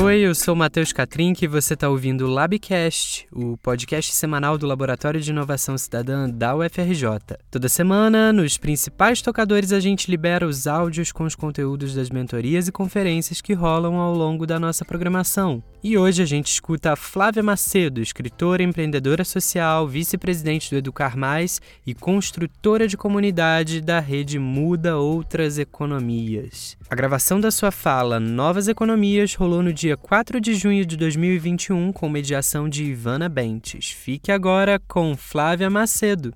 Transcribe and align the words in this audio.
Oi, 0.00 0.20
eu 0.20 0.32
sou 0.32 0.54
Matheus 0.54 0.92
Catrink 0.92 1.44
e 1.44 1.48
você 1.48 1.74
está 1.74 1.88
ouvindo 1.88 2.24
o 2.24 2.30
Labcast, 2.30 3.26
o 3.32 3.56
podcast 3.56 4.14
semanal 4.14 4.56
do 4.56 4.64
Laboratório 4.64 5.20
de 5.20 5.30
Inovação 5.30 5.76
Cidadã 5.76 6.30
da 6.30 6.54
UFRJ. 6.54 7.36
Toda 7.50 7.68
semana, 7.68 8.32
nos 8.32 8.56
principais 8.56 9.20
tocadores, 9.20 9.72
a 9.72 9.80
gente 9.80 10.08
libera 10.08 10.46
os 10.46 10.68
áudios 10.68 11.10
com 11.10 11.24
os 11.24 11.34
conteúdos 11.34 11.94
das 11.94 12.10
mentorias 12.10 12.68
e 12.68 12.72
conferências 12.72 13.40
que 13.40 13.54
rolam 13.54 13.96
ao 13.96 14.14
longo 14.14 14.46
da 14.46 14.60
nossa 14.60 14.84
programação. 14.84 15.62
E 15.82 15.98
hoje 15.98 16.22
a 16.22 16.26
gente 16.26 16.46
escuta 16.46 16.92
a 16.92 16.96
Flávia 16.96 17.42
Macedo, 17.42 18.00
escritora, 18.00 18.62
empreendedora 18.62 19.24
social, 19.24 19.86
vice-presidente 19.86 20.70
do 20.70 20.76
Educar 20.76 21.16
Mais 21.16 21.60
e 21.84 21.92
construtora 21.92 22.86
de 22.86 22.96
comunidade 22.96 23.80
da 23.80 23.98
rede 23.98 24.38
Muda 24.38 24.96
Outras 24.96 25.58
Economias. 25.58 26.76
A 26.90 26.94
gravação 26.94 27.38
da 27.38 27.50
sua 27.50 27.70
fala 27.70 28.18
Novas 28.18 28.66
Economias 28.66 29.34
rolou 29.34 29.62
no 29.62 29.74
dia 29.74 29.94
4 29.94 30.40
de 30.40 30.54
junho 30.54 30.86
de 30.86 30.96
2021 30.96 31.92
com 31.92 32.08
mediação 32.08 32.66
de 32.66 32.82
Ivana 32.82 33.28
Bentes. 33.28 33.90
Fique 33.90 34.32
agora 34.32 34.80
com 34.88 35.14
Flávia 35.14 35.68
Macedo. 35.68 36.34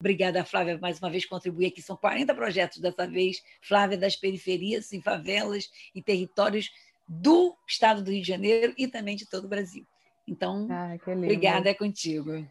Obrigada, 0.00 0.44
Flávia, 0.44 0.76
mais 0.78 0.98
uma 0.98 1.08
vez 1.08 1.24
contribuir 1.24 1.66
aqui. 1.66 1.80
São 1.80 1.96
40 1.96 2.34
projetos 2.34 2.78
dessa 2.78 3.06
vez. 3.06 3.40
Flávia 3.62 3.96
das 3.96 4.16
periferias, 4.16 4.92
em 4.92 5.00
favelas 5.00 5.70
e 5.94 6.02
territórios 6.02 6.68
do 7.06 7.54
estado 7.68 8.02
do 8.02 8.10
Rio 8.10 8.22
de 8.22 8.26
Janeiro 8.26 8.74
e 8.76 8.88
também 8.88 9.14
de 9.14 9.30
todo 9.30 9.44
o 9.44 9.48
Brasil. 9.48 9.86
Então, 10.26 10.66
ah, 10.72 10.96
obrigada, 11.06 11.70
é 11.70 11.74
contigo. 11.74 12.44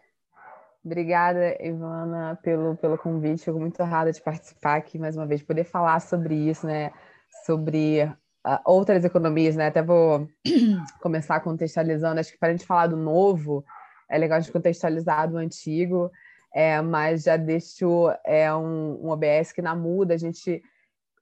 Obrigada, 0.84 1.58
Ivana, 1.64 2.40
pelo, 2.42 2.76
pelo 2.76 2.98
convite. 2.98 3.46
Fico 3.46 3.60
muito 3.60 3.82
honrada 3.82 4.12
de 4.12 4.22
participar 4.22 4.78
aqui 4.78 4.98
mais 4.98 5.16
uma 5.16 5.28
vez, 5.28 5.44
poder 5.44 5.64
falar 5.64 6.00
sobre 6.00 6.34
isso, 6.34 6.66
né? 6.66 6.92
Sobre 7.46 8.04
uh, 8.04 8.60
outras 8.66 9.06
economias, 9.06 9.56
né? 9.56 9.68
Até 9.68 9.84
vou 9.84 10.28
começar 11.00 11.40
contextualizando. 11.42 12.20
Acho 12.20 12.32
que 12.32 12.40
para 12.40 12.50
a 12.50 12.52
gente 12.52 12.66
falar 12.66 12.88
do 12.88 12.98
novo, 12.98 13.64
é 14.10 14.18
legal 14.18 14.38
a 14.38 14.42
gente 14.42 14.52
contextualizar 14.52 15.30
do 15.30 15.38
antigo, 15.38 16.12
é, 16.54 16.82
mas 16.82 17.24
já 17.24 17.38
deixo 17.38 18.12
é, 18.26 18.54
um, 18.54 19.06
um 19.06 19.10
OBS 19.10 19.52
que 19.54 19.62
na 19.62 19.76
muda 19.76 20.16
a 20.16 20.18
gente 20.18 20.64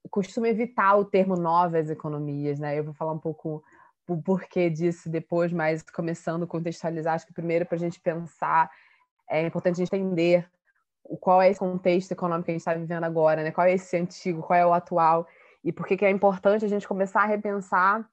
costumo 0.09 0.45
evitar 0.45 0.95
o 0.95 1.05
termo 1.05 1.35
novas 1.35 1.89
economias, 1.89 2.59
né? 2.59 2.79
Eu 2.79 2.85
vou 2.85 2.93
falar 2.93 3.11
um 3.11 3.19
pouco 3.19 3.61
o 4.07 4.21
porquê 4.21 4.69
disso 4.69 5.09
depois, 5.09 5.51
mas 5.51 5.83
começando 5.83 6.43
a 6.43 6.47
contextualizar, 6.47 7.13
acho 7.13 7.27
que 7.27 7.33
primeiro 7.33 7.65
para 7.65 7.75
a 7.75 7.79
gente 7.79 7.99
pensar, 7.99 8.71
é 9.29 9.45
importante 9.45 9.81
entender 9.81 10.47
qual 11.19 11.41
é 11.41 11.49
esse 11.49 11.59
contexto 11.59 12.11
econômico 12.11 12.45
que 12.45 12.51
a 12.51 12.53
gente 12.53 12.61
está 12.61 12.73
vivendo 12.73 13.03
agora, 13.03 13.43
né? 13.43 13.51
Qual 13.51 13.65
é 13.65 13.73
esse 13.73 13.97
antigo, 13.97 14.41
qual 14.41 14.59
é 14.59 14.65
o 14.65 14.73
atual, 14.73 15.27
e 15.63 15.71
por 15.71 15.85
que 15.85 16.03
é 16.05 16.09
importante 16.09 16.65
a 16.65 16.67
gente 16.67 16.87
começar 16.87 17.23
a 17.23 17.25
repensar 17.25 18.07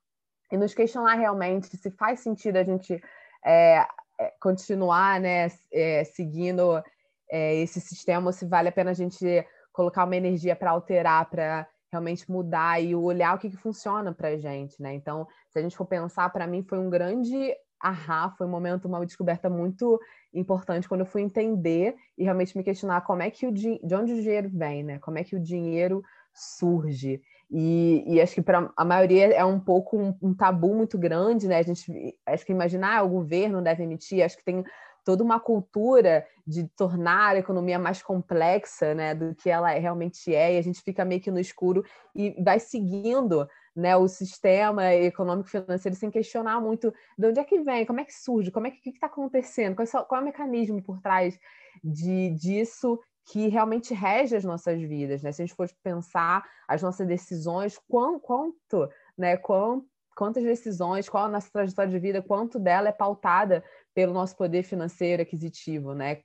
e 0.51 0.57
nos 0.57 0.75
questionar 0.75 1.15
realmente 1.15 1.77
se 1.77 1.91
faz 1.91 2.21
sentido 2.21 2.57
a 2.57 2.65
gente 2.65 3.01
é, 3.45 3.87
é 4.19 4.33
continuar, 4.41 5.21
né, 5.21 5.49
é, 5.73 6.05
seguindo 6.05 6.83
é, 7.31 7.57
esse 7.57 7.81
sistema, 7.81 8.27
ou 8.27 8.33
se 8.33 8.47
vale 8.47 8.69
a 8.69 8.73
pena 8.73 8.91
a 8.91 8.95
gente 8.95 9.45
colocar 9.73 10.05
uma 10.05 10.17
energia 10.17 10.57
para 10.57 10.71
alterar, 10.71 11.29
para 11.29 11.69
realmente 11.91 12.31
mudar 12.31 12.83
e 12.83 12.95
olhar 12.95 13.35
o 13.35 13.39
que, 13.39 13.51
que 13.51 13.57
funciona 13.57 14.13
para 14.13 14.29
a 14.29 14.37
gente, 14.37 14.81
né? 14.81 14.95
Então, 14.95 15.27
se 15.51 15.59
a 15.59 15.63
gente 15.63 15.77
for 15.77 15.87
pensar, 15.87 16.29
para 16.31 16.47
mim 16.47 16.63
foi 16.63 16.79
um 16.79 16.91
grande 16.91 17.55
ahá, 17.89 18.31
foi 18.31 18.47
um 18.47 18.51
momento, 18.51 18.87
uma 18.87 19.05
descoberta 19.05 19.49
muito 19.49 20.01
importante 20.33 20.89
quando 20.89 21.01
eu 21.01 21.07
fui 21.07 21.23
entender 21.23 21.95
e 22.17 22.25
realmente 22.25 22.57
me 22.57 22.63
questionar 22.63 23.01
como 23.03 23.23
é 23.23 23.31
que 23.31 23.47
o 23.47 23.53
de 23.53 23.81
onde 23.95 24.13
o 24.13 24.23
dinheiro 24.23 24.51
vem, 24.53 24.83
né? 24.83 24.99
Como 24.99 25.19
é 25.19 25.25
que 25.25 25.37
o 25.37 25.41
dinheiro 25.41 26.03
surge? 26.33 27.21
E, 27.51 28.05
e 28.07 28.21
acho 28.21 28.35
que 28.35 28.43
para 28.43 28.71
a 28.77 28.85
maioria 28.85 29.33
é 29.33 29.45
um 29.45 29.61
pouco 29.61 29.97
um, 29.97 30.15
um, 30.21 30.35
tabu 30.35 30.75
muito 30.75 30.99
grande, 30.99 31.47
né? 31.47 31.59
A 31.59 31.63
gente 31.63 32.17
acho 32.27 32.45
que 32.45 32.53
imaginar 32.53 32.99
ah, 32.99 33.03
o 33.03 33.09
governo 33.09 33.63
deve 33.63 33.85
emitir, 33.85 34.25
acho 34.25 34.37
que 34.37 34.45
tem 34.45 34.65
toda 35.05 35.23
uma 35.23 35.39
cultura 35.39 36.27
de 36.45 36.67
tornar 36.77 37.37
a 37.37 37.39
economia 37.39 37.79
mais 37.79 38.03
complexa 38.03 38.93
né, 38.93 39.15
do 39.15 39.37
que 39.37 39.49
ela 39.49 39.71
realmente 39.71 40.35
é, 40.35 40.55
e 40.55 40.59
a 40.59 40.63
gente 40.63 40.83
fica 40.83 41.05
meio 41.05 41.21
que 41.21 41.31
no 41.31 41.39
escuro 41.39 41.85
e 42.13 42.35
vai 42.43 42.59
seguindo 42.59 43.49
né, 43.77 43.95
o 43.97 44.09
sistema 44.09 44.95
econômico 44.95 45.51
financeiro 45.51 45.97
sem 45.97 46.11
questionar 46.11 46.61
muito 46.61 46.93
de 47.19 47.27
onde 47.27 47.39
é 47.39 47.45
que 47.45 47.61
vem, 47.61 47.85
como 47.85 48.01
é 48.01 48.05
que 48.05 48.15
surge, 48.15 48.51
como 48.51 48.67
é 48.67 48.71
que 48.71 48.89
está 48.89 49.07
acontecendo, 49.07 49.77
qual 49.77 49.87
é, 49.87 50.05
qual 50.07 50.19
é, 50.19 50.23
o 50.23 50.25
mecanismo 50.25 50.83
por 50.83 51.01
trás 51.01 51.39
de, 51.85 52.31
disso 52.31 52.99
que 53.31 53.49
realmente 53.49 53.93
rege 53.93 54.35
as 54.35 54.45
nossas 54.45 54.81
vidas. 54.81 55.23
Né? 55.23 55.31
Se 55.33 55.43
a 55.43 55.47
gente 55.47 55.55
for 55.55 55.69
pensar 55.83 56.45
as 56.67 56.81
nossas 56.81 57.07
decisões, 57.07 57.79
quão, 57.89 58.19
quanto, 58.19 58.89
né, 59.19 59.37
quanto 59.37 59.85
quantas 60.17 60.43
decisões, 60.43 61.11
qual 61.11 61.27
a 61.27 61.29
nossa 61.29 61.51
trajetória 61.53 61.91
de 61.91 61.99
vida, 61.99 62.23
quanto 62.23 62.59
dela 62.59 62.89
é 62.89 62.93
pautada 62.93 63.63
pelo 63.95 64.15
nosso 64.15 64.35
poder 64.35 64.63
financeiro 64.63 65.21
aquisitivo, 65.23 65.93
né? 65.93 66.23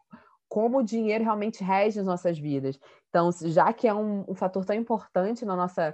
Como 0.48 0.80
o 0.80 0.84
dinheiro 0.84 1.26
realmente 1.26 1.62
rege 1.62 2.00
as 2.00 2.06
nossas 2.06 2.40
vidas. 2.40 2.80
Então, 3.10 3.30
já 3.48 3.74
que 3.74 3.90
é 3.90 3.94
um, 3.94 4.24
um 4.30 4.34
fator 4.34 4.64
tão 4.64 4.76
importante 4.76 5.44
na 5.44 5.58
nossa 5.58 5.94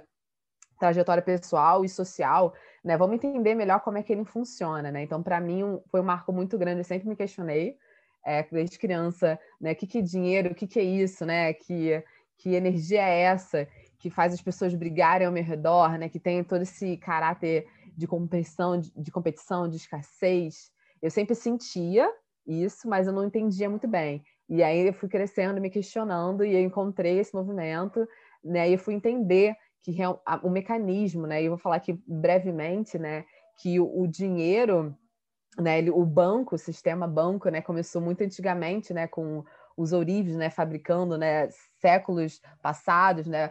trajetória 0.78 1.22
pessoal 1.22 1.84
e 1.84 1.88
social, 1.88 2.54
né? 2.84 2.96
Vamos 2.96 3.16
entender 3.16 3.54
melhor 3.54 3.80
como 3.80 3.98
é 3.98 4.02
que 4.02 4.12
ele 4.12 4.24
funciona, 4.24 4.90
né? 4.90 5.02
Então, 5.02 5.22
para 5.22 5.40
mim, 5.40 5.64
um, 5.64 5.80
foi 5.90 6.00
um 6.00 6.04
marco 6.04 6.32
muito 6.32 6.56
grande. 6.56 6.80
Eu 6.80 6.84
sempre 6.84 7.08
me 7.08 7.16
questionei, 7.16 7.76
é, 8.24 8.42
desde 8.42 8.78
criança, 8.78 9.38
né? 9.60 9.72
O 9.72 9.76
que, 9.76 9.86
que 9.86 9.98
é 9.98 10.02
dinheiro? 10.02 10.52
O 10.52 10.54
que, 10.54 10.66
que 10.66 10.78
é 10.78 10.82
isso, 10.82 11.24
né? 11.26 11.52
Que, 11.52 12.02
que 12.36 12.54
energia 12.54 13.02
é 13.02 13.20
essa 13.22 13.66
que 13.98 14.10
faz 14.10 14.32
as 14.32 14.40
pessoas 14.40 14.74
brigarem 14.74 15.26
ao 15.26 15.32
meu 15.32 15.42
redor, 15.42 15.98
né? 15.98 16.08
Que 16.08 16.20
tem 16.20 16.42
todo 16.44 16.62
esse 16.62 16.96
caráter 16.98 17.66
de 17.96 18.06
competição, 18.06 18.78
de, 18.78 18.92
de 18.94 19.10
competição, 19.10 19.68
de 19.68 19.76
escassez. 19.76 20.70
Eu 21.02 21.10
sempre 21.10 21.34
sentia 21.34 22.08
isso, 22.46 22.88
mas 22.88 23.06
eu 23.06 23.12
não 23.12 23.24
entendia 23.24 23.68
muito 23.68 23.88
bem. 23.88 24.22
E 24.48 24.62
aí 24.62 24.86
eu 24.86 24.92
fui 24.92 25.08
crescendo, 25.08 25.60
me 25.60 25.68
questionando, 25.68 26.44
e 26.44 26.54
eu 26.54 26.60
encontrei 26.60 27.18
esse 27.18 27.34
movimento, 27.34 28.08
né? 28.42 28.68
E 28.68 28.74
eu 28.74 28.78
fui 28.78 28.94
entender 28.94 29.56
que 29.82 29.96
o 30.42 30.50
mecanismo, 30.50 31.26
né? 31.26 31.42
E 31.42 31.46
eu 31.46 31.52
vou 31.52 31.58
falar 31.58 31.76
aqui 31.76 32.00
brevemente, 32.06 32.98
né? 32.98 33.24
Que 33.60 33.80
o, 33.80 34.02
o 34.02 34.06
dinheiro, 34.06 34.96
né? 35.58 35.78
Ele, 35.78 35.90
o 35.90 36.04
banco, 36.04 36.54
o 36.54 36.58
sistema 36.58 37.06
banco, 37.06 37.48
né? 37.48 37.60
Começou 37.60 38.00
muito 38.00 38.22
antigamente, 38.22 38.92
né? 38.92 39.06
Com 39.06 39.44
os 39.76 39.92
ourives, 39.92 40.36
né? 40.36 40.50
Fabricando, 40.50 41.16
né? 41.16 41.48
Séculos 41.80 42.40
passados, 42.62 43.26
né? 43.26 43.50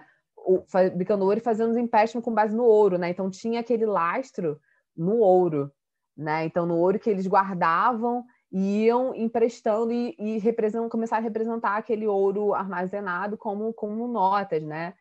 fabricando 0.69 1.25
ouro 1.25 1.39
e 1.39 1.43
fazendo 1.43 1.71
os 1.71 1.77
empréstimos 1.77 2.23
com 2.23 2.33
base 2.33 2.55
no 2.55 2.63
ouro, 2.63 2.97
né? 2.97 3.09
Então 3.09 3.29
tinha 3.29 3.59
aquele 3.59 3.85
lastro 3.85 4.59
no 4.95 5.17
ouro, 5.17 5.71
né? 6.15 6.45
Então 6.45 6.65
no 6.65 6.77
ouro 6.77 6.99
que 6.99 7.09
eles 7.09 7.27
guardavam 7.27 8.23
iam 8.51 9.13
emprestando 9.13 9.91
e, 9.91 10.15
e 10.17 10.89
começaram 10.89 11.21
a 11.21 11.23
representar 11.23 11.75
aquele 11.75 12.07
ouro 12.07 12.53
armazenado 12.53 13.37
como, 13.37 13.73
como 13.73 14.07
notas, 14.07 14.63
né? 14.63 14.93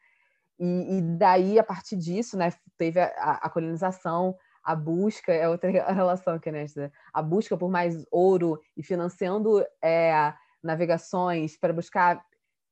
E, 0.59 0.99
e 0.99 1.03
daí, 1.03 1.59
a 1.59 1.65
partir 1.65 1.97
disso, 1.97 2.37
né, 2.37 2.53
teve 2.79 3.01
a, 3.01 3.39
a, 3.43 3.51
colonização, 3.51 4.35
a 4.65 4.75
busca, 4.75 5.33
é 5.33 5.49
outra 5.49 5.71
relação 5.93 6.35
aqui, 6.35 6.51
né? 6.51 6.65
A 7.13 7.23
busca 7.23 7.57
por 7.57 7.71
mais 7.71 8.05
ouro 8.11 8.61
e 8.77 8.83
financiando 8.83 9.65
é, 9.83 10.35
navegações 10.63 11.59
para 11.59 11.73
buscar 11.73 12.25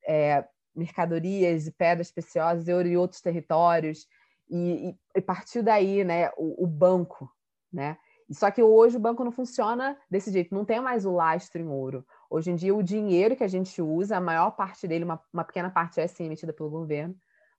é, 0.07 0.45
mercadorias 0.75 1.67
e 1.67 1.73
pedras 1.73 2.11
preciosas 2.11 2.67
e 2.69 2.97
outros 2.97 3.21
territórios. 3.21 4.07
E, 4.49 4.91
e, 4.91 5.19
e 5.19 5.21
partiu 5.23 5.63
daí 5.63 6.05
né 6.05 6.31
o, 6.37 6.65
o, 6.65 6.67
banco 6.67 7.31
né? 7.73 7.97
Só 8.31 8.51
que 8.51 8.63
hoje 8.63 8.97
o 8.97 9.01
banco 9.01 9.25
não 9.25 9.33
funciona 9.33 9.97
desse 10.11 10.31
jeito 10.31 10.55
não 10.55 10.65
tem 10.65 10.81
mais 10.81 11.07
o 11.07 11.13
lastro 11.13 11.61
em 11.61 11.69
ouro. 11.69 12.05
Hoje 12.29 12.51
em 12.51 12.55
dia 12.55 12.75
o 12.75 12.83
dinheiro 12.83 13.37
que 13.37 13.45
a 13.45 13.49
gente 13.49 13.81
usa 13.81 14.17
a 14.17 14.21
maior 14.21 14.51
parte 14.53 14.87
dele 14.87 15.05
uma, 15.05 15.21
uma 15.33 15.45
pequena 15.45 15.71
parte 15.71 16.01
é 16.01 16.07
sim 16.07 16.25
emitida 16.25 16.53
pelo 16.53 16.71
governo 16.71 17.15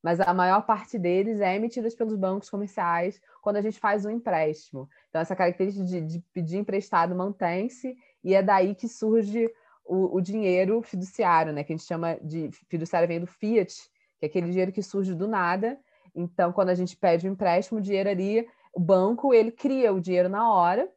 mas 0.06 0.20
a 0.20 0.34
maior 0.34 0.62
parte 0.62 1.00
deles 1.00 1.42
é 1.42 1.56
emitida 1.56 1.90
pelos 1.98 2.16
bancos 2.16 2.50
comerciais 2.50 3.20
quando 3.42 3.56
a 3.56 3.62
gente 3.62 3.80
faz 3.80 4.06
um 4.06 4.10
empréstimo 4.12 4.88
então 5.10 5.22
essa 5.22 5.36
característica 5.36 5.86
de, 5.86 6.02
de 6.02 6.20
pedir 6.32 6.58
emprestado 6.58 7.16
mantém-se 7.16 7.98
e 8.24 8.34
é 8.34 8.42
daí 8.42 8.76
que 8.76 8.88
surge 8.88 9.50
o, 9.86 10.18
o, 10.18 10.22
dinheiro 10.22 10.82
fiduciário, 10.82 11.54
né? 11.54 11.64
Que 11.64 11.72
a 11.72 11.78
gente 11.78 11.86
chama 11.86 12.18
de 12.22 12.50
fiduciário 12.68 13.08
vem 13.08 13.20
do 13.20 13.28
fiat, 13.28 13.74
que 14.20 14.26
é 14.26 14.28
aquele 14.28 14.50
dinheiro 14.50 14.72
que 14.72 14.82
surge 14.82 15.14
do 15.14 15.28
nada. 15.28 15.78
Então, 16.14 16.52
quando 16.52 16.70
a 16.70 16.76
gente 16.76 16.98
pede 16.98 17.30
um 17.30 17.34
empréstimo, 17.34 17.80
o 17.80 17.82
dinheiro 17.82 18.10
ali, 18.10 18.48
o 18.74 18.80
banco 18.80 19.34
ele 19.34 19.52
cria 19.52 19.94
o 19.94 20.02
dinheiro 20.02 20.28
na 20.28 20.52
hora, 20.52 20.90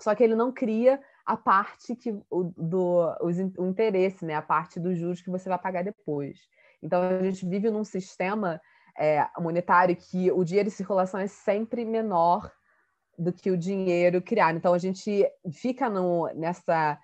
só 0.00 0.14
que 0.14 0.24
ele 0.24 0.34
não 0.34 0.50
cria 0.50 1.00
a 1.24 1.36
parte 1.36 1.94
que 1.94 2.18
o, 2.30 2.44
do 2.56 3.14
o 3.58 3.66
interesse, 3.66 4.24
né? 4.24 4.34
A 4.34 4.42
parte 4.42 4.80
dos 4.80 4.96
juros 4.96 5.20
que 5.20 5.30
você 5.30 5.48
vai 5.48 5.58
pagar 5.58 5.84
depois. 5.84 6.38
Então, 6.82 7.02
a 7.02 7.22
gente 7.22 7.46
vive 7.46 7.70
num 7.70 7.84
sistema 7.84 8.60
é, 8.98 9.26
monetário 9.38 9.96
que 9.96 10.30
o 10.30 10.44
dinheiro 10.44 10.68
em 10.68 10.72
circulação 10.72 11.20
é 11.20 11.26
sempre 11.26 11.84
menor 11.84 12.50
do 13.18 13.32
que 13.32 13.50
o 13.50 13.56
dinheiro 13.56 14.20
criado. 14.22 14.56
Então, 14.56 14.74
a 14.74 14.78
gente 14.78 15.26
fica 15.52 15.88
no, 15.88 16.26
nessa 16.34 16.98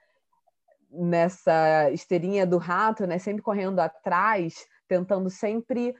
nessa 0.92 1.90
esteirinha 1.90 2.46
do 2.46 2.58
rato, 2.58 3.06
né, 3.06 3.18
sempre 3.18 3.40
correndo 3.40 3.80
atrás, 3.80 4.66
tentando 4.86 5.30
sempre 5.30 5.94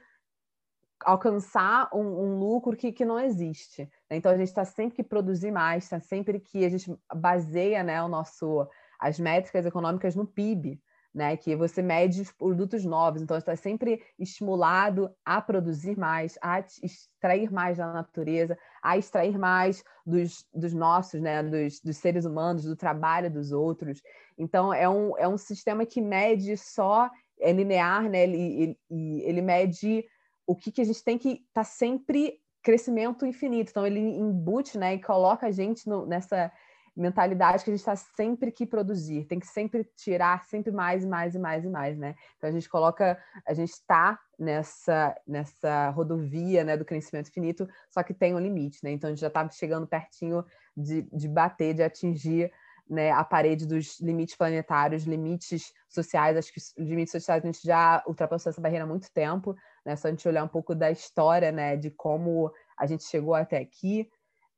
alcançar 1.03 1.89
um, 1.93 1.99
um 1.99 2.39
lucro 2.39 2.77
que, 2.77 2.91
que 2.91 3.03
não 3.03 3.19
existe. 3.19 3.89
Né? 4.09 4.17
Então 4.17 4.31
a 4.31 4.37
gente 4.37 4.47
está 4.47 4.63
sempre 4.63 4.95
que 4.95 5.03
produzir 5.03 5.51
mais, 5.51 5.83
está 5.83 5.99
sempre 5.99 6.39
que 6.39 6.63
a 6.65 6.69
gente 6.69 6.95
baseia 7.13 7.83
né, 7.83 8.01
o 8.01 8.07
nosso, 8.07 8.67
as 8.99 9.19
métricas 9.19 9.65
econômicas 9.65 10.15
no 10.15 10.25
PIB. 10.25 10.79
Né, 11.13 11.37
que 11.37 11.55
você 11.55 11.79
mede 11.79 12.21
os 12.21 12.31
produtos 12.31 12.83
novos, 12.83 13.21
então 13.21 13.37
está 13.37 13.55
sempre 13.55 14.01
estimulado 14.17 15.15
a 15.23 15.39
produzir 15.39 15.95
mais, 15.95 16.39
a 16.41 16.59
extrair 16.81 17.51
mais 17.51 17.77
da 17.77 17.93
natureza, 17.93 18.57
a 18.81 18.97
extrair 18.97 19.37
mais 19.37 19.83
dos, 20.03 20.43
dos 20.51 20.73
nossos, 20.73 21.21
né, 21.21 21.43
dos, 21.43 21.79
dos 21.81 21.97
seres 21.97 22.25
humanos, 22.25 22.63
do 22.63 22.75
trabalho 22.75 23.29
dos 23.29 23.51
outros. 23.51 24.01
Então 24.35 24.73
é 24.73 24.89
um, 24.89 25.15
é 25.15 25.27
um 25.27 25.37
sistema 25.37 25.85
que 25.85 26.01
mede 26.01 26.57
só, 26.57 27.11
é 27.39 27.51
linear, 27.51 28.09
né, 28.09 28.23
ele, 28.23 28.75
ele, 28.89 29.21
ele 29.21 29.41
mede 29.43 30.03
o 30.47 30.55
que, 30.55 30.71
que 30.71 30.81
a 30.81 30.85
gente 30.85 31.03
tem 31.03 31.19
que 31.19 31.29
estar 31.29 31.43
tá 31.53 31.63
sempre 31.63 32.41
crescimento 32.63 33.25
infinito. 33.25 33.69
Então, 33.69 33.85
ele 33.85 33.99
embute 33.99 34.77
né, 34.77 34.95
e 34.95 35.01
coloca 35.01 35.47
a 35.47 35.51
gente 35.51 35.87
no, 35.87 36.05
nessa 36.05 36.51
mentalidade 36.95 37.63
que 37.63 37.71
a 37.71 37.73
gente 37.73 37.79
está 37.79 37.95
sempre 37.95 38.51
que 38.51 38.65
produzir, 38.65 39.25
tem 39.25 39.39
que 39.39 39.47
sempre 39.47 39.83
tirar 39.95 40.43
sempre 40.43 40.71
mais 40.71 41.03
e 41.03 41.07
mais 41.07 41.33
e 41.33 41.39
mais 41.39 41.65
e 41.65 41.69
mais, 41.69 41.97
né? 41.97 42.15
Então 42.37 42.49
a 42.49 42.53
gente 42.53 42.69
coloca, 42.69 43.17
a 43.45 43.53
gente 43.53 43.71
está 43.71 44.19
nessa 44.37 45.15
nessa 45.27 45.89
rodovia, 45.89 46.63
né, 46.63 46.77
do 46.77 46.85
crescimento 46.85 47.29
infinito, 47.29 47.67
só 47.89 48.03
que 48.03 48.13
tem 48.13 48.35
um 48.35 48.39
limite, 48.39 48.79
né? 48.83 48.91
Então 48.91 49.07
a 49.07 49.11
gente 49.11 49.21
já 49.21 49.27
está 49.27 49.49
chegando 49.49 49.87
pertinho 49.87 50.45
de, 50.77 51.01
de 51.11 51.27
bater, 51.27 51.73
de 51.73 51.83
atingir 51.83 52.51
né, 52.87 53.11
a 53.11 53.23
parede 53.23 53.65
dos 53.65 53.99
limites 53.99 54.35
planetários, 54.35 55.03
limites 55.03 55.73
sociais. 55.89 56.37
Acho 56.37 56.53
que 56.53 56.59
os 56.59 56.73
limites 56.77 57.11
sociais 57.11 57.43
a 57.43 57.45
gente 57.45 57.61
já 57.63 58.03
ultrapassou 58.05 58.49
essa 58.49 58.61
barreira 58.61 58.83
há 58.83 58.87
muito 58.87 59.11
tempo, 59.11 59.55
né? 59.85 59.95
Só 59.95 60.07
a 60.07 60.11
gente 60.11 60.27
olhar 60.27 60.43
um 60.43 60.49
pouco 60.49 60.75
da 60.75 60.91
história, 60.91 61.51
né, 61.51 61.75
de 61.75 61.89
como 61.89 62.51
a 62.77 62.85
gente 62.85 63.03
chegou 63.05 63.33
até 63.33 63.57
aqui, 63.57 64.09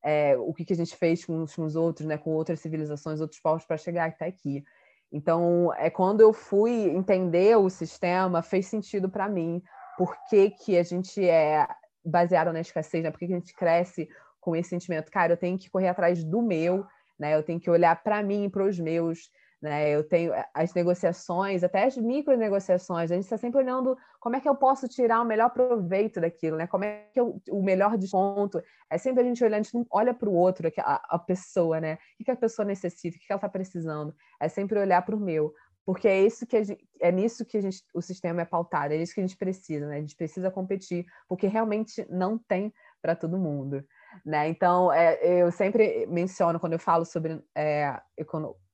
é, 0.06 0.36
o 0.38 0.54
que, 0.54 0.64
que 0.64 0.72
a 0.72 0.76
gente 0.76 0.96
fez 0.96 1.24
com 1.24 1.42
os, 1.42 1.56
com 1.56 1.64
os 1.64 1.74
outros, 1.74 2.06
né, 2.06 2.16
com 2.16 2.30
outras 2.30 2.60
civilizações, 2.60 3.20
outros 3.20 3.40
povos 3.40 3.64
para 3.64 3.76
chegar 3.76 4.08
até 4.08 4.26
aqui. 4.26 4.62
Então, 5.10 5.74
é 5.74 5.90
quando 5.90 6.20
eu 6.20 6.32
fui 6.32 6.70
entender 6.90 7.56
o 7.58 7.68
sistema, 7.68 8.40
fez 8.40 8.66
sentido 8.66 9.10
para 9.10 9.28
mim. 9.28 9.60
Por 9.98 10.16
que, 10.30 10.50
que 10.50 10.78
a 10.78 10.84
gente 10.84 11.28
é 11.28 11.66
baseado 12.04 12.52
na 12.52 12.60
escassez, 12.60 13.02
né? 13.02 13.10
Por 13.10 13.18
que, 13.18 13.26
que 13.26 13.32
a 13.32 13.38
gente 13.38 13.52
cresce 13.52 14.08
com 14.40 14.54
esse 14.54 14.70
sentimento? 14.70 15.10
Cara, 15.10 15.32
eu 15.32 15.36
tenho 15.36 15.58
que 15.58 15.68
correr 15.68 15.88
atrás 15.88 16.22
do 16.22 16.40
meu, 16.40 16.86
né? 17.18 17.34
Eu 17.34 17.42
tenho 17.42 17.58
que 17.58 17.68
olhar 17.68 18.00
para 18.00 18.22
mim 18.22 18.44
e 18.44 18.48
para 18.48 18.64
os 18.64 18.78
meus, 18.78 19.28
né? 19.60 19.90
Eu 19.90 20.04
tenho 20.06 20.32
eh, 20.32 20.46
as 20.54 20.74
negociações, 20.74 21.64
até 21.64 21.84
as 21.84 21.96
micro 21.96 22.36
negociações. 22.36 23.10
A 23.10 23.14
gente 23.14 23.24
está 23.24 23.36
sempre 23.36 23.60
olhando 23.60 23.96
como 24.20 24.36
é 24.36 24.40
que 24.40 24.48
eu 24.48 24.54
posso 24.54 24.88
tirar 24.88 25.20
o 25.20 25.24
melhor 25.24 25.50
proveito 25.50 26.20
daquilo, 26.20 26.56
né? 26.56 26.66
Como 26.66 26.84
é 26.84 27.06
que 27.12 27.20
eu, 27.20 27.40
o 27.50 27.62
melhor 27.62 27.96
desconto. 27.96 28.62
É 28.90 28.98
sempre 28.98 29.22
a 29.22 29.26
gente 29.26 29.42
olhando, 29.42 29.60
a 29.60 29.62
gente 29.62 29.74
não 29.74 29.86
olha 29.90 30.12
para 30.12 30.28
o 30.28 30.34
outro, 30.34 30.70
a, 30.78 31.16
a 31.16 31.18
pessoa, 31.18 31.80
né? 31.80 31.98
O 32.20 32.24
que 32.24 32.30
a 32.30 32.36
pessoa 32.36 32.66
necessita, 32.66 33.16
o 33.16 33.20
que 33.20 33.26
ela 33.28 33.38
está 33.38 33.48
precisando. 33.48 34.14
É 34.40 34.48
sempre 34.48 34.78
olhar 34.78 35.02
para 35.02 35.16
o 35.16 35.20
meu 35.20 35.54
porque 35.86 36.08
é 36.08 36.20
isso 36.20 36.44
que 36.44 36.64
gente, 36.64 36.84
é 37.00 37.12
nisso 37.12 37.44
que 37.44 37.60
gente, 37.60 37.80
o 37.94 38.02
sistema 38.02 38.42
é 38.42 38.44
pautado, 38.44 38.92
é 38.92 38.96
isso 38.96 39.14
que 39.14 39.20
a 39.20 39.22
gente 39.24 39.36
precisa, 39.36 39.86
né? 39.86 39.98
A 39.98 40.00
gente 40.00 40.16
precisa 40.16 40.50
competir, 40.50 41.06
porque 41.28 41.46
realmente 41.46 42.04
não 42.10 42.36
tem 42.36 42.74
para 43.00 43.14
todo 43.14 43.38
mundo. 43.38 43.84
Né? 44.24 44.48
Então, 44.48 44.92
é, 44.92 45.16
eu 45.22 45.52
sempre 45.52 46.04
menciono, 46.08 46.58
quando 46.58 46.72
eu 46.72 46.78
falo 46.80 47.04
sobre 47.04 47.40
é, 47.54 48.00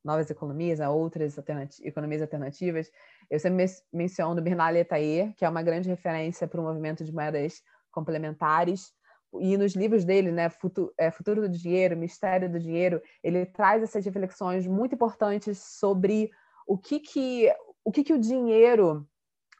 novas 0.04 0.30
economias, 0.30 0.78
né, 0.78 0.88
outras 0.88 1.36
economias 1.82 2.22
alternativas, 2.22 2.90
eu 3.30 3.38
sempre 3.38 3.66
menciono 3.92 4.42
Bernard 4.42 4.74
Letayer, 4.74 5.34
que 5.36 5.44
é 5.44 5.48
uma 5.48 5.62
grande 5.62 5.88
referência 5.88 6.46
para 6.48 6.60
o 6.60 6.64
movimento 6.64 7.04
de 7.04 7.12
moedas 7.12 7.62
complementares, 7.90 8.92
e 9.40 9.56
nos 9.56 9.74
livros 9.74 10.04
dele, 10.04 10.30
né, 10.30 10.50
Futuro, 10.50 10.92
é, 10.98 11.10
Futuro 11.10 11.40
do 11.42 11.48
Dinheiro, 11.48 11.96
Mistério 11.96 12.50
do 12.50 12.58
Dinheiro, 12.58 13.00
ele 13.22 13.46
traz 13.46 13.82
essas 13.82 14.04
reflexões 14.04 14.66
muito 14.66 14.94
importantes 14.94 15.58
sobre 15.58 16.30
o 16.66 16.76
que 16.76 17.00
que 17.00 17.50
o, 17.84 17.90
que 17.90 18.04
que 18.04 18.12
o 18.12 18.18
dinheiro 18.18 19.06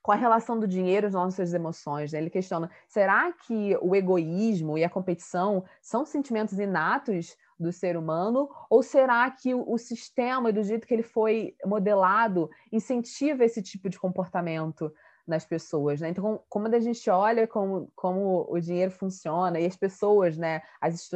com 0.02 0.12
a 0.12 0.16
relação 0.16 0.58
do 0.58 0.66
dinheiro 0.66 1.06
às 1.06 1.14
nossas 1.14 1.54
emoções. 1.54 2.12
Né? 2.12 2.18
Ele 2.18 2.30
questiona: 2.30 2.70
será 2.86 3.32
que 3.32 3.76
o 3.80 3.96
egoísmo 3.96 4.76
e 4.76 4.84
a 4.84 4.90
competição 4.90 5.64
são 5.80 6.04
sentimentos 6.04 6.58
inatos 6.58 7.36
do 7.62 7.72
ser 7.72 7.96
humano? 7.96 8.48
Ou 8.68 8.82
será 8.82 9.30
que 9.30 9.54
o, 9.54 9.78
sistema, 9.78 10.52
do 10.52 10.62
jeito 10.62 10.86
que 10.86 10.94
ele 10.94 11.02
foi 11.02 11.54
modelado, 11.64 12.50
incentiva 12.70 13.44
esse 13.44 13.62
tipo 13.62 13.88
de 13.88 13.98
comportamento? 13.98 14.92
nas 15.24 15.44
pessoas, 15.44 16.00
né? 16.00 16.08
Então, 16.08 16.42
como 16.48 16.66
a 16.66 16.80
gente 16.80 17.08
olha 17.08 17.46
como, 17.46 17.90
como 17.94 18.44
o 18.50 18.58
dinheiro 18.58 18.90
funciona 18.90 19.60
e 19.60 19.66
as 19.66 19.76
pessoas, 19.76 20.36
né, 20.36 20.62
as 20.80 21.08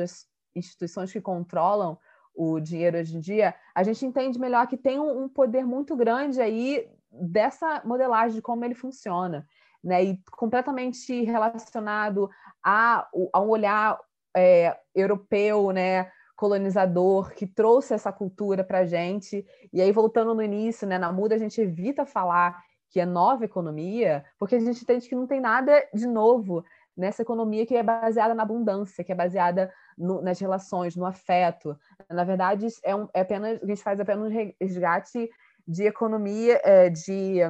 instituições 0.55 1.13
que 1.13 1.21
controlam 1.21 1.99
o 2.35 2.61
dinheiro 2.61 2.99
hoje 2.99 3.17
em 3.17 3.21
dia, 3.21 3.55
a 3.75 3.83
gente 3.83 4.05
entende 4.05 4.39
melhor 4.39 4.67
que 4.67 4.77
tem 4.77 4.99
um, 4.99 5.25
um 5.25 5.29
poder 5.29 5.65
muito 5.65 5.97
grande 5.97 6.41
aí 6.41 6.89
dessa 7.11 7.83
modelagem 7.85 8.37
de 8.37 8.43
como 8.43 8.65
ele 8.65 8.75
funciona, 8.75 9.47
né? 9.83 10.05
E 10.05 10.23
completamente 10.33 11.25
relacionado 11.25 12.29
a, 12.63 13.09
a 13.33 13.41
um 13.41 13.49
olhar 13.49 13.99
é, 14.37 14.79
europeu, 14.95 15.73
né? 15.73 16.11
Colonizador 16.37 17.33
que 17.33 17.47
trouxe 17.47 17.95
essa 17.95 18.13
cultura 18.13 18.63
para 18.63 18.81
a 18.81 18.87
gente. 18.87 19.45
E 19.73 19.81
aí, 19.81 19.91
voltando 19.91 20.35
no 20.35 20.43
início, 20.43 20.87
né, 20.87 20.99
na 20.99 21.11
Muda, 21.11 21.35
a 21.35 21.39
gente 21.39 21.61
evita 21.61 22.05
falar 22.05 22.63
que 22.91 23.01
é 23.01 23.07
nova 23.07 23.45
economia, 23.45 24.25
porque 24.39 24.55
a 24.55 24.61
gente 24.61 24.83
entende 24.83 25.09
que 25.09 25.15
não 25.17 25.27
tem 25.27 25.41
nada 25.41 25.87
de 25.93 26.07
novo 26.07 26.65
nessa 26.97 27.23
economia 27.23 27.67
que 27.67 27.77
é 27.77 27.83
baseada 27.83 28.35
na 28.35 28.43
abundância, 28.43 29.03
que 29.03 29.13
é 29.13 29.15
baseada 29.15 29.73
no, 29.99 30.23
nas 30.23 30.39
relações, 30.39 30.95
no 30.97 31.05
afeto. 31.05 31.77
Na 32.09 32.25
verdade, 32.25 32.67
é, 32.83 32.95
um, 32.95 33.09
é 33.13 33.21
apenas 33.21 33.63
a 33.63 33.67
gente 33.67 33.83
faz 33.83 33.99
apenas 33.99 34.31
um 34.33 34.55
resgate 34.61 35.29
de 35.67 35.85
economia, 35.85 36.61
é, 36.65 36.89
de 36.89 37.41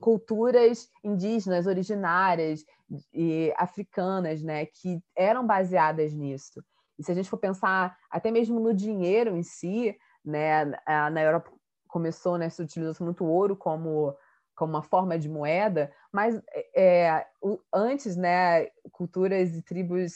culturas 0.00 0.88
indígenas 1.02 1.66
originárias 1.66 2.64
e 3.12 3.52
africanas, 3.56 4.42
né, 4.42 4.66
que 4.66 5.00
eram 5.16 5.46
baseadas 5.46 6.12
nisso. 6.12 6.62
E 6.98 7.04
se 7.04 7.12
a 7.12 7.14
gente 7.14 7.30
for 7.30 7.38
pensar 7.38 7.96
até 8.10 8.30
mesmo 8.30 8.58
no 8.58 8.74
dinheiro 8.74 9.36
em 9.36 9.42
si, 9.42 9.96
né, 10.24 10.64
na 10.86 11.22
Europa 11.22 11.50
começou, 11.86 12.36
né, 12.36 12.50
se 12.50 12.62
utilizou 12.62 13.04
muito 13.04 13.24
ouro 13.24 13.56
como 13.56 14.14
como 14.54 14.72
uma 14.72 14.82
forma 14.82 15.16
de 15.16 15.28
moeda, 15.28 15.92
mas 16.12 16.42
é, 16.74 17.24
antes, 17.72 18.16
né, 18.16 18.66
culturas 18.90 19.54
e 19.54 19.62
tribos 19.62 20.14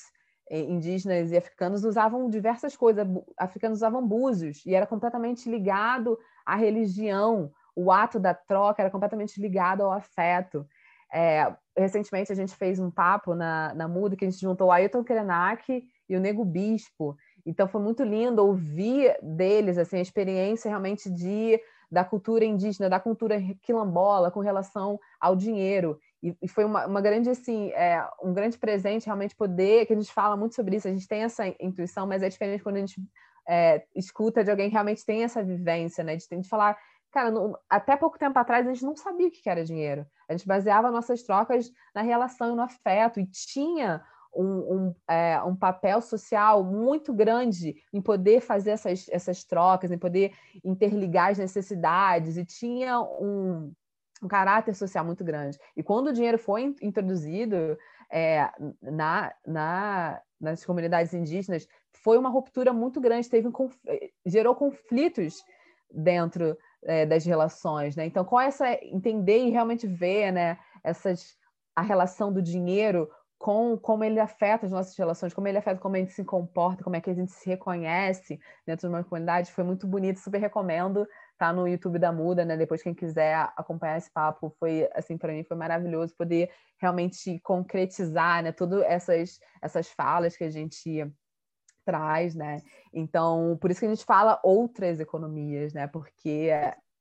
é, 0.51 0.59
indígenas 0.59 1.31
e 1.31 1.37
africanos 1.37 1.85
usavam 1.85 2.29
diversas 2.29 2.77
coisas. 2.77 3.07
Africanos 3.39 3.79
usavam 3.79 4.05
búzios 4.05 4.67
e 4.67 4.75
era 4.75 4.85
completamente 4.85 5.49
ligado 5.49 6.19
à 6.45 6.57
religião. 6.57 7.53
O 7.77 7.93
ato 7.93 8.19
da 8.19 8.35
troca 8.35 8.83
era 8.83 8.91
completamente 8.91 9.41
ligado 9.41 9.83
ao 9.83 9.93
afeto. 9.93 10.67
É, 11.15 11.55
recentemente 11.77 12.33
a 12.33 12.35
gente 12.35 12.57
fez 12.57 12.81
um 12.81 12.91
papo 12.91 13.37
na, 13.37 13.73
na 13.75 13.87
Muda 13.87 14.17
que 14.17 14.25
a 14.25 14.31
gente 14.31 14.41
juntou 14.41 14.73
Ailton 14.73 15.05
Krenak 15.05 15.85
e 16.13 16.17
o 16.17 16.21
Nego 16.21 16.45
Bispo. 16.45 17.17
Então 17.45 17.67
foi 17.67 17.81
muito 17.81 18.03
lindo 18.03 18.45
ouvir 18.45 19.17
deles 19.23 19.79
assim 19.79 19.99
a 19.99 20.03
experiência 20.03 20.69
realmente 20.69 21.11
de 21.11 21.61
da 21.93 22.03
cultura 22.03 22.43
indígena, 22.43 22.89
da 22.89 22.99
cultura 22.99 23.39
quilombola 23.61 24.31
com 24.31 24.41
relação 24.41 24.99
ao 25.21 25.37
dinheiro. 25.37 26.01
E, 26.23 26.35
e 26.41 26.49
foi 26.49 26.65
uma, 26.65 26.87
uma, 26.87 27.03
grande, 27.03 27.29
assim, 27.29 27.71
é, 27.73 28.03
um 28.23 28.33
grande 28.33 28.57
presente 28.57 29.05
realmente 29.05 29.37
poder, 29.37 29.85
que 29.85 29.93
a 29.93 29.97
gente 29.97 30.11
fala 30.11 30.35
muito 30.35 30.55
sobre 30.55 30.77
isso, 30.77 30.89
a 30.89 30.91
gente 30.91 31.07
tem 31.07 31.23
essa 31.23 31.47
intuição, 31.61 32.07
mas 32.07 32.23
é 32.23 32.31
diferente 32.31 32.63
quando 32.63 32.77
a 32.77 32.79
gente 32.79 32.99
é, 33.47 33.85
escuta 33.95 34.43
de 34.43 34.51
alguém 34.51 34.69
que 34.69 34.73
realmente 34.73 35.05
tem 35.05 35.23
essa 35.23 35.43
vivência, 35.43 36.03
né? 36.03 36.17
De, 36.17 36.27
de 36.27 36.49
falar, 36.49 36.79
cara, 37.11 37.31
até 37.69 37.95
pouco 37.95 38.19
tempo 38.19 38.39
atrás 38.39 38.67
a 38.67 38.73
gente 38.73 38.87
não 38.87 38.97
sabia 38.97 39.29
o 39.29 39.31
que 39.31 39.51
era 39.51 39.63
dinheiro. 39.63 40.07
A 40.27 40.33
gente 40.33 40.47
baseava 40.47 40.91
nossas 40.91 41.23
trocas 41.23 41.71
na 41.95 42.01
relação 42.01 42.55
e 42.55 42.57
no 42.57 42.63
afeto, 42.63 43.21
e 43.21 43.27
tinha 43.27 44.03
um, 44.35 44.45
um, 44.45 44.95
é, 45.09 45.43
um, 45.43 45.55
papel 45.55 46.01
social 46.01 46.65
muito 46.65 47.13
grande 47.13 47.77
em 47.93 48.01
poder 48.01 48.41
fazer 48.41 48.71
essas, 48.71 49.07
essas 49.11 49.45
trocas, 49.45 49.91
em 49.91 49.99
poder 49.99 50.33
interligar 50.65 51.31
as 51.31 51.39
necessidades, 51.39 52.37
e 52.37 52.45
tinha 52.45 53.01
um, 53.01 53.73
um 54.23 54.29
caráter 54.29 54.75
social 54.75 55.05
muito 55.05 55.25
grande. 55.25 55.59
E 55.77 55.83
quando 55.83 56.09
o 56.09 56.13
dinheiro 56.13 56.39
foi 56.39 56.75
introduzido 56.81 57.77
é, 58.11 58.51
na, 58.81 59.35
na, 59.47 60.21
nas 60.41 60.65
comunidades 60.65 61.13
indígenas, 61.13 61.67
foi 62.03 62.19
uma 62.19 62.31
ruptura 62.31 62.73
muito 62.73 63.01
grande, 63.01 63.29
teve 63.29 63.49
um, 63.49 63.53
gerou 64.25 64.55
conflitos 64.55 65.43
dentro 65.91 66.57
é, 66.85 67.07
das 67.07 67.25
relações. 67.25 67.97
Né? 67.97 68.07
Então, 68.07 68.25
com 68.25 68.41
essa 68.41 68.73
entender 68.85 69.47
e 69.47 69.51
realmente 69.51 69.87
ver 69.87 70.33
né, 70.33 70.59
essas, 70.83 71.37
a 71.77 71.83
relação 71.83 72.33
do 72.33 72.43
dinheiro 72.43 73.09
com 73.43 73.77
como 73.77 74.05
ele 74.05 74.21
afeta 74.21 74.67
as 74.67 74.71
nossas 74.71 74.97
relações, 74.97 75.35
como 75.35 75.49
ele 75.49 75.59
afeta 75.59 75.81
como 75.81 75.97
a 75.97 75.99
gente 75.99 76.13
se 76.13 76.25
comporta, 76.25 76.85
como 76.85 76.95
é 76.95 77.01
que 77.01 77.11
a 77.11 77.15
gente 77.15 77.33
se 77.33 77.51
reconhece 77.51 78.39
dentro 78.65 78.89
de 78.89 78.95
uma 78.95 79.03
comunidade, 79.03 79.51
foi 79.51 79.65
muito 79.65 79.85
bonito, 79.85 80.21
super 80.21 80.39
recomendo. 80.39 81.05
tá 81.37 81.53
no 81.53 81.67
YouTube 81.67 81.99
da 81.99 82.13
Muda, 82.13 82.45
né? 82.45 82.57
Depois 82.57 82.85
quem 82.85 82.95
quiser 82.95 83.35
acompanhar 83.57 83.99
esse 83.99 84.13
papo, 84.13 84.55
foi 84.61 84.89
assim 84.95 85.19
para 85.19 85.33
mim 85.33 85.43
foi 85.43 85.57
maravilhoso 85.57 86.15
poder 86.17 86.51
realmente 86.81 87.41
concretizar, 87.41 88.45
né, 88.45 88.53
todas 88.53 88.81
essas 88.85 89.41
essas 89.61 89.89
falas 89.89 90.37
que 90.37 90.45
a 90.45 90.51
gente 90.51 91.05
traz, 91.85 92.37
né? 92.37 92.59
Então, 92.95 93.59
por 93.61 93.73
isso 93.73 93.81
que 93.81 93.87
a 93.87 93.89
gente 93.89 94.05
fala 94.05 94.41
outras 94.45 95.01
economias, 95.01 95.73
né? 95.73 95.89
Porque 95.89 96.49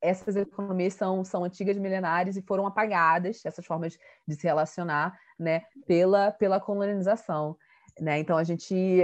essas 0.01 0.35
economias 0.35 0.95
são, 0.95 1.23
são 1.23 1.43
antigas 1.43 1.77
milenares 1.77 2.35
e 2.35 2.41
foram 2.41 2.65
apagadas, 2.65 3.45
essas 3.45 3.65
formas 3.65 3.97
de 4.27 4.35
se 4.35 4.47
relacionar, 4.47 5.17
né, 5.41 5.63
pela, 5.87 6.31
pela 6.31 6.59
colonização, 6.59 7.57
né? 7.99 8.19
Então 8.19 8.37
a 8.37 8.43
gente 8.43 9.03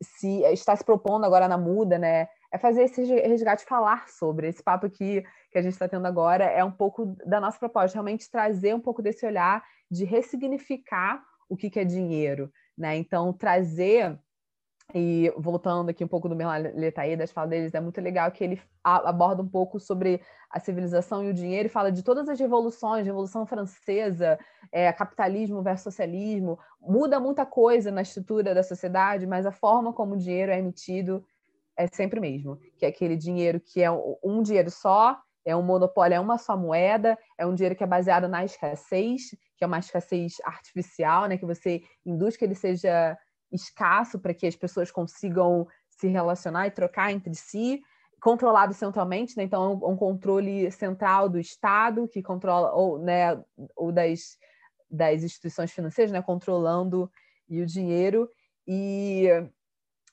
se 0.00 0.42
está 0.44 0.74
se 0.74 0.84
propondo 0.84 1.24
agora 1.24 1.48
na 1.48 1.58
muda, 1.58 1.98
né, 1.98 2.28
é 2.52 2.58
fazer 2.58 2.84
esse 2.84 3.04
resgate, 3.04 3.64
falar 3.64 4.08
sobre 4.08 4.48
esse 4.48 4.62
papo 4.62 4.86
aqui 4.86 5.24
que 5.50 5.58
a 5.58 5.62
gente 5.62 5.72
está 5.72 5.88
tendo 5.88 6.06
agora 6.06 6.44
é 6.44 6.62
um 6.64 6.70
pouco 6.70 7.16
da 7.26 7.40
nossa 7.40 7.58
proposta, 7.58 7.96
realmente 7.96 8.30
trazer 8.30 8.74
um 8.74 8.80
pouco 8.80 9.02
desse 9.02 9.26
olhar 9.26 9.62
de 9.90 10.04
ressignificar 10.04 11.22
o 11.48 11.56
que, 11.56 11.68
que 11.68 11.80
é 11.80 11.84
dinheiro, 11.84 12.52
né? 12.76 12.96
Então 12.96 13.32
trazer 13.32 14.18
e 14.94 15.30
voltando 15.36 15.90
aqui 15.90 16.02
um 16.02 16.08
pouco 16.08 16.28
do 16.28 16.36
Merlin 16.36 16.72
Letaí, 16.74 17.14
das 17.14 17.30
falas 17.30 17.50
deles, 17.50 17.74
é 17.74 17.80
muito 17.80 18.00
legal 18.00 18.30
que 18.30 18.42
ele 18.42 18.62
aborda 18.82 19.42
um 19.42 19.48
pouco 19.48 19.78
sobre 19.78 20.22
a 20.50 20.58
civilização 20.58 21.22
e 21.22 21.28
o 21.28 21.34
dinheiro 21.34 21.66
e 21.66 21.70
fala 21.70 21.92
de 21.92 22.02
todas 22.02 22.26
as 22.28 22.40
revoluções, 22.40 23.04
Revolução 23.04 23.44
Francesa, 23.44 24.38
é, 24.72 24.90
capitalismo 24.92 25.62
versus 25.62 25.84
socialismo, 25.84 26.58
muda 26.80 27.20
muita 27.20 27.44
coisa 27.44 27.90
na 27.90 28.00
estrutura 28.00 28.54
da 28.54 28.62
sociedade, 28.62 29.26
mas 29.26 29.44
a 29.44 29.52
forma 29.52 29.92
como 29.92 30.14
o 30.14 30.18
dinheiro 30.18 30.52
é 30.52 30.58
emitido 30.58 31.22
é 31.76 31.86
sempre 31.86 32.18
o 32.18 32.22
mesmo, 32.22 32.58
que 32.76 32.84
é 32.84 32.88
aquele 32.88 33.16
dinheiro 33.16 33.60
que 33.60 33.82
é 33.82 33.90
um 33.90 34.42
dinheiro 34.42 34.70
só, 34.70 35.16
é 35.44 35.54
um 35.54 35.62
monopólio, 35.62 36.16
é 36.16 36.20
uma 36.20 36.36
só 36.36 36.56
moeda, 36.56 37.16
é 37.36 37.46
um 37.46 37.54
dinheiro 37.54 37.76
que 37.76 37.84
é 37.84 37.86
baseado 37.86 38.26
na 38.26 38.44
escassez, 38.44 39.30
que 39.56 39.64
é 39.64 39.66
uma 39.66 39.78
escassez 39.78 40.36
artificial, 40.44 41.26
né, 41.26 41.36
que 41.36 41.46
você 41.46 41.82
induz 42.04 42.36
que 42.36 42.44
ele 42.44 42.54
seja 42.54 43.16
escasso 43.52 44.18
para 44.18 44.34
que 44.34 44.46
as 44.46 44.56
pessoas 44.56 44.90
consigam 44.90 45.66
se 45.90 46.08
relacionar 46.08 46.66
e 46.66 46.70
trocar 46.70 47.12
entre 47.12 47.34
si, 47.34 47.82
controlado 48.20 48.74
centralmente, 48.74 49.36
né? 49.36 49.44
então 49.44 49.80
é 49.82 49.86
um, 49.86 49.96
controle 49.96 50.70
central 50.70 51.28
do 51.28 51.38
Estado 51.38 52.08
que 52.08 52.22
controla 52.22 52.72
ou, 52.72 52.98
né, 52.98 53.40
ou 53.76 53.92
das, 53.92 54.36
das 54.90 55.22
instituições 55.22 55.70
financeiras, 55.70 56.12
né, 56.12 56.20
controlando 56.20 57.10
e 57.48 57.60
o 57.62 57.66
dinheiro 57.66 58.28
e, 58.66 59.28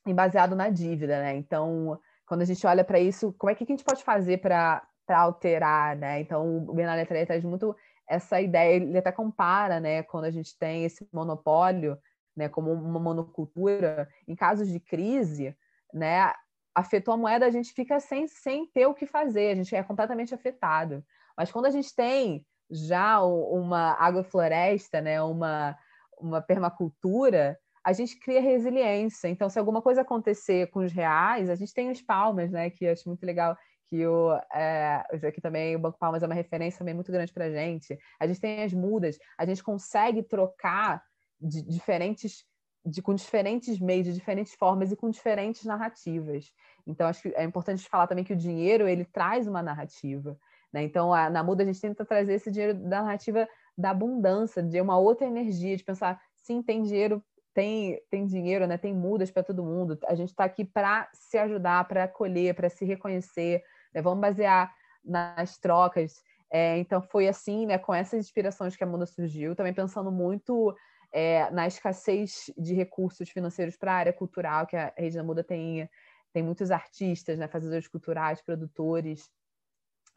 e 0.06 0.14
baseado 0.14 0.56
na 0.56 0.70
dívida, 0.70 1.20
né? 1.22 1.36
Então, 1.36 2.00
quando 2.26 2.42
a 2.42 2.46
gente 2.46 2.66
olha 2.66 2.84
para 2.84 3.00
isso, 3.00 3.34
como 3.38 3.52
é 3.52 3.56
que 3.56 3.66
a 3.66 3.68
gente 3.68 3.84
pode 3.84 4.04
fazer 4.04 4.38
para 4.38 4.82
alterar, 5.10 5.98
né? 5.98 6.22
Então, 6.22 6.66
o 6.66 6.74
Bernardo 6.74 7.06
traz 7.06 7.44
muito 7.44 7.76
essa 8.08 8.40
ideia, 8.40 8.76
ele 8.76 8.98
até 8.98 9.12
compara, 9.12 9.80
né, 9.80 10.04
quando 10.04 10.26
a 10.26 10.32
gente 10.32 10.58
tem 10.58 10.86
esse 10.86 11.08
monopólio 11.12 11.98
né, 12.36 12.50
como 12.50 12.72
uma 12.72 13.00
monocultura, 13.00 14.08
em 14.28 14.36
casos 14.36 14.68
de 14.68 14.80
crise, 14.80 15.56
né, 15.94 16.32
afetou 16.74 17.14
a 17.14 17.18
moeda, 17.18 17.46
a 17.46 17.52
gente 17.52 17.74
fica 17.74 18.00
sem, 18.00 18.28
sem 18.28 18.68
ter 18.68 18.86
o 18.86 18.94
que 18.94 19.06
fazer, 19.06 19.52
a 19.52 19.56
gente 19.56 19.76
é 19.76 19.82
completamente 19.82 20.36
afetado. 20.36 21.04
Mas 21.38 21.52
quando 21.52 21.68
a 21.68 21.72
gente 21.72 21.94
tem 21.96 22.46
já 22.70 23.22
uma 23.24 23.94
agrofloresta, 23.94 25.00
né, 25.00 25.22
uma, 25.22 25.78
uma 26.20 26.42
permacultura, 26.42 27.58
a 27.84 27.94
gente 27.94 28.20
cria 28.20 28.42
resiliência. 28.42 29.28
Então, 29.28 29.50
se 29.50 29.60
alguma 29.60 29.82
coisa 29.82 30.02
acontecer 30.02 30.68
com 30.72 30.80
os 30.80 30.92
reais, 30.92 31.50
a 31.50 31.56
gente 31.56 31.74
tem 31.74 31.92
os 31.92 32.02
palmas, 32.02 32.52
né, 32.52 32.70
que 32.70 32.86
eu 32.86 32.92
acho 32.92 33.08
muito 33.08 33.26
legal 33.26 33.56
que 33.88 34.06
o, 34.06 34.34
é, 34.54 35.04
aqui 35.28 35.40
também 35.40 35.76
o 35.76 35.80
Banco 35.80 36.00
Palmas 36.00 36.24
é 36.24 36.26
uma 36.26 36.34
referência 36.34 36.80
também 36.80 36.96
muito 36.96 37.12
grande 37.12 37.32
para 37.32 37.46
a 37.46 37.52
gente. 37.52 37.98
A 38.20 38.26
gente 38.26 38.42
tem 38.42 38.64
as 38.64 38.74
mudas, 38.74 39.18
a 39.38 39.46
gente 39.46 39.64
consegue 39.64 40.24
trocar 40.24 41.04
de 41.46 41.62
diferentes 41.62 42.46
de, 42.86 43.02
com 43.02 43.16
diferentes 43.16 43.80
meios, 43.80 44.06
de 44.06 44.14
diferentes 44.14 44.54
formas 44.54 44.92
e 44.92 44.96
com 44.96 45.10
diferentes 45.10 45.66
narrativas. 45.66 46.54
Então, 46.86 47.08
acho 47.08 47.24
que 47.24 47.30
é 47.30 47.44
importante 47.44 47.88
falar 47.90 48.06
também 48.06 48.24
que 48.24 48.34
o 48.34 48.38
dinheiro 48.38 48.88
ele 48.88 49.04
traz 49.06 49.48
uma 49.48 49.64
narrativa. 49.64 50.38
Né? 50.72 50.84
Então, 50.84 51.12
a, 51.12 51.30
na 51.30 51.44
Muda, 51.44 51.64
a 51.64 51.66
gente 51.66 51.82
tenta 51.82 52.06
trazer 52.06 52.34
esse 52.34 52.52
dinheiro 52.52 52.76
da 52.76 53.02
narrativa 53.02 53.48
da 53.76 53.90
abundância, 53.90 54.62
de 54.62 54.80
uma 54.80 54.98
outra 54.98 55.26
energia, 55.26 55.76
de 55.76 55.84
pensar, 55.84 56.22
sim, 56.36 56.62
tem 56.62 56.84
dinheiro, 56.84 57.24
tem, 57.54 58.00
tem 58.10 58.26
dinheiro, 58.26 58.68
né? 58.68 58.78
tem 58.78 58.94
mudas 58.94 59.32
para 59.32 59.44
todo 59.44 59.64
mundo. 59.64 59.98
A 60.06 60.14
gente 60.14 60.30
está 60.30 60.44
aqui 60.44 60.64
para 60.64 61.10
se 61.12 61.38
ajudar, 61.40 61.88
para 61.88 62.04
acolher, 62.04 62.54
para 62.54 62.70
se 62.70 62.86
reconhecer. 62.86 63.64
Né? 63.94 64.02
Vamos 64.02 64.22
basear 64.22 64.72
nas 65.04 65.58
trocas. 65.58 66.22
É, 66.52 66.78
então, 66.78 67.02
foi 67.02 67.28
assim, 67.28 67.66
né, 67.66 67.80
com 67.80 67.94
essas 67.94 68.20
inspirações 68.20 68.76
que 68.76 68.84
a 68.84 68.88
Muda 68.88 69.08
surgiu, 69.08 69.56
também 69.56 69.74
pensando 69.74 70.12
muito 70.12 70.76
é, 71.16 71.50
na 71.50 71.66
escassez 71.66 72.52
de 72.58 72.74
recursos 72.74 73.30
financeiros 73.30 73.78
para 73.78 73.94
a 73.94 73.96
área 73.96 74.12
cultural, 74.12 74.68
que 74.68 74.76
a 74.76 74.94
Rede 74.98 75.16
da 75.16 75.24
Muda 75.24 75.46
tem, 75.46 75.90
tem 76.34 76.44
muitos 76.44 76.72
artistas, 76.72 77.40
né, 77.40 77.48
fazedores 77.48 77.88
culturais, 77.88 78.42
produtores. 78.42 79.30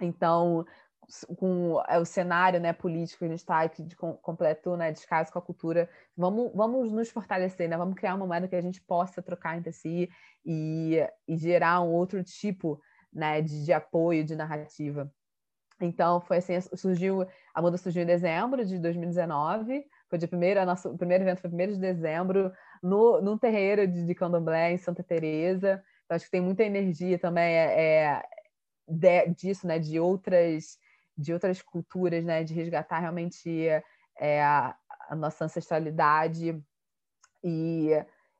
Então, 0.02 0.66
com 1.36 1.80
é, 1.86 2.00
o 2.00 2.04
cenário 2.04 2.58
né, 2.58 2.72
político 2.72 3.20
que 3.20 3.26
a 3.26 3.28
gente 3.28 3.38
está 3.38 3.64
de 3.64 3.94
completo 3.94 4.76
né, 4.76 4.90
descaso 4.90 5.30
com 5.32 5.38
a 5.38 5.42
cultura, 5.42 5.88
vamos, 6.16 6.50
vamos 6.52 6.90
nos 6.90 7.08
fortalecer, 7.10 7.68
né? 7.68 7.76
vamos 7.76 7.94
criar 7.94 8.16
uma 8.16 8.26
moeda 8.26 8.48
que 8.48 8.56
a 8.56 8.60
gente 8.60 8.80
possa 8.80 9.22
trocar 9.22 9.56
entre 9.56 9.72
si 9.72 10.10
e, 10.44 10.98
e 11.28 11.36
gerar 11.36 11.80
um 11.80 11.92
outro 11.92 12.24
tipo 12.24 12.80
né, 13.12 13.40
de, 13.40 13.64
de 13.64 13.72
apoio, 13.72 14.24
de 14.24 14.34
narrativa. 14.34 15.08
Então, 15.80 16.20
foi 16.20 16.38
assim, 16.38 16.60
surgiu, 16.74 17.24
a 17.54 17.62
muda 17.62 17.76
surgiu 17.76 18.02
em 18.02 18.06
dezembro 18.06 18.64
de 18.66 18.80
2019, 18.80 19.86
foi 20.08 20.18
de 20.18 20.26
primeiro, 20.26 20.64
nosso, 20.64 20.96
primeiro 20.96 21.24
evento 21.24 21.40
foi 21.40 21.50
1 21.50 21.56
de 21.72 21.78
dezembro, 21.78 22.52
no, 22.82 23.20
num 23.20 23.36
terreiro 23.36 23.86
de, 23.86 24.04
de 24.04 24.14
candomblé 24.14 24.72
em 24.72 24.78
Santa 24.78 25.02
Teresa. 25.02 25.82
Então, 26.04 26.16
acho 26.16 26.24
que 26.24 26.30
tem 26.30 26.40
muita 26.40 26.64
energia 26.64 27.18
também 27.18 27.54
é, 27.54 27.80
é 27.80 28.22
de, 28.88 29.26
disso, 29.34 29.66
né? 29.66 29.78
De 29.78 30.00
outras, 30.00 30.78
de 31.16 31.32
outras 31.32 31.60
culturas, 31.60 32.24
né? 32.24 32.42
De 32.42 32.54
resgatar 32.54 33.00
realmente 33.00 33.68
é, 34.18 34.42
a, 34.42 34.74
a 35.08 35.14
nossa 35.14 35.44
ancestralidade. 35.44 36.58
E, 37.44 37.90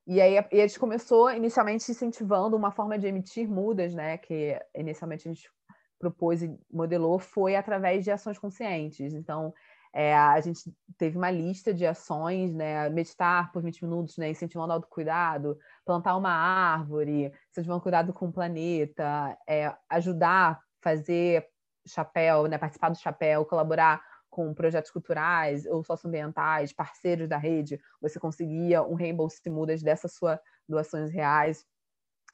e 0.07 0.21
aí 0.21 0.35
e 0.51 0.61
a 0.61 0.67
gente 0.67 0.81
começou 0.81 1.31
inicialmente 1.31 1.91
incentivando 1.91 2.57
uma 2.57 2.71
forma 2.71 2.99
de 2.99 3.07
emitir 3.07 3.49
mudas, 3.49 3.95
né? 3.95 4.17
Que 4.17 4.59
inicialmente 4.75 5.29
a 5.29 5.33
gente 5.33 5.51
propôs 5.99 6.43
e 6.43 6.57
modelou 6.71 7.19
foi 7.19 7.57
através 7.57 8.05
de 8.05 8.11
ações 8.11 8.39
conscientes. 8.39 9.13
Então, 9.13 9.53
é, 9.93 10.15
a 10.15 10.41
gente 10.41 10.73
teve 10.97 11.17
uma 11.17 11.31
lista 11.31 11.73
de 11.73 11.87
ações, 11.87 12.55
né? 12.55 12.89
Meditar 12.91 13.51
por 13.53 13.63
20 13.63 13.85
minutos, 13.85 14.17
né? 14.17 14.31
Incentivando 14.31 14.71
o 14.71 14.75
autocuidado, 14.75 15.59
plantar 15.85 16.17
uma 16.17 16.31
árvore, 16.31 17.33
incentivando 17.51 17.81
cuidado 17.81 18.13
com 18.13 18.27
o 18.27 18.33
planeta, 18.33 19.37
é, 19.49 19.75
ajudar, 19.89 20.61
fazer 20.83 21.47
chapéu, 21.87 22.47
né? 22.47 22.59
Participar 22.59 22.91
do 22.91 22.99
chapéu, 22.99 23.45
colaborar 23.45 24.03
com 24.29 24.53
projetos 24.55 24.91
culturais 24.91 25.65
ou 25.67 25.83
socioambientais, 25.83 26.73
parceiros 26.73 27.29
da 27.29 27.39
rede, 27.39 27.81
você 28.01 28.21
conseguia 28.21 28.83
um 28.83 28.95
reembolso 28.95 29.41
de 29.43 29.51
mudas 29.51 29.83
dessas 29.83 30.13
suas 30.13 30.39
doações 30.69 31.11
reais. 31.11 31.65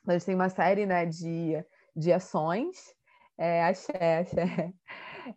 Então, 0.02 0.14
a 0.14 0.18
gente 0.18 0.26
tem 0.26 0.34
uma 0.34 0.48
série 0.48 0.86
né, 0.86 1.06
de, 1.06 1.64
de 1.96 2.12
ações. 2.12 2.94
É, 3.38 3.64
axé, 3.64 4.18
axé 4.20 4.74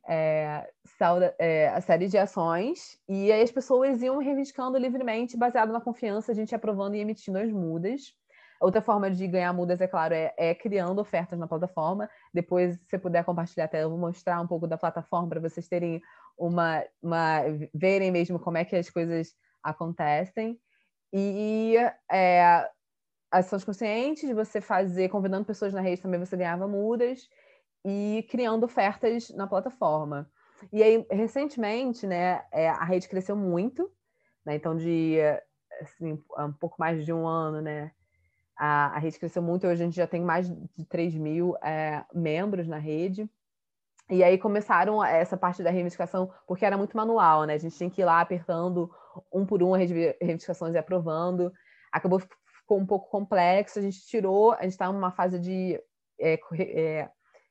é, 0.08 0.67
é, 1.39 1.70
a 1.70 1.82
série 1.82 2.08
de 2.08 2.17
ações, 2.17 3.00
e 3.08 3.32
aí 3.32 3.41
as 3.41 3.51
pessoas 3.51 4.01
iam 4.01 4.17
reivindicando 4.17 4.77
livremente, 4.77 5.38
baseado 5.38 5.72
na 5.72 5.82
confiança, 5.82 6.32
a 6.32 6.36
gente 6.36 6.53
aprovando 6.56 6.96
e 6.96 7.00
emitindo 7.00 7.38
as 7.38 7.51
mudas. 7.51 8.13
Outra 8.60 8.82
forma 8.82 9.12
de 9.12 9.27
ganhar 9.27 9.53
mudas, 9.53 9.79
é 9.79 9.88
claro, 9.88 10.13
é, 10.13 10.34
é, 10.36 10.56
criando 10.56 11.00
ofertas 11.00 11.38
na 11.38 11.48
plataforma. 11.48 12.10
Depois, 12.34 12.75
se 12.75 12.89
você 12.89 12.98
puder 12.98 13.24
compartilhar 13.24 13.65
até, 13.65 13.84
eu 13.84 13.89
vou 13.89 14.00
mostrar 14.00 14.41
um 14.41 14.48
pouco 14.48 14.67
da 14.67 14.77
plataforma 14.77 15.29
para 15.29 15.39
vocês 15.39 15.67
terem 15.67 16.01
uma, 16.38 16.84
uma. 17.01 17.41
verem 17.74 18.12
mesmo 18.12 18.39
como 18.39 18.58
é 18.58 18.65
que 18.65 18.75
as 18.75 18.89
coisas 18.89 19.36
acontecem. 19.62 20.60
E 21.13 21.75
é, 22.12 22.67
ações 23.32 23.63
conscientes, 23.63 24.29
você 24.32 24.60
fazer, 24.60 25.10
convidando 25.10 25.46
pessoas 25.46 25.74
na 25.74 25.82
rede 25.82 26.01
também 26.01 26.20
você 26.20 26.36
ganhava 26.36 26.67
mudas 26.67 27.27
e 27.86 28.25
criando 28.29 28.63
ofertas 28.63 29.29
na 29.31 29.48
plataforma. 29.48 30.29
E 30.72 30.81
aí, 30.81 31.05
recentemente, 31.10 32.07
né, 32.07 32.43
é, 32.51 32.69
a 32.69 32.84
rede 32.84 33.07
cresceu 33.07 33.36
muito, 33.36 33.91
né, 34.46 34.55
então 34.55 34.75
de 34.75 35.17
assim, 35.81 36.22
um 36.39 36.53
pouco 36.53 36.75
mais 36.79 37.05
de 37.05 37.13
um 37.13 37.27
ano, 37.27 37.62
né, 37.62 37.91
a, 38.57 38.96
a 38.96 39.00
rede 39.00 39.19
cresceu 39.19 39.41
muito, 39.41 39.67
hoje 39.67 39.84
a 39.84 39.86
gente 39.86 39.96
já 39.96 40.07
tem 40.07 40.22
mais 40.22 40.50
de 40.50 40.86
3 40.86 41.15
mil 41.15 41.55
é, 41.57 42.03
membros 42.13 42.67
na 42.67 42.77
rede, 42.77 43.29
e 44.10 44.24
aí 44.24 44.38
começaram 44.38 45.03
essa 45.03 45.38
parte 45.38 45.62
da 45.62 45.69
reivindicação, 45.69 46.31
porque 46.48 46.65
era 46.65 46.77
muito 46.77 46.98
manual, 46.98 47.43
né, 47.43 47.53
a 47.53 47.60
gente 47.60 47.77
tinha 47.77 47.89
que 47.89 48.01
ir 48.01 48.05
lá 48.05 48.19
apertando 48.19 48.89
um 49.31 49.46
por 49.46 49.62
um 49.62 49.75
as 49.75 49.89
reivindicações 49.89 50.74
e 50.74 50.77
aprovando, 50.77 51.53
acabou 51.91 52.19
ficou 52.67 52.77
um 52.77 52.86
pouco 52.86 53.10
complexo, 53.10 53.79
a 53.79 53.81
gente 53.81 54.05
tirou, 54.05 54.51
a 54.51 54.63
gente 54.63 54.72
está 54.72 54.91
numa 54.91 55.12
fase 55.12 55.39
de 55.39 55.81
é, 56.19 56.38
é, 56.60 57.10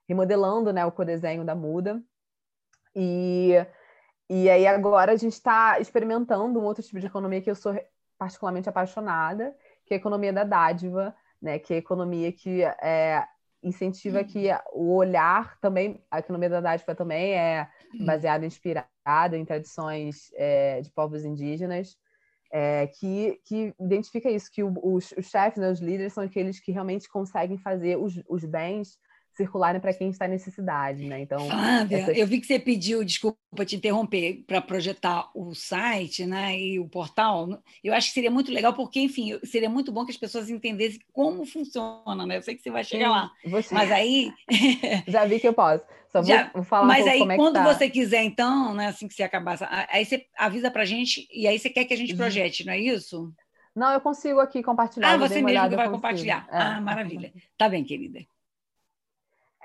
remodelando 0.08 0.72
né, 0.72 0.84
o 0.84 0.92
codesenho 0.92 1.44
da 1.44 1.54
muda. 1.54 2.02
E, 2.94 3.52
e 4.28 4.48
aí 4.48 4.66
agora 4.66 5.12
a 5.12 5.16
gente 5.16 5.34
está 5.34 5.78
experimentando 5.80 6.58
um 6.58 6.64
outro 6.64 6.82
tipo 6.82 6.98
de 6.98 7.06
economia 7.06 7.40
que 7.40 7.50
eu 7.50 7.54
sou 7.54 7.74
particularmente 8.18 8.68
apaixonada, 8.68 9.54
que 9.84 9.92
é 9.92 9.96
a 9.96 10.00
economia 10.00 10.32
da 10.32 10.44
dádiva, 10.44 11.14
né, 11.40 11.58
que 11.58 11.74
é 11.74 11.76
a 11.76 11.80
economia 11.80 12.32
que 12.32 12.62
é, 12.62 13.26
incentiva 13.62 14.24
que 14.24 14.48
o 14.72 14.94
olhar 14.94 15.58
também, 15.60 16.02
a 16.10 16.20
economia 16.20 16.48
da 16.48 16.60
dádiva 16.60 16.94
também 16.94 17.34
é 17.34 17.68
baseada, 18.04 18.46
inspirada 18.46 19.36
em 19.36 19.44
tradições 19.44 20.30
é, 20.34 20.80
de 20.80 20.90
povos 20.90 21.24
indígenas, 21.24 21.96
é, 22.50 22.86
que, 22.86 23.40
que 23.44 23.74
identifica 23.78 24.30
isso, 24.30 24.50
que 24.50 24.62
o, 24.62 24.72
os, 24.82 25.12
os 25.12 25.26
chefes, 25.28 25.58
né, 25.58 25.70
os 25.70 25.80
líderes, 25.80 26.12
são 26.12 26.24
aqueles 26.24 26.60
que 26.60 26.72
realmente 26.72 27.08
conseguem 27.08 27.58
fazer 27.58 27.98
os, 27.98 28.22
os 28.28 28.44
bens 28.44 28.98
circularem 29.36 29.80
para 29.80 29.92
quem 29.92 30.08
está 30.08 30.26
em 30.26 30.30
necessidade, 30.30 31.04
né? 31.04 31.20
Então, 31.20 31.46
Flávia, 31.46 31.98
essa... 31.98 32.12
eu 32.12 32.26
vi 32.26 32.40
que 32.40 32.46
você 32.46 32.58
pediu, 32.58 33.04
desculpa 33.04 33.36
te 33.64 33.76
interromper, 33.76 34.44
para 34.46 34.60
projetar 34.60 35.30
o 35.34 35.54
site, 35.54 36.24
né, 36.24 36.58
e 36.58 36.78
o 36.78 36.88
portal. 36.88 37.62
Eu 37.84 37.94
acho 37.94 38.08
que 38.08 38.14
seria 38.14 38.30
muito 38.30 38.50
legal, 38.50 38.72
porque, 38.72 39.00
enfim, 39.00 39.38
seria 39.44 39.68
muito 39.68 39.92
bom 39.92 40.04
que 40.04 40.10
as 40.10 40.16
pessoas 40.16 40.48
entendessem 40.48 41.00
como 41.12 41.44
funciona, 41.44 42.26
né? 42.26 42.38
Eu 42.38 42.42
sei 42.42 42.54
que 42.54 42.62
você 42.62 42.70
vai 42.70 42.84
chegar 42.84 43.06
Sim, 43.06 43.10
lá, 43.10 43.30
você... 43.44 43.74
mas 43.74 43.92
aí 43.92 44.32
já 45.06 45.24
vi 45.24 45.38
que 45.38 45.48
eu 45.48 45.54
posso. 45.54 45.84
Só 46.08 46.22
vou, 46.22 46.24
Já, 46.24 46.50
vou 46.54 46.64
falar 46.64 46.86
mas 46.86 47.04
um 47.04 47.08
aí, 47.08 47.22
é 47.22 47.36
quando 47.36 47.54
tá. 47.54 47.74
você 47.74 47.90
quiser, 47.90 48.22
então, 48.22 48.74
né, 48.74 48.88
assim 48.88 49.06
que 49.06 49.14
você 49.14 49.22
acabar, 49.22 49.58
aí 49.90 50.04
você 50.04 50.24
avisa 50.36 50.70
para 50.70 50.84
gente 50.84 51.28
e 51.30 51.46
aí 51.46 51.58
você 51.58 51.68
quer 51.68 51.84
que 51.84 51.92
a 51.92 51.96
gente 51.96 52.12
uhum. 52.12 52.18
projete, 52.18 52.64
não 52.64 52.72
é 52.72 52.78
isso? 52.78 53.32
Não, 53.74 53.92
eu 53.92 54.00
consigo 54.00 54.40
aqui 54.40 54.62
compartilhar. 54.62 55.12
Ah, 55.12 55.16
você 55.18 55.34
mesmo 55.34 55.48
olhada, 55.50 55.68
que 55.68 55.76
vai 55.76 55.90
compartilhar. 55.90 56.48
É. 56.50 56.56
Ah, 56.56 56.80
maravilha. 56.80 57.30
Tá 57.58 57.68
bem, 57.68 57.84
querida. 57.84 58.20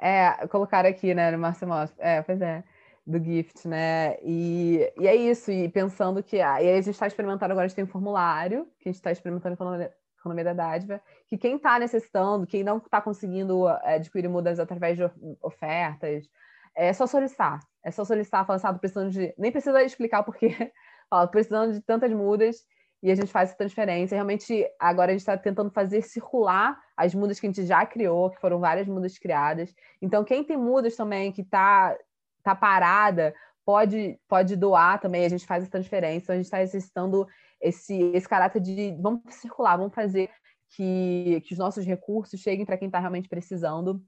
É, 0.02 0.48
colocar 0.48 0.84
aqui, 0.84 1.14
né, 1.14 1.30
no 1.30 1.38
Márcio 1.38 1.68
É, 2.00 2.24
pois 2.24 2.42
é, 2.42 2.64
do 3.06 3.24
Gift, 3.24 3.68
né? 3.68 4.18
E, 4.24 4.92
e 5.00 5.08
é 5.08 5.16
isso, 5.16 5.52
e 5.52 5.70
pensando 5.70 6.24
que. 6.24 6.42
Ah, 6.42 6.62
e 6.62 6.68
aí 6.68 6.74
a 6.74 6.82
gente 6.82 6.96
está 6.96 7.06
experimentando 7.06 7.52
agora, 7.52 7.66
a 7.66 7.68
gente 7.68 7.76
tem 7.76 7.86
um 7.86 7.88
formulário, 7.88 8.66
que 8.80 8.90
a 8.90 8.92
gente 8.92 8.96
está 8.96 9.12
experimentando 9.12 9.56
com 9.56 9.64
a 9.68 9.90
economia 10.18 10.44
da 10.44 10.54
dádiva, 10.54 11.00
que 11.28 11.38
quem 11.38 11.58
está 11.58 11.78
necessitando, 11.78 12.48
quem 12.48 12.64
não 12.64 12.78
está 12.78 13.00
conseguindo 13.00 13.70
é, 13.70 13.96
adquirir 13.96 14.28
mudas 14.28 14.60
através 14.60 14.98
de 14.98 15.04
ofertas, 15.42 16.28
é 16.76 16.92
só 16.94 17.06
solicitar. 17.06 17.60
É 17.84 17.92
só 17.92 18.04
solicitar, 18.04 18.46
falar 18.46 18.58
assim, 18.58 18.68
ah, 18.68 18.74
precisando 18.74 19.12
de. 19.12 19.34
Nem 19.38 19.52
precisa 19.52 19.84
explicar 19.84 20.22
o 20.22 20.24
porquê. 20.24 20.50
Fala, 21.10 21.28
precisando 21.28 21.74
de 21.74 21.82
tantas 21.82 22.12
mudas 22.12 22.66
e 23.04 23.12
a 23.12 23.16
gente 23.16 23.32
faz 23.32 23.50
essa 23.50 23.58
transferência. 23.58 24.16
Realmente, 24.16 24.66
agora 24.80 25.12
a 25.12 25.14
gente 25.14 25.22
está 25.22 25.38
tentando 25.38 25.72
fazer 25.72 26.02
circular 26.02 26.80
as 27.06 27.16
mudas 27.16 27.40
que 27.40 27.48
a 27.48 27.50
gente 27.50 27.66
já 27.66 27.86
criou, 27.86 28.30
que 28.30 28.40
foram 28.40 28.60
várias 28.60 28.88
mudas 28.88 29.18
criadas. 29.18 29.74
Então, 30.02 30.24
quem 30.24 30.44
tem 30.44 30.58
mudas 30.58 30.96
também 30.96 31.32
que 31.32 31.42
está 31.42 31.98
tá 32.44 32.56
parada, 32.56 33.34
pode, 33.66 34.20
pode 34.28 34.56
doar 34.56 35.00
também, 35.00 35.26
a 35.26 35.30
gente 35.30 35.46
faz 35.46 35.64
essa 35.64 35.72
transferência. 35.72 36.24
Então, 36.24 36.34
a 36.34 36.38
gente 36.38 36.46
está 36.46 36.62
exercitando 36.62 37.28
esse, 37.60 38.02
esse 38.14 38.28
caráter 38.28 38.62
de 38.62 38.98
vamos 39.02 39.22
circular, 39.30 39.78
vamos 39.78 39.94
fazer 39.94 40.30
que, 40.70 41.42
que 41.46 41.54
os 41.54 41.60
nossos 41.60 41.86
recursos 41.86 42.40
cheguem 42.40 42.66
para 42.66 42.78
quem 42.78 42.88
está 42.88 43.00
realmente 43.00 43.30
precisando 43.30 44.02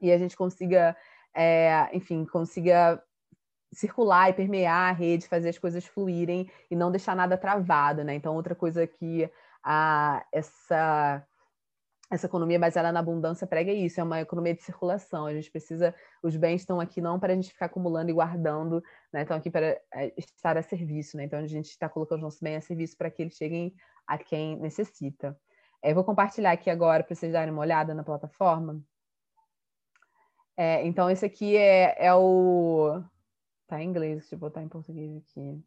e 0.00 0.12
a 0.12 0.18
gente 0.18 0.36
consiga, 0.36 0.96
é, 1.34 1.88
enfim, 1.92 2.24
consiga 2.26 3.02
circular 3.72 4.30
e 4.30 4.34
permear 4.34 4.90
a 4.90 4.92
rede, 4.92 5.28
fazer 5.28 5.48
as 5.48 5.58
coisas 5.58 5.84
fluírem 5.84 6.50
e 6.70 6.76
não 6.76 6.90
deixar 6.90 7.16
nada 7.16 7.36
travado, 7.36 8.04
né? 8.04 8.14
Então, 8.14 8.34
outra 8.34 8.54
coisa 8.54 8.86
que 8.86 9.28
a, 9.62 10.24
essa 10.32 11.26
essa 12.14 12.26
economia 12.26 12.58
baseada 12.58 12.92
na 12.92 13.00
abundância 13.00 13.46
prega 13.46 13.72
isso, 13.72 14.00
é 14.00 14.04
uma 14.04 14.20
economia 14.20 14.54
de 14.54 14.62
circulação. 14.62 15.26
A 15.26 15.34
gente 15.34 15.50
precisa, 15.50 15.94
os 16.22 16.36
bens 16.36 16.62
estão 16.62 16.80
aqui 16.80 17.00
não 17.00 17.18
para 17.18 17.32
a 17.32 17.36
gente 17.36 17.50
ficar 17.50 17.66
acumulando 17.66 18.10
e 18.10 18.14
guardando, 18.14 18.82
né? 19.12 19.22
Estão 19.22 19.36
aqui 19.36 19.50
para 19.50 19.80
é, 19.92 20.12
estar 20.16 20.56
a 20.56 20.62
serviço, 20.62 21.16
né? 21.16 21.24
Então 21.24 21.38
a 21.38 21.46
gente 21.46 21.70
está 21.70 21.88
colocando 21.88 22.18
os 22.18 22.24
nossos 22.24 22.40
bens 22.40 22.56
a 22.56 22.60
serviço 22.60 22.96
para 22.96 23.10
que 23.10 23.22
eles 23.22 23.34
cheguem 23.34 23.74
a 24.06 24.18
quem 24.18 24.56
necessita. 24.58 25.38
É, 25.82 25.90
eu 25.90 25.94
vou 25.94 26.04
compartilhar 26.04 26.52
aqui 26.52 26.70
agora 26.70 27.02
para 27.02 27.14
vocês 27.14 27.32
darem 27.32 27.52
uma 27.52 27.62
olhada 27.62 27.94
na 27.94 28.02
plataforma. 28.02 28.80
É, 30.56 30.86
então 30.86 31.10
esse 31.10 31.24
aqui 31.26 31.56
é, 31.56 31.96
é 31.98 32.14
o 32.14 33.02
Tá 33.66 33.82
em 33.82 33.88
inglês, 33.88 34.20
deixa 34.20 34.34
eu 34.34 34.38
botar 34.38 34.62
em 34.62 34.68
português 34.68 35.16
aqui. 35.16 35.64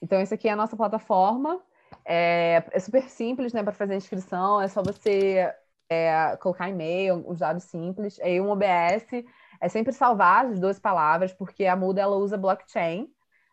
Então, 0.00 0.20
esse 0.20 0.34
aqui 0.34 0.48
é 0.48 0.52
a 0.52 0.56
nossa 0.56 0.76
plataforma. 0.76 1.62
É, 2.04 2.64
é 2.70 2.80
super 2.80 3.08
simples, 3.08 3.52
né, 3.52 3.62
para 3.62 3.72
fazer 3.72 3.94
a 3.94 3.96
inscrição. 3.96 4.60
É 4.60 4.68
só 4.68 4.82
você 4.82 5.52
é, 5.88 6.36
colocar 6.38 6.68
e-mail, 6.68 7.24
os 7.28 7.38
dados 7.38 7.64
simples. 7.64 8.18
Aí, 8.20 8.40
um 8.40 8.50
OBS 8.50 9.24
é 9.60 9.68
sempre 9.68 9.92
salvar 9.92 10.46
as 10.46 10.58
duas 10.58 10.78
palavras, 10.78 11.32
porque 11.32 11.66
a 11.66 11.76
Muda 11.76 12.00
ela 12.00 12.16
usa 12.16 12.36
blockchain. 12.36 13.08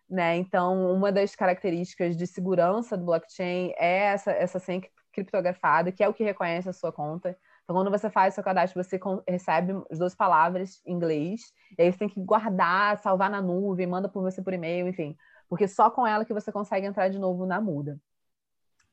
Né? 0.10 0.36
Então, 0.36 0.91
uma 0.93 1.12
das 1.12 1.36
características 1.36 2.17
de 2.17 2.27
segurança 2.27 2.97
do 2.97 3.06
blockchain 3.06 3.73
é 3.77 4.08
essa, 4.08 4.32
essa 4.32 4.60
senha 4.60 4.82
criptografada, 5.13 5.91
que 5.91 6.04
é 6.04 6.08
o 6.10 6.13
que 6.13 6.23
reconhece 6.23 6.67
a 6.69 6.73
sua 6.73 6.91
conta. 6.91 7.38
Então, 7.63 7.75
quando 7.75 7.89
você 7.89 8.10
faz 8.10 8.34
seu 8.34 8.43
cadastro, 8.43 8.84
você 8.84 8.99
recebe 9.27 9.73
as 9.89 9.99
duas 9.99 10.13
palavras 10.13 10.82
em 10.86 10.93
inglês, 10.93 11.54
e 11.77 11.84
aí 11.84 11.91
você 11.91 11.99
tem 11.99 12.10
que 12.10 12.19
guardar, 12.19 12.97
salvar 12.97 13.30
na 13.30 13.41
nuvem, 13.41 13.88
manda 13.88 14.10
por 14.10 14.21
você 14.21 14.41
por 14.41 14.54
e-mail, 14.54 14.88
enfim, 14.88 15.15
porque 15.47 15.67
só 15.67 15.89
com 15.89 16.06
ela 16.06 16.25
que 16.25 16.34
você 16.34 16.51
consegue 16.51 16.86
entrar 16.86 17.08
de 17.10 17.19
novo 17.19 17.45
na 17.45 17.62
muda. 17.62 17.97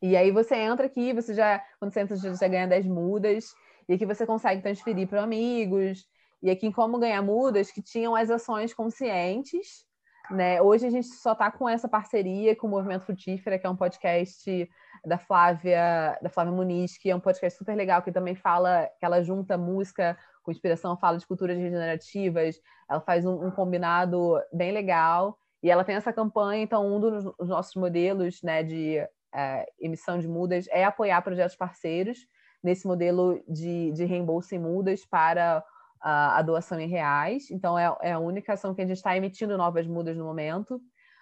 E 0.01 0.17
aí 0.17 0.31
você 0.31 0.55
entra 0.57 0.87
aqui, 0.87 1.13
você 1.13 1.35
já, 1.35 1.63
quando 1.79 1.93
você 1.93 2.01
entra, 2.01 2.17
já, 2.17 2.33
já 2.35 2.49
ganha 2.49 2.67
10 2.67 2.87
mudas, 2.87 3.53
e 3.89 3.95
aqui 3.95 4.07
você 4.07 4.25
consegue 4.25 4.63
transferir 4.63 5.09
para 5.09 5.23
amigos, 5.23 6.07
e 6.43 6.51
aqui 6.51 6.67
em 6.67 6.73
Como 6.73 6.99
Ganhar 6.99 7.23
Mudas, 7.23 7.71
que 7.71 7.83
tinham 7.83 8.15
as 8.15 8.31
ações 8.31 8.73
conscientes, 8.73 9.85
né? 10.31 10.61
Hoje 10.63 10.87
a 10.87 10.91
gente 10.91 11.09
só 11.09 11.33
está 11.33 11.51
com 11.51 11.69
essa 11.69 11.89
parceria 11.89 12.55
com 12.55 12.67
o 12.67 12.71
Movimento 12.71 13.07
Frutífera, 13.07 13.59
que 13.59 13.67
é 13.67 13.71
um 13.71 13.77
podcast 13.77 14.69
da 15.05 15.19
Flávia, 15.19 16.19
da 16.23 16.29
Flávia 16.29 16.53
Muniz, 16.53 16.97
que 16.99 17.11
é 17.11 17.17
um 17.17 17.21
podcast 17.21 17.59
super 17.59 17.75
legal, 17.75 18.03
que 18.03 18.13
também 18.13 18.35
fala, 18.35 18.89
que 18.99 19.05
ela 19.05 19.23
junta 19.23 19.57
música 19.57 20.17
com 20.43 20.53
inspiração, 20.53 20.97
fala 20.97 21.19
de 21.19 21.27
culturas 21.27 21.59
regenerativas, 21.59 22.61
ela 22.89 23.01
faz 23.01 23.25
um, 23.27 23.47
um 23.47 23.51
combinado 23.51 24.41
bem 24.53 24.71
legal, 24.71 25.37
e 25.63 25.71
ela 25.71 25.85
tem 25.85 25.97
essa 25.97 26.13
campanha, 26.13 26.63
então 26.63 26.87
um 26.87 27.01
dos 27.01 27.49
nossos 27.49 27.75
modelos 27.75 28.41
né, 28.43 28.63
de 28.63 29.05
é, 29.35 29.67
emissão 29.79 30.19
de 30.19 30.29
mudas 30.29 30.67
é 30.71 30.85
apoiar 30.85 31.21
projetos 31.23 31.57
parceiros 31.57 32.27
nesse 32.63 32.87
modelo 32.87 33.43
de, 33.49 33.93
de 33.93 34.05
reembolso 34.05 34.55
em 34.55 34.59
mudas 34.59 35.05
para 35.05 35.65
a, 36.01 36.39
a 36.39 36.43
doação 36.43 36.81
em 36.81 36.89
reais. 36.89 37.51
Então, 37.51 37.79
é, 37.79 37.95
é, 38.03 38.13
a 38.13 38.19
única 38.19 38.53
ação 38.53 38.75
que 38.75 38.83
a 38.83 38.87
gente 38.87 38.97
está 38.97 39.17
emitindo 39.17 39.57
novas 39.57 39.87
mudas 39.87 40.17
no 40.17 40.25
momento. 40.25 40.81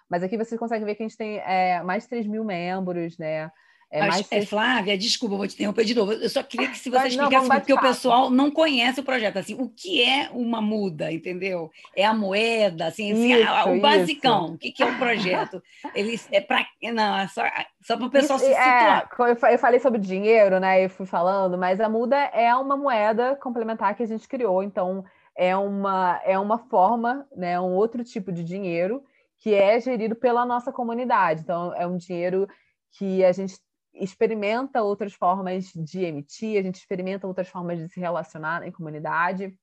Mas 0.09 0.23
aqui 0.23 0.37
você 0.37 0.57
consegue 0.57 0.85
ver 0.85 0.95
que 0.95 1.03
a 1.03 1.07
gente 1.07 1.17
tem 1.17 1.37
é, 1.39 1.83
mais 1.83 2.03
de 2.03 2.09
3 2.09 2.27
mil 2.27 2.43
membros, 2.43 3.17
né? 3.17 3.51
É 3.89 4.01
Mas, 4.01 4.09
mais... 4.09 4.31
é, 4.31 4.45
Flávia, 4.45 4.97
desculpa, 4.97 5.37
vou 5.37 5.47
te 5.47 5.53
interromper 5.53 5.85
de 5.85 5.95
novo. 5.95 6.11
Eu 6.11 6.29
só 6.29 6.43
queria 6.43 6.67
que 6.67 6.77
se 6.77 6.89
você 6.89 7.07
explicasse, 7.07 7.47
porque 7.47 7.73
o 7.73 7.79
pessoal 7.79 8.29
não 8.29 8.51
conhece 8.51 8.99
o 8.99 9.03
projeto. 9.03 9.37
Assim, 9.37 9.53
o 9.53 9.69
que 9.69 10.03
é 10.03 10.29
uma 10.33 10.61
muda, 10.61 11.09
entendeu? 11.09 11.71
É 11.95 12.05
a 12.05 12.13
moeda, 12.13 12.87
assim, 12.87 13.13
assim 13.13 13.33
isso, 13.33 13.69
o 13.69 13.73
isso. 13.73 13.81
basicão. 13.81 14.45
O 14.53 14.57
que, 14.57 14.71
que 14.71 14.83
é 14.83 14.85
o 14.85 14.97
projeto? 14.97 15.63
Eles 15.95 16.27
é 16.31 16.41
para 16.41 16.65
não, 16.93 17.17
é 17.17 17.27
só, 17.29 17.43
só 17.81 17.95
para 17.95 18.07
o 18.07 18.09
pessoal 18.09 18.37
isso, 18.37 18.47
se 18.47 18.53
é, 18.53 18.99
situar. 19.01 19.51
eu 19.51 19.59
falei 19.59 19.79
sobre 19.79 19.99
dinheiro, 19.99 20.59
né? 20.59 20.83
Eu 20.83 20.89
fui 20.89 21.05
falando, 21.05 21.57
mas 21.57 21.79
a 21.79 21.87
muda 21.87 22.17
é 22.17 22.53
uma 22.55 22.75
moeda 22.75 23.37
complementar 23.37 23.95
que 23.95 24.03
a 24.03 24.07
gente 24.07 24.27
criou. 24.27 24.63
Então, 24.63 25.05
é 25.33 25.55
uma 25.55 26.19
é 26.25 26.37
uma 26.37 26.57
forma, 26.57 27.25
né? 27.33 27.57
Um 27.57 27.73
outro 27.73 28.03
tipo 28.03 28.33
de 28.33 28.43
dinheiro 28.43 29.01
que 29.39 29.53
é 29.53 29.79
gerido 29.79 30.15
pela 30.15 30.45
nossa 30.45 30.73
comunidade. 30.73 31.41
Então, 31.41 31.73
é 31.75 31.87
um 31.87 31.95
dinheiro 31.95 32.47
que 32.97 33.23
a 33.23 33.31
gente 33.31 33.55
experimenta 33.99 34.81
outras 34.81 35.13
formas 35.13 35.71
de 35.73 36.03
emitir, 36.03 36.59
a 36.59 36.63
gente 36.63 36.75
experimenta 36.75 37.27
outras 37.27 37.47
formas 37.47 37.79
de 37.79 37.89
se 37.89 37.99
relacionar 37.99 38.65
em 38.65 38.71
comunidade. 38.71 39.57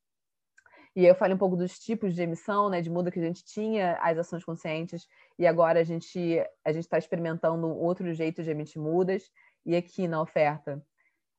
E 0.95 1.01
aí 1.01 1.07
eu 1.07 1.15
falei 1.15 1.35
um 1.35 1.37
pouco 1.37 1.57
dos 1.57 1.77
tipos 1.77 2.15
de 2.15 2.21
emissão, 2.21 2.69
né, 2.69 2.81
de 2.81 2.89
muda 2.89 3.11
que 3.11 3.19
a 3.19 3.23
gente 3.23 3.43
tinha, 3.43 3.97
as 4.01 4.17
ações 4.17 4.45
conscientes, 4.45 5.05
e 5.37 5.45
agora 5.45 5.81
a 5.81 5.83
gente 5.83 6.41
a 6.63 6.71
gente 6.71 6.85
está 6.85 6.97
experimentando 6.97 7.67
outro 7.67 8.13
jeito 8.13 8.41
de 8.41 8.51
emitir 8.51 8.81
mudas. 8.81 9.29
E 9.65 9.75
aqui 9.75 10.07
na 10.07 10.21
oferta 10.21 10.81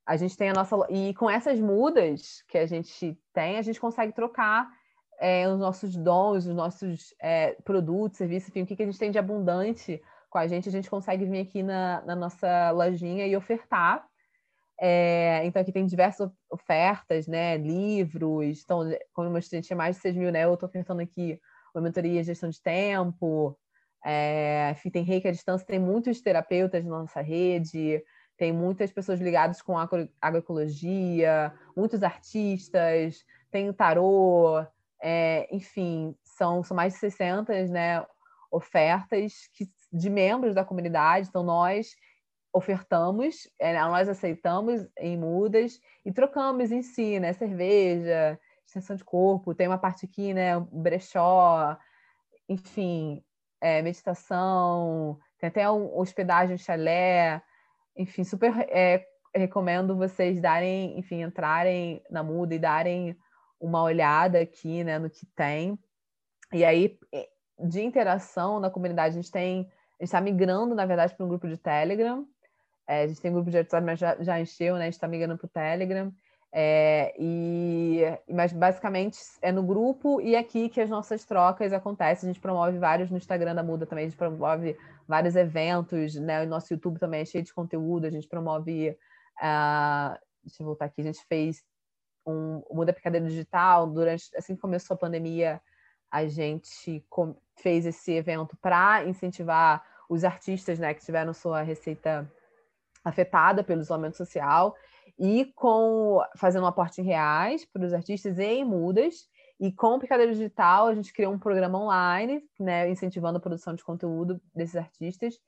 a 0.06 0.16
gente 0.16 0.36
tem 0.36 0.50
a 0.50 0.52
nossa 0.52 0.76
e 0.88 1.14
com 1.14 1.28
essas 1.28 1.58
mudas 1.58 2.42
que 2.48 2.58
a 2.58 2.66
gente 2.66 3.18
tem, 3.32 3.58
a 3.58 3.62
gente 3.62 3.80
consegue 3.80 4.12
trocar 4.12 4.70
é, 5.18 5.48
os 5.48 5.58
nossos 5.58 5.96
dons, 5.96 6.46
os 6.46 6.54
nossos 6.54 7.14
é, 7.20 7.52
produtos, 7.64 8.18
serviços, 8.18 8.50
enfim, 8.50 8.62
o 8.62 8.66
que, 8.66 8.76
que 8.76 8.82
a 8.82 8.86
gente 8.86 8.98
tem 8.98 9.10
de 9.10 9.18
abundante 9.18 10.00
com 10.36 10.40
a 10.40 10.46
gente, 10.46 10.68
a 10.68 10.72
gente 10.72 10.90
consegue 10.90 11.24
vir 11.24 11.40
aqui 11.40 11.62
na, 11.62 12.02
na 12.02 12.14
nossa 12.14 12.70
lojinha 12.70 13.26
e 13.26 13.34
ofertar. 13.34 14.06
É, 14.78 15.40
então, 15.46 15.62
aqui 15.62 15.72
tem 15.72 15.86
diversas 15.86 16.30
ofertas, 16.50 17.26
né? 17.26 17.56
Livros. 17.56 18.60
Então, 18.62 18.80
como 19.14 19.28
eu 19.28 19.32
mostrei, 19.32 19.62
tinha 19.62 19.76
mais 19.78 19.96
de 19.96 20.02
6 20.02 20.14
mil, 20.14 20.30
né? 20.30 20.44
Eu 20.44 20.52
estou 20.52 20.68
ofertando 20.68 21.00
aqui 21.00 21.40
uma 21.74 21.82
mentoria 21.82 22.20
de 22.20 22.26
gestão 22.26 22.50
de 22.50 22.60
tempo. 22.60 23.58
É, 24.04 24.74
tem 24.92 25.02
reiki 25.02 25.26
à 25.26 25.32
distância, 25.32 25.66
tem 25.66 25.78
muitos 25.78 26.20
terapeutas 26.20 26.84
na 26.84 26.98
nossa 27.00 27.22
rede, 27.22 28.04
tem 28.36 28.52
muitas 28.52 28.92
pessoas 28.92 29.18
ligadas 29.18 29.62
com 29.62 29.74
agroecologia, 30.20 31.50
muitos 31.74 32.02
artistas, 32.02 33.24
tem 33.50 33.70
o 33.70 33.72
tarô, 33.72 34.62
é, 35.02 35.48
enfim, 35.50 36.14
são, 36.22 36.62
são 36.62 36.76
mais 36.76 36.92
de 36.92 36.98
600 36.98 37.70
né, 37.70 38.04
ofertas 38.56 39.48
que, 39.52 39.68
de 39.92 40.08
membros 40.08 40.54
da 40.54 40.64
comunidade. 40.64 41.28
Então, 41.28 41.42
nós 41.42 41.94
ofertamos, 42.52 43.48
é, 43.60 43.78
nós 43.78 44.08
aceitamos 44.08 44.88
em 44.98 45.16
mudas 45.18 45.78
e 46.04 46.10
trocamos 46.10 46.72
em 46.72 46.82
si, 46.82 47.20
né? 47.20 47.32
Cerveja, 47.34 48.38
extensão 48.66 48.96
de 48.96 49.04
corpo, 49.04 49.54
tem 49.54 49.68
uma 49.68 49.78
parte 49.78 50.06
aqui, 50.06 50.32
né? 50.32 50.58
Brechó, 50.72 51.76
enfim, 52.48 53.22
é, 53.60 53.82
meditação, 53.82 55.18
tem 55.38 55.48
até 55.48 55.70
um, 55.70 55.98
hospedagem 55.98 56.56
chalé, 56.56 57.42
enfim, 57.94 58.24
super 58.24 58.52
é, 58.70 59.06
recomendo 59.34 59.96
vocês 59.96 60.40
darem, 60.40 60.98
enfim, 60.98 61.22
entrarem 61.22 62.02
na 62.10 62.22
muda 62.22 62.54
e 62.54 62.58
darem 62.58 63.16
uma 63.60 63.82
olhada 63.82 64.40
aqui, 64.40 64.82
né, 64.82 64.98
no 64.98 65.10
que 65.10 65.26
tem. 65.26 65.78
E 66.52 66.64
aí, 66.64 66.98
de 67.58 67.82
interação 67.82 68.60
na 68.60 68.70
comunidade, 68.70 69.18
a 69.18 69.20
gente 69.20 69.30
tem, 69.30 69.60
a 69.98 70.02
gente 70.02 70.08
está 70.08 70.20
migrando, 70.20 70.74
na 70.74 70.86
verdade, 70.86 71.14
para 71.14 71.24
um 71.24 71.28
grupo 71.28 71.48
de 71.48 71.56
Telegram. 71.56 72.26
É, 72.86 73.02
a 73.02 73.06
gente 73.06 73.20
tem 73.20 73.30
um 73.30 73.34
grupo 73.34 73.50
de 73.50 73.56
WhatsApp, 73.56 73.84
mas 73.84 73.98
já, 73.98 74.16
já 74.22 74.40
encheu, 74.40 74.74
né? 74.74 74.82
A 74.82 74.84
gente 74.84 74.94
está 74.94 75.08
migrando 75.08 75.36
para 75.36 75.46
o 75.46 75.48
Telegram. 75.48 76.12
É, 76.52 77.14
e, 77.18 78.00
mas 78.32 78.52
basicamente 78.52 79.18
é 79.42 79.52
no 79.52 79.62
grupo 79.62 80.22
e 80.22 80.34
aqui 80.34 80.70
que 80.70 80.80
as 80.80 80.88
nossas 80.88 81.24
trocas 81.24 81.72
acontecem. 81.72 82.30
A 82.30 82.32
gente 82.32 82.40
promove 82.40 82.78
vários 82.78 83.10
no 83.10 83.16
Instagram 83.16 83.54
da 83.54 83.62
Muda 83.62 83.84
também, 83.84 84.06
a 84.06 84.08
gente 84.08 84.16
promove 84.16 84.76
vários 85.06 85.36
eventos, 85.36 86.14
né? 86.14 86.42
O 86.42 86.46
nosso 86.46 86.72
YouTube 86.72 86.98
também 86.98 87.20
é 87.20 87.24
cheio 87.24 87.44
de 87.44 87.52
conteúdo, 87.52 88.06
a 88.06 88.10
gente 88.10 88.28
promove. 88.28 88.96
Uh, 89.38 90.16
deixa 90.42 90.62
eu 90.62 90.66
voltar 90.66 90.86
aqui, 90.86 91.00
a 91.02 91.04
gente 91.04 91.22
fez 91.28 91.62
um, 92.26 92.62
Muda 92.70 92.92
Picadeira 92.92 93.26
Digital 93.26 93.86
durante 93.86 94.24
assim 94.36 94.54
que 94.54 94.60
começou 94.60 94.94
a 94.94 94.98
pandemia, 94.98 95.60
a 96.16 96.26
gente 96.26 97.04
fez 97.56 97.84
esse 97.84 98.12
evento 98.12 98.56
para 98.56 99.04
incentivar 99.04 99.84
os 100.08 100.24
artistas, 100.24 100.78
né, 100.78 100.94
que 100.94 101.04
tiveram 101.04 101.32
sua 101.34 101.62
receita 101.62 102.30
afetada 103.04 103.62
pelo 103.62 103.80
isolamento 103.82 104.16
social 104.16 104.74
e 105.18 105.52
com 105.54 106.20
fazendo 106.36 106.64
um 106.64 106.66
aporte 106.66 107.00
em 107.00 107.04
reais 107.04 107.64
para 107.64 107.84
os 107.84 107.92
artistas 107.92 108.38
em 108.38 108.64
mudas. 108.64 109.28
E 109.58 109.72
com 109.72 109.94
o 109.94 109.98
Picadeiro 109.98 110.32
Digital, 110.32 110.86
a 110.86 110.94
gente 110.94 111.12
criou 111.12 111.32
um 111.32 111.38
programa 111.38 111.78
online, 111.78 112.42
né, 112.60 112.88
incentivando 112.90 113.38
a 113.38 113.40
produção 113.40 113.74
de 113.74 113.84
conteúdo 113.84 114.40
desses 114.54 114.76
artistas. 114.76 115.38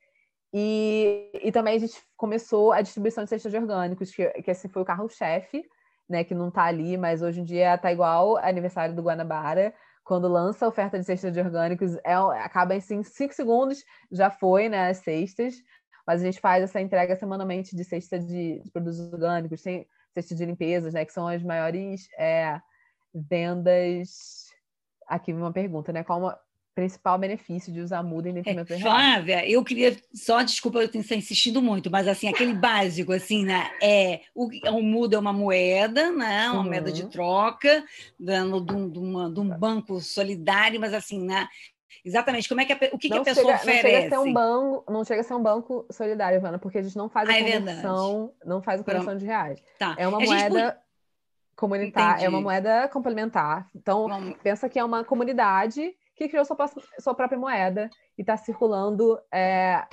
E, 0.52 1.30
e 1.42 1.52
também 1.52 1.76
a 1.76 1.78
gente 1.78 2.00
começou 2.16 2.72
a 2.72 2.80
distribuição 2.80 3.24
de 3.24 3.30
cestas 3.30 3.52
de 3.52 3.58
orgânicos, 3.58 4.10
que, 4.10 4.26
que 4.42 4.50
esse 4.50 4.68
foi 4.68 4.80
o 4.80 4.84
carro-chefe, 4.84 5.62
né, 6.08 6.24
que 6.24 6.34
não 6.34 6.48
está 6.48 6.64
ali, 6.64 6.96
mas 6.96 7.20
hoje 7.20 7.40
em 7.40 7.44
dia 7.44 7.74
está 7.74 7.92
igual 7.92 8.38
aniversário 8.38 8.94
do 8.94 9.02
Guanabara. 9.02 9.74
Quando 10.08 10.26
lança 10.26 10.64
a 10.64 10.68
oferta 10.68 10.98
de 10.98 11.04
cestas 11.04 11.32
de 11.32 11.38
orgânicos, 11.38 11.94
é, 12.04 12.14
acaba 12.14 12.74
em 12.74 12.80
cinco 12.80 13.34
segundos, 13.34 13.84
já 14.10 14.30
foi, 14.30 14.68
né, 14.68 14.88
as 14.88 14.98
cestas 14.98 15.54
mas 16.08 16.22
a 16.22 16.24
gente 16.24 16.40
faz 16.40 16.64
essa 16.64 16.80
entrega 16.80 17.14
semanalmente 17.16 17.76
de 17.76 17.84
cesta 17.84 18.18
de, 18.18 18.62
de 18.62 18.70
produtos 18.70 18.98
orgânicos, 19.12 19.60
tem 19.60 19.86
cesta 20.14 20.34
de 20.34 20.46
limpezas, 20.46 20.94
né, 20.94 21.04
que 21.04 21.12
são 21.12 21.28
as 21.28 21.42
maiores 21.42 22.08
é, 22.18 22.58
vendas. 23.14 24.46
Aqui 25.06 25.34
uma 25.34 25.52
pergunta, 25.52 25.92
né? 25.92 26.02
Qual 26.02 26.22
o 26.22 26.34
principal 26.78 27.18
benefício 27.18 27.72
de 27.72 27.80
usar 27.80 28.04
muda 28.04 28.28
em 28.28 28.34
detrimento 28.34 28.72
é, 28.72 28.78
Flávia, 28.78 29.50
eu 29.50 29.64
queria 29.64 29.96
só, 30.14 30.42
desculpa, 30.42 30.78
eu 30.78 30.84
estar 30.84 31.16
insistindo 31.16 31.60
muito, 31.60 31.90
mas 31.90 32.06
assim, 32.06 32.28
aquele 32.28 32.54
básico, 32.54 33.12
assim, 33.12 33.44
né? 33.44 33.68
É, 33.82 34.20
o, 34.32 34.48
o 34.70 34.80
muda 34.80 35.16
é 35.16 35.18
uma 35.18 35.32
moeda, 35.32 36.12
né? 36.12 36.48
Uma 36.50 36.60
uhum. 36.60 36.66
moeda 36.66 36.92
de 36.92 37.06
troca, 37.08 37.84
dando 38.18 38.60
de 38.60 38.72
um, 38.72 38.88
de, 38.88 38.98
uma, 39.00 39.28
de 39.28 39.40
um 39.40 39.48
banco 39.48 40.00
solidário, 40.00 40.78
mas 40.78 40.94
assim, 40.94 41.20
né? 41.20 41.48
Exatamente. 42.04 42.48
Como 42.48 42.60
é 42.60 42.64
que 42.64 42.72
a, 42.72 42.76
o 42.92 42.98
que, 42.98 43.08
que 43.08 43.18
a 43.18 43.24
pessoa 43.24 43.58
chega, 43.58 43.58
oferece? 43.58 43.82
Não 43.82 43.90
chega, 43.90 44.06
a 44.06 44.10
ser 44.10 44.18
um 44.18 44.32
banco, 44.32 44.92
não 44.92 45.04
chega 45.04 45.20
a 45.20 45.24
ser 45.24 45.34
um 45.34 45.42
banco 45.42 45.86
solidário, 45.90 46.38
Ivana, 46.38 46.60
porque 46.60 46.78
a 46.78 46.82
gente 46.82 46.96
não 46.96 47.08
faz 47.08 47.28
a 47.28 47.32
ah, 47.32 47.38
é 47.40 47.58
conversão, 47.58 48.32
não 48.46 48.62
faz 48.62 48.80
a 48.80 48.84
conversão 48.84 49.16
de 49.16 49.26
reais. 49.26 49.60
Tá. 49.80 49.96
É 49.98 50.06
uma 50.06 50.18
a 50.18 50.24
moeda 50.24 50.60
gente... 50.60 50.76
comunitária, 51.56 52.24
é 52.24 52.28
uma 52.28 52.40
moeda 52.40 52.86
complementar. 52.86 53.68
Então, 53.74 54.06
Vamos... 54.06 54.36
pensa 54.44 54.68
que 54.68 54.78
é 54.78 54.84
uma 54.84 55.02
comunidade 55.02 55.92
que 56.18 56.28
criou 56.28 56.44
sua, 56.44 56.56
sua 56.98 57.14
própria 57.14 57.38
moeda 57.38 57.88
e 58.18 58.22
está 58.22 58.36
circulando 58.36 59.16
é, 59.32 59.86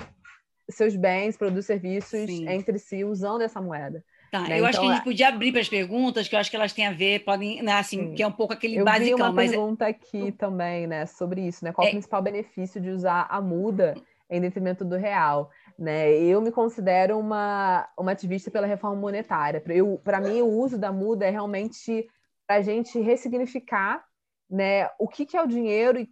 seus 0.68 0.96
bens, 0.96 1.36
produtos, 1.36 1.66
serviços 1.66 2.26
Sim. 2.26 2.48
entre 2.48 2.78
si 2.78 3.04
usando 3.04 3.42
essa 3.42 3.62
moeda. 3.62 4.04
Tá, 4.32 4.40
né? 4.40 4.54
eu 4.54 4.66
então, 4.66 4.66
acho 4.66 4.80
que 4.80 4.86
a 4.86 4.90
gente 4.90 5.00
é 5.00 5.04
podia 5.04 5.28
abrir 5.28 5.52
para 5.52 5.60
as 5.60 5.68
perguntas, 5.68 6.26
que 6.26 6.34
eu 6.34 6.40
acho 6.40 6.50
que 6.50 6.56
elas 6.56 6.72
têm 6.72 6.84
a 6.84 6.92
ver, 6.92 7.20
podem, 7.20 7.62
né, 7.62 7.74
assim, 7.74 8.08
sim. 8.08 8.14
que 8.14 8.22
é 8.24 8.26
um 8.26 8.32
pouco 8.32 8.52
aquele 8.52 8.76
eu 8.76 8.84
basicão. 8.84 9.10
Eu 9.10 9.16
vi 9.16 9.22
uma 9.22 9.32
mas... 9.32 9.52
É 9.52 9.54
pergunta 9.54 9.86
aqui 9.86 10.32
também, 10.32 10.88
né, 10.88 11.06
sobre 11.06 11.46
isso, 11.46 11.64
né? 11.64 11.72
Qual 11.72 11.86
é... 11.86 11.90
o 11.90 11.92
principal 11.92 12.20
benefício 12.20 12.80
de 12.80 12.90
usar 12.90 13.28
a 13.30 13.40
muda 13.40 13.94
em 14.28 14.40
detrimento 14.40 14.84
do 14.84 14.96
real? 14.96 15.48
Né? 15.78 16.12
Eu 16.12 16.40
me 16.40 16.50
considero 16.50 17.16
uma, 17.16 17.88
uma 17.96 18.10
ativista 18.10 18.50
pela 18.50 18.66
reforma 18.66 18.96
monetária. 18.96 19.62
Para 20.02 20.20
mim, 20.20 20.40
o 20.40 20.48
uso 20.48 20.76
da 20.76 20.90
muda 20.90 21.24
é 21.24 21.30
realmente 21.30 22.08
para 22.46 22.56
a 22.56 22.62
gente 22.62 22.98
ressignificar 22.98 24.04
né, 24.48 24.88
o 24.98 25.08
que, 25.08 25.26
que 25.26 25.36
é 25.36 25.42
o 25.42 25.46
dinheiro 25.46 25.98
e, 25.98 26.08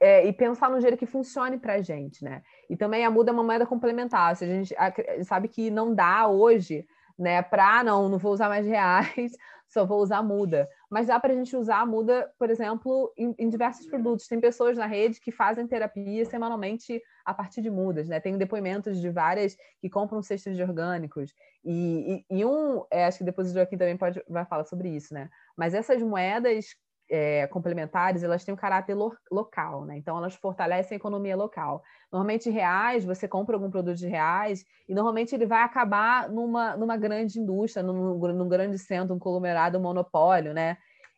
é, 0.00 0.26
e 0.26 0.32
pensar 0.32 0.70
no 0.70 0.76
dinheiro 0.76 0.96
que 0.96 1.06
funcione 1.06 1.58
para 1.58 1.74
a 1.74 1.82
gente. 1.82 2.24
Né? 2.24 2.42
E 2.68 2.76
também 2.76 3.04
a 3.04 3.10
muda 3.10 3.30
é 3.30 3.34
uma 3.34 3.44
moeda 3.44 3.66
complementar. 3.66 4.36
Seja, 4.36 4.52
a 4.78 4.90
gente, 4.90 5.24
sabe 5.24 5.48
que 5.48 5.70
não 5.70 5.94
dá 5.94 6.28
hoje 6.28 6.86
né? 7.18 7.42
Para 7.42 7.82
não, 7.82 8.08
não 8.08 8.18
vou 8.18 8.32
usar 8.32 8.48
mais 8.48 8.64
reais, 8.64 9.32
só 9.66 9.84
vou 9.84 10.00
usar 10.00 10.22
muda. 10.22 10.68
Mas 10.88 11.08
dá 11.08 11.18
para 11.18 11.32
a 11.32 11.36
gente 11.36 11.54
usar 11.56 11.80
a 11.80 11.86
muda, 11.86 12.30
por 12.38 12.48
exemplo, 12.48 13.12
em, 13.16 13.34
em, 13.38 13.48
diversos 13.48 13.86
produtos. 13.86 14.28
Tem 14.28 14.40
pessoas 14.40 14.78
na 14.78 14.86
rede 14.86 15.20
que 15.20 15.32
fazem 15.32 15.66
terapia 15.66 16.24
semanalmente 16.24 17.02
a 17.24 17.34
partir 17.34 17.60
de 17.60 17.70
mudas, 17.70 18.08
né? 18.08 18.20
Tem 18.20 18.38
depoimentos 18.38 19.00
de 19.00 19.10
várias 19.10 19.56
que 19.80 19.90
compram 19.90 20.22
cestas 20.22 20.56
de 20.56 20.62
orgânicos. 20.62 21.34
E, 21.64 22.24
e, 22.30 22.38
e 22.38 22.44
um, 22.44 22.84
é, 22.90 23.04
acho 23.04 23.18
que 23.18 23.24
depois 23.24 23.50
o 23.50 23.54
Joaquim 23.54 23.76
também 23.76 23.96
pode, 23.96 24.22
vai 24.28 24.46
falar 24.46 24.64
sobre 24.64 24.88
isso, 24.88 25.12
né? 25.12 25.28
Mas 25.56 25.74
essas 25.74 26.00
moedas 26.02 26.66
é, 27.10 27.46
complementares, 27.46 28.22
elas 28.22 28.44
têm 28.44 28.52
um 28.52 28.56
caráter 28.56 28.94
lo 28.94 29.16
local, 29.30 29.84
né? 29.84 29.96
Então, 29.96 30.16
elas 30.16 30.34
fortalecem 30.34 30.96
a 30.96 30.98
economia 30.98 31.36
local. 31.36 31.82
Normalmente, 32.12 32.50
reais, 32.50 33.04
você 33.04 33.26
compra 33.26 33.56
algum 33.56 33.70
produto 33.70 33.96
de 33.96 34.06
reais 34.06 34.64
e 34.88 34.94
normalmente 34.94 35.34
ele 35.34 35.46
vai 35.46 35.62
acabar 35.62 36.28
numa, 36.28 36.76
numa 36.76 36.96
grande 36.96 37.38
indústria, 37.38 37.82
num, 37.82 38.18
num 38.18 38.48
grande 38.48 38.78
centro, 38.78 39.14
um 39.14 39.18
conglomerado, 39.18 39.78
um 39.78 39.82
monopólio, 39.82 40.52
né? 40.52 40.76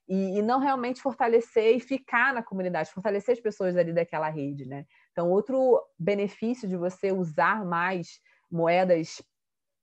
E, 0.08 0.38
e, 0.38 0.42
não 0.42 0.58
realmente 0.58 1.00
fortalecer 1.00 1.76
e 1.76 1.80
ficar 1.80 2.34
na 2.34 2.42
comunidade, 2.42 2.90
fortalecer 2.90 3.32
as 3.32 3.40
pessoas 3.40 3.76
ali 3.76 3.92
daquela 3.92 4.28
rede, 4.28 4.66
né? 4.66 4.84
Então, 5.12 5.30
outro 5.30 5.80
benefício 5.98 6.68
de 6.68 6.76
você 6.76 7.12
usar 7.12 7.64
mais 7.64 8.20
moedas 8.50 9.22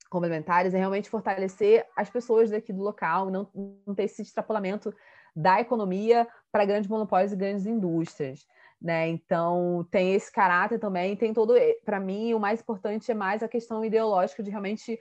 complementares 0.09 0.73
é 0.73 0.77
realmente 0.77 1.09
fortalecer 1.09 1.85
as 1.95 2.09
pessoas 2.09 2.49
daqui 2.49 2.73
do 2.73 2.81
local, 2.81 3.29
não, 3.29 3.49
não 3.85 3.95
ter 3.95 4.03
esse 4.03 4.21
extrapolamento 4.21 4.93
da 5.37 5.61
economia 5.61 6.27
para 6.51 6.65
grandes 6.65 6.89
monopólios 6.89 7.31
e 7.31 7.35
grandes 7.35 7.67
indústrias. 7.67 8.47
Né? 8.81 9.07
Então, 9.09 9.87
tem 9.91 10.15
esse 10.15 10.31
caráter 10.31 10.79
também, 10.79 11.15
tem 11.15 11.31
todo. 11.31 11.53
Para 11.85 11.99
mim, 11.99 12.33
o 12.33 12.39
mais 12.39 12.59
importante 12.59 13.11
é 13.11 13.13
mais 13.13 13.43
a 13.43 13.47
questão 13.47 13.85
ideológica 13.85 14.41
de 14.41 14.49
realmente 14.49 14.99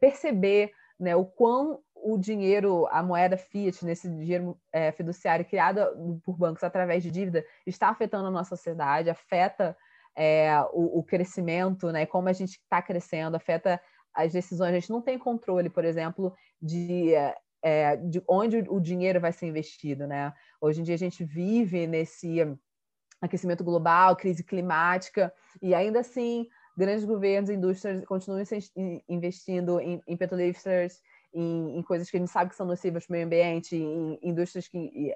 perceber 0.00 0.70
né, 0.98 1.16
o 1.16 1.24
quão 1.24 1.80
o 1.94 2.16
dinheiro, 2.16 2.86
a 2.90 3.02
moeda 3.02 3.36
fiat, 3.36 3.84
nesse 3.84 4.08
dinheiro 4.08 4.56
é, 4.72 4.92
fiduciário 4.92 5.44
criado 5.44 6.20
por 6.24 6.36
bancos 6.36 6.62
através 6.62 7.02
de 7.02 7.10
dívida, 7.10 7.44
está 7.66 7.88
afetando 7.88 8.28
a 8.28 8.30
nossa 8.30 8.50
sociedade, 8.50 9.10
afeta 9.10 9.76
é, 10.14 10.52
o, 10.72 11.00
o, 11.00 11.02
crescimento, 11.02 11.90
né, 11.90 12.06
como 12.06 12.28
a 12.28 12.32
gente 12.32 12.52
está 12.52 12.80
crescendo, 12.80 13.36
afeta 13.36 13.80
as 14.14 14.32
decisões. 14.32 14.70
A 14.70 14.78
gente 14.78 14.90
não 14.90 15.02
tem 15.02 15.18
controle, 15.18 15.68
por 15.68 15.84
exemplo, 15.84 16.32
de 16.62 17.14
é, 17.62 17.96
de 17.96 18.22
onde 18.28 18.64
o 18.68 18.80
dinheiro 18.80 19.20
vai 19.20 19.32
ser 19.32 19.46
investido, 19.46 20.06
né? 20.06 20.32
Hoje 20.60 20.80
em 20.80 20.84
dia 20.84 20.94
a 20.94 20.98
gente 20.98 21.24
vive 21.24 21.86
nesse 21.86 22.38
aquecimento 23.20 23.64
global, 23.64 24.16
crise 24.16 24.44
climática, 24.44 25.32
e 25.60 25.74
ainda 25.74 26.00
assim 26.00 26.46
grandes 26.76 27.04
governos 27.04 27.50
e 27.50 27.54
indústrias 27.54 28.04
continuam 28.04 28.40
investindo 29.08 29.80
em, 29.80 30.00
em 30.06 30.16
petrolíferas, 30.16 31.00
em, 31.34 31.76
em, 31.76 31.82
coisas 31.82 32.08
que 32.08 32.16
a 32.16 32.20
gente 32.20 32.30
sabe 32.30 32.50
que 32.50 32.56
são 32.56 32.66
nocivas 32.66 33.04
para 33.04 33.12
o 33.12 33.16
meio 33.16 33.26
ambiente, 33.26 33.74
em 33.74 34.16
indústrias 34.22 34.68
que 34.68 35.12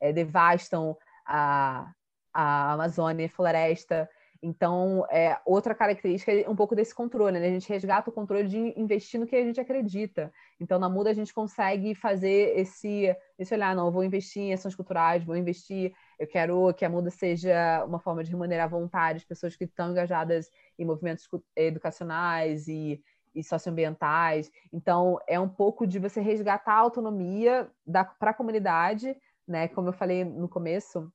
é, 0.00 0.10
devastam 0.10 0.96
a, 1.26 1.92
a 2.32 2.72
Amazônia, 2.72 3.26
a 3.26 3.28
floresta. 3.28 4.08
Então, 4.44 5.06
é, 5.08 5.40
outra 5.46 5.72
característica 5.72 6.32
é 6.32 6.48
um 6.48 6.56
pouco 6.56 6.74
desse 6.74 6.92
controle, 6.92 7.38
né? 7.38 7.46
A 7.46 7.50
gente 7.50 7.68
resgata 7.68 8.10
o 8.10 8.12
controle 8.12 8.48
de 8.48 8.58
investir 8.76 9.20
no 9.20 9.26
que 9.26 9.36
a 9.36 9.44
gente 9.44 9.60
acredita. 9.60 10.32
Então, 10.58 10.80
na 10.80 10.88
Muda, 10.88 11.10
a 11.10 11.14
gente 11.14 11.32
consegue 11.32 11.94
fazer 11.94 12.58
esse, 12.58 13.14
esse 13.38 13.54
olhar, 13.54 13.76
não, 13.76 13.92
vou 13.92 14.02
investir 14.02 14.42
em 14.42 14.52
ações 14.52 14.74
culturais, 14.74 15.24
vou 15.24 15.36
investir, 15.36 15.94
eu 16.18 16.26
quero 16.26 16.74
que 16.74 16.84
a 16.84 16.90
Muda 16.90 17.08
seja 17.08 17.84
uma 17.84 18.00
forma 18.00 18.24
de 18.24 18.32
remunerar 18.32 18.68
voluntários, 18.68 19.24
pessoas 19.24 19.54
que 19.54 19.62
estão 19.62 19.92
engajadas 19.92 20.50
em 20.76 20.84
movimentos 20.84 21.28
educacionais 21.54 22.66
e, 22.66 23.00
e 23.32 23.44
socioambientais. 23.44 24.50
Então, 24.72 25.20
é 25.28 25.38
um 25.38 25.48
pouco 25.48 25.86
de 25.86 26.00
você 26.00 26.20
resgatar 26.20 26.72
a 26.72 26.80
autonomia 26.80 27.70
para 28.18 28.30
a 28.30 28.34
comunidade, 28.34 29.16
né? 29.46 29.68
Como 29.68 29.88
eu 29.88 29.92
falei 29.92 30.24
no 30.24 30.48
começo, 30.48 31.12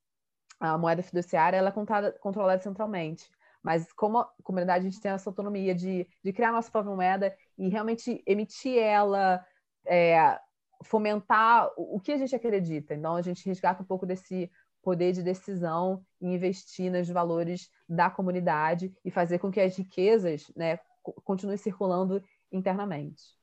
a 0.59 0.77
moeda 0.77 1.03
fiduciária 1.03 1.57
ela 1.57 1.69
é 1.69 2.11
controlada 2.19 2.61
centralmente. 2.61 3.29
Mas 3.61 3.91
como 3.93 4.25
comunidade 4.43 4.85
a 4.85 4.89
gente 4.89 5.01
tem 5.01 5.11
essa 5.11 5.29
autonomia 5.29 5.75
de, 5.75 6.07
de 6.23 6.33
criar 6.33 6.51
nossa 6.51 6.71
própria 6.71 6.95
moeda 6.95 7.35
e 7.57 7.67
realmente 7.67 8.23
emitir 8.25 8.77
ela, 8.77 9.45
é, 9.85 10.39
fomentar 10.83 11.69
o, 11.75 11.97
o 11.97 11.99
que 11.99 12.11
a 12.11 12.17
gente 12.17 12.35
acredita. 12.35 12.93
Então 12.93 13.15
a 13.15 13.21
gente 13.21 13.45
resgata 13.45 13.83
um 13.83 13.85
pouco 13.85 14.05
desse 14.05 14.49
poder 14.81 15.11
de 15.11 15.21
decisão 15.21 16.01
e 16.21 16.27
investir 16.27 16.91
nos 16.91 17.09
valores 17.09 17.69
da 17.89 18.09
comunidade 18.09 18.93
e 19.03 19.11
fazer 19.11 19.39
com 19.39 19.51
que 19.51 19.59
as 19.59 19.75
riquezas 19.75 20.49
né, 20.55 20.79
continuem 21.23 21.57
circulando 21.57 22.23
internamente. 22.51 23.36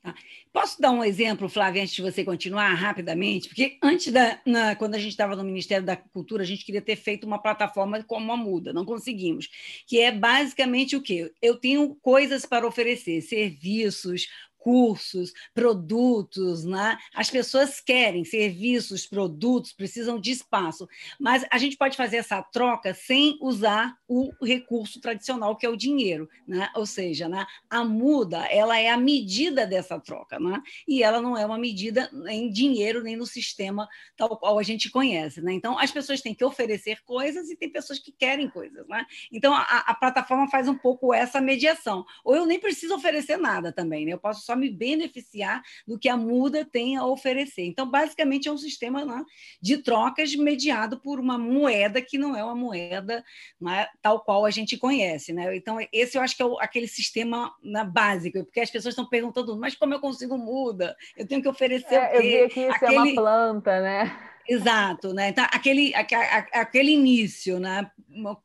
Tá. 0.00 0.14
Posso 0.52 0.80
dar 0.80 0.92
um 0.92 1.02
exemplo, 1.02 1.48
Flávia, 1.48 1.82
antes 1.82 1.94
de 1.94 2.02
você 2.02 2.24
continuar 2.24 2.72
rapidamente? 2.74 3.48
Porque 3.48 3.78
antes 3.82 4.12
da, 4.12 4.40
na, 4.46 4.76
quando 4.76 4.94
a 4.94 4.98
gente 4.98 5.10
estava 5.10 5.34
no 5.34 5.42
Ministério 5.42 5.84
da 5.84 5.96
Cultura, 5.96 6.44
a 6.44 6.46
gente 6.46 6.64
queria 6.64 6.80
ter 6.80 6.94
feito 6.94 7.26
uma 7.26 7.40
plataforma 7.42 8.02
como 8.04 8.32
a 8.32 8.36
Muda, 8.36 8.72
não 8.72 8.84
conseguimos. 8.84 9.48
Que 9.86 10.00
é 10.00 10.12
basicamente 10.12 10.94
o 10.94 11.02
quê? 11.02 11.32
Eu 11.42 11.56
tenho 11.56 11.96
coisas 11.96 12.46
para 12.46 12.66
oferecer, 12.66 13.20
serviços, 13.22 14.28
cursos, 14.68 15.32
produtos, 15.54 16.62
né? 16.62 16.98
As 17.14 17.30
pessoas 17.30 17.80
querem 17.80 18.22
serviços, 18.22 19.06
produtos, 19.06 19.72
precisam 19.72 20.20
de 20.20 20.30
espaço, 20.30 20.86
mas 21.18 21.42
a 21.50 21.56
gente 21.56 21.74
pode 21.74 21.96
fazer 21.96 22.18
essa 22.18 22.42
troca 22.42 22.92
sem 22.92 23.38
usar 23.40 23.96
o 24.06 24.30
recurso 24.44 25.00
tradicional 25.00 25.56
que 25.56 25.64
é 25.64 25.70
o 25.70 25.76
dinheiro, 25.76 26.28
né? 26.46 26.68
Ou 26.74 26.84
seja, 26.84 27.30
né? 27.30 27.46
A 27.70 27.82
muda, 27.82 28.44
ela 28.44 28.78
é 28.78 28.90
a 28.90 28.98
medida 28.98 29.66
dessa 29.66 29.98
troca, 29.98 30.38
né? 30.38 30.60
E 30.86 31.02
ela 31.02 31.22
não 31.22 31.34
é 31.34 31.46
uma 31.46 31.56
medida 31.56 32.10
em 32.28 32.52
dinheiro 32.52 33.02
nem 33.02 33.16
no 33.16 33.24
sistema 33.24 33.88
tal 34.18 34.36
qual 34.36 34.58
a 34.58 34.62
gente 34.62 34.90
conhece, 34.90 35.40
né? 35.40 35.54
Então 35.54 35.78
as 35.78 35.90
pessoas 35.90 36.20
têm 36.20 36.34
que 36.34 36.44
oferecer 36.44 37.02
coisas 37.06 37.48
e 37.48 37.56
tem 37.56 37.72
pessoas 37.72 37.98
que 37.98 38.12
querem 38.12 38.50
coisas, 38.50 38.86
né? 38.86 39.06
Então 39.32 39.54
a, 39.54 39.62
a 39.62 39.94
plataforma 39.94 40.46
faz 40.50 40.68
um 40.68 40.76
pouco 40.76 41.14
essa 41.14 41.40
mediação. 41.40 42.04
Ou 42.22 42.36
eu 42.36 42.44
nem 42.44 42.60
preciso 42.60 42.94
oferecer 42.94 43.38
nada 43.38 43.72
também, 43.72 44.04
né? 44.04 44.12
Eu 44.12 44.18
posso 44.18 44.44
só 44.44 44.57
me 44.58 44.70
beneficiar 44.70 45.62
do 45.86 45.98
que 45.98 46.08
a 46.08 46.16
muda 46.16 46.64
tem 46.64 46.96
a 46.96 47.06
oferecer. 47.06 47.64
Então, 47.64 47.88
basicamente, 47.88 48.48
é 48.48 48.52
um 48.52 48.58
sistema 48.58 49.04
né, 49.04 49.24
de 49.60 49.78
trocas 49.78 50.34
mediado 50.34 51.00
por 51.00 51.20
uma 51.20 51.38
moeda 51.38 52.02
que 52.02 52.18
não 52.18 52.36
é 52.36 52.42
uma 52.42 52.54
moeda 52.54 53.24
né, 53.60 53.86
tal 54.02 54.20
qual 54.20 54.44
a 54.44 54.50
gente 54.50 54.76
conhece. 54.76 55.32
Né? 55.32 55.56
Então, 55.56 55.78
esse 55.92 56.16
eu 56.16 56.22
acho 56.22 56.36
que 56.36 56.42
é 56.42 56.46
o, 56.46 56.58
aquele 56.58 56.88
sistema 56.88 57.52
né, 57.62 57.84
básico, 57.84 58.44
porque 58.44 58.60
as 58.60 58.70
pessoas 58.70 58.92
estão 58.92 59.08
perguntando, 59.08 59.58
mas 59.58 59.74
como 59.74 59.94
eu 59.94 60.00
consigo 60.00 60.36
muda? 60.36 60.96
Eu 61.16 61.26
tenho 61.26 61.42
que 61.42 61.48
oferecer 61.48 61.94
é, 61.94 62.16
Eu 62.16 62.20
vi 62.20 62.48
que 62.48 62.60
isso 62.60 62.76
aquele... 62.76 62.94
é 62.94 63.00
uma 63.00 63.14
planta, 63.14 63.80
né? 63.80 64.28
Exato, 64.48 65.12
né? 65.12 65.28
Então, 65.28 65.44
aquele, 65.52 65.92
aquele 65.94 66.92
início, 66.92 67.60
né? 67.60 67.90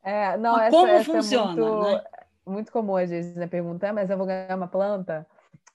É, 0.03 0.37
não, 0.37 0.59
essa, 0.59 0.71
como 0.71 0.87
essa 0.87 1.05
funciona? 1.05 1.51
É 1.51 1.55
muito, 1.55 1.91
né? 1.91 2.03
muito 2.45 2.71
comum 2.71 2.97
às 2.97 3.09
vezes 3.09 3.33
né, 3.35 3.47
perguntar, 3.47 3.93
mas 3.93 4.09
eu 4.09 4.17
vou 4.17 4.27
ganhar 4.27 4.55
uma 4.55 4.67
planta? 4.67 5.25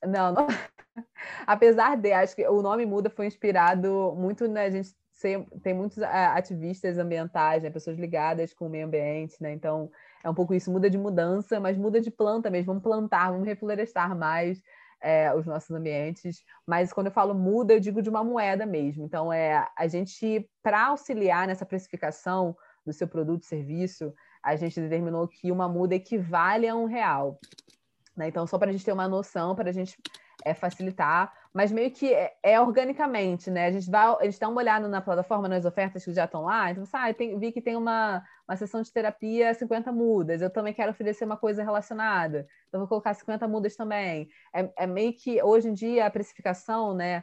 Não, 0.07 0.33
não. 0.33 0.47
apesar 1.47 1.97
de, 1.97 2.13
acho 2.13 2.37
que 2.37 2.47
o 2.47 2.63
nome 2.63 2.87
muda 2.87 3.11
foi 3.11 3.27
inspirado 3.27 4.15
muito 4.17 4.47
na 4.47 4.55
né, 4.55 4.71
gente 4.71 4.95
ser, 5.13 5.45
tem 5.63 5.75
muitos 5.75 6.01
ativistas 6.03 6.97
ambientais, 6.97 7.63
né, 7.63 7.71
pessoas 7.71 7.99
ligadas 7.99 8.55
com 8.55 8.67
o 8.67 8.71
meio 8.71 8.87
ambiente, 8.87 9.37
né? 9.41 9.53
Então 9.53 9.91
é 10.23 10.31
um 10.31 10.35
pouco 10.35 10.55
isso, 10.55 10.71
muda 10.71 10.89
de 10.89 10.97
mudança, 10.97 11.59
mas 11.59 11.77
muda 11.77 12.01
de 12.01 12.11
planta 12.11 12.51
mesmo. 12.51 12.67
Vamos 12.67 12.83
plantar, 12.83 13.33
vamos 13.33 13.47
reflorestar 13.47 14.17
mais 14.17 14.63
é, 15.01 15.35
os 15.35 15.45
nossos 15.45 15.71
ambientes. 15.71 16.45
Mas 16.67 16.93
quando 16.93 17.09
eu 17.09 17.13
falo 17.13 17.35
muda, 17.35 17.75
eu 17.75 17.81
digo 17.81 18.01
de 18.01 18.09
uma 18.09 18.23
moeda 18.23 18.65
mesmo. 18.65 19.05
Então 19.05 19.33
é 19.33 19.67
a 19.77 19.89
gente 19.89 20.49
para 20.63 20.87
auxiliar 20.87 21.47
nessa 21.49 21.67
precificação 21.67 22.57
do 22.87 22.93
seu 22.93 23.09
produto, 23.09 23.45
serviço, 23.45 24.15
a 24.43 24.57
gente 24.57 24.81
determinou 24.81 25.27
que 25.29 25.51
uma 25.51 25.69
muda 25.69 25.95
equivale 25.95 26.67
a 26.67 26.75
um 26.75 26.87
real. 26.87 27.39
Né? 28.19 28.29
Então, 28.29 28.47
só 28.49 28.59
para 28.59 28.69
a 28.69 28.73
gente 28.73 28.85
ter 28.85 28.93
uma 28.93 29.07
noção, 29.07 29.55
para 29.55 29.71
a 29.71 29.73
gente 29.73 29.97
é, 30.45 30.53
facilitar, 30.53 31.33
mas 31.55 31.71
meio 31.71 31.91
que 31.93 32.13
é, 32.13 32.35
é, 32.43 32.61
organicamente, 32.61 33.49
né? 33.49 33.67
A 33.67 33.71
gente, 33.71 33.89
vai, 33.89 34.17
a 34.21 34.25
gente 34.25 34.41
dá 34.41 34.49
uma 34.49 34.61
olhada 34.61 34.89
na 34.89 35.01
plataforma, 35.01 35.49
nas 35.49 35.65
ofertas 35.65 36.05
que 36.05 36.13
já 36.13 36.25
estão 36.25 36.43
lá, 36.43 36.71
então, 36.71 36.83
ah, 36.93 37.15
tem, 37.15 37.39
vi 37.39 37.53
que 37.53 37.63
tem 37.63 37.77
uma, 37.77 38.23
uma 38.49 38.57
sessão 38.57 38.83
de 38.83 38.93
terapia 38.93 39.55
50 39.55 39.93
mudas, 39.93 40.43
eu 40.43 40.51
também 40.51 40.75
quero 40.75 40.91
oferecer 40.91 41.25
uma 41.25 41.37
coisa 41.37 41.63
relacionada, 41.63 42.47
então 42.67 42.81
vou 42.81 42.89
colocar 42.89 43.15
50 43.15 43.47
mudas 43.47 43.77
também. 43.77 44.29
É, 44.53 44.69
é 44.79 44.87
meio 44.87 45.13
que, 45.15 45.41
hoje 45.41 45.69
em 45.69 45.75
dia, 45.75 46.07
a 46.07 46.11
precificação, 46.11 46.95
né? 46.95 47.23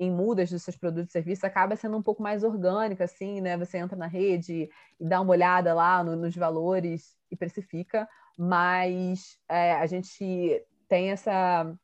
em 0.00 0.10
mudas 0.12 0.48
dos 0.50 0.62
seus 0.62 0.76
produtos 0.76 1.10
e 1.10 1.12
serviços 1.12 1.42
acaba 1.42 1.74
sendo 1.74 1.96
um 1.96 2.02
pouco 2.02 2.22
mais 2.22 2.44
orgânica, 2.44 3.04
assim, 3.04 3.40
né? 3.40 3.56
Você 3.56 3.78
entra 3.78 3.96
na 3.96 4.06
rede 4.06 4.68
e 5.00 5.04
dá 5.04 5.20
uma 5.20 5.32
olhada 5.32 5.74
lá 5.74 6.04
no, 6.04 6.14
nos 6.14 6.36
valores 6.36 7.16
e 7.30 7.36
precifica, 7.36 8.08
mas 8.38 9.36
é, 9.48 9.72
a 9.72 9.86
gente 9.86 10.64
tem 10.86 11.10
essa, 11.10 11.74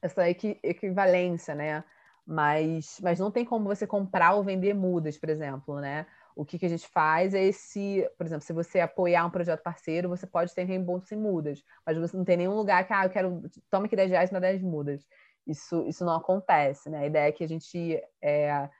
essa 0.00 0.28
equi 0.30 0.58
equivalência, 0.62 1.52
né? 1.52 1.82
Mas, 2.24 3.00
mas 3.02 3.18
não 3.18 3.30
tem 3.30 3.44
como 3.44 3.64
você 3.64 3.86
comprar 3.86 4.34
ou 4.34 4.44
vender 4.44 4.72
mudas, 4.72 5.18
por 5.18 5.28
exemplo, 5.28 5.80
né? 5.80 6.06
O 6.36 6.44
que, 6.44 6.58
que 6.58 6.66
a 6.66 6.68
gente 6.68 6.86
faz 6.88 7.34
é 7.34 7.42
esse, 7.42 8.08
por 8.16 8.24
exemplo, 8.24 8.44
se 8.44 8.52
você 8.52 8.80
apoiar 8.80 9.26
um 9.26 9.30
projeto 9.30 9.62
parceiro, 9.62 10.08
você 10.08 10.26
pode 10.26 10.54
ter 10.54 10.64
reembolso 10.64 11.12
em 11.12 11.18
mudas, 11.18 11.62
mas 11.84 11.98
você 11.98 12.16
não 12.16 12.24
tem 12.24 12.36
nenhum 12.36 12.54
lugar 12.54 12.86
que, 12.86 12.92
ah, 12.92 13.04
eu 13.04 13.10
quero, 13.10 13.42
toma 13.68 13.86
aqui 13.86 13.96
10 13.96 14.10
reais 14.10 14.30
na 14.30 14.38
10 14.38 14.62
mudas. 14.62 15.06
Isso, 15.46 15.84
isso 15.86 16.04
não 16.04 16.14
acontece, 16.14 16.88
né? 16.88 17.00
A 17.00 17.06
ideia 17.06 17.28
é 17.28 17.32
que 17.32 17.44
a 17.44 17.48
gente 17.48 18.00
é, 18.22 18.70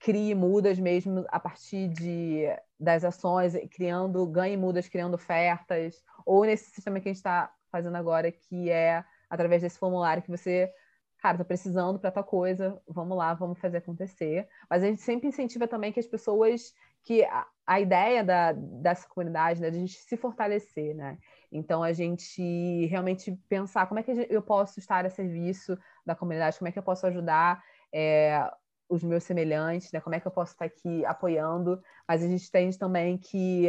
crie 0.00 0.34
mudas 0.34 0.78
mesmo 0.78 1.26
a 1.28 1.38
partir 1.38 1.88
de, 1.88 2.46
das 2.78 3.04
ações, 3.04 3.54
criando, 3.70 4.26
ganhe 4.26 4.56
mudas, 4.56 4.88
criando 4.88 5.14
ofertas, 5.14 6.02
ou 6.24 6.44
nesse 6.44 6.70
sistema 6.70 6.98
que 6.98 7.08
a 7.08 7.12
gente 7.12 7.18
está 7.18 7.52
fazendo 7.70 7.96
agora, 7.96 8.32
que 8.32 8.70
é 8.70 9.04
através 9.28 9.60
desse 9.62 9.78
formulário 9.78 10.22
que 10.22 10.30
você, 10.30 10.72
cara, 11.18 11.36
tá 11.38 11.44
precisando 11.44 11.98
para 11.98 12.10
tal 12.10 12.24
coisa, 12.24 12.80
vamos 12.88 13.16
lá, 13.16 13.34
vamos 13.34 13.58
fazer 13.58 13.76
acontecer. 13.76 14.48
Mas 14.68 14.82
a 14.82 14.86
gente 14.86 15.02
sempre 15.02 15.28
incentiva 15.28 15.68
também 15.68 15.92
que 15.92 16.00
as 16.00 16.06
pessoas, 16.06 16.72
que 17.04 17.22
a, 17.24 17.46
a 17.66 17.78
ideia 17.78 18.24
da, 18.24 18.52
dessa 18.52 19.06
comunidade, 19.06 19.60
né, 19.60 19.70
de 19.70 19.76
a 19.76 19.80
gente 19.80 19.94
se 19.94 20.16
fortalecer, 20.16 20.96
né? 20.96 21.18
Então, 21.52 21.82
a 21.82 21.92
gente 21.92 22.86
realmente 22.86 23.32
pensar 23.48 23.86
como 23.86 24.00
é 24.00 24.02
que 24.02 24.26
eu 24.30 24.40
posso 24.40 24.78
estar 24.78 25.04
a 25.04 25.10
serviço 25.10 25.76
da 26.06 26.14
comunidade, 26.14 26.58
como 26.58 26.68
é 26.68 26.72
que 26.72 26.78
eu 26.78 26.82
posso 26.82 27.06
ajudar 27.06 27.62
é, 27.92 28.48
os 28.90 29.04
meus 29.04 29.22
semelhantes, 29.22 29.92
né? 29.92 30.00
Como 30.00 30.16
é 30.16 30.20
que 30.20 30.26
eu 30.26 30.32
posso 30.32 30.52
estar 30.52 30.64
aqui 30.64 31.04
apoiando? 31.06 31.80
Mas 32.06 32.22
a 32.22 32.28
gente 32.28 32.46
entende 32.46 32.76
também 32.76 33.16
que 33.16 33.68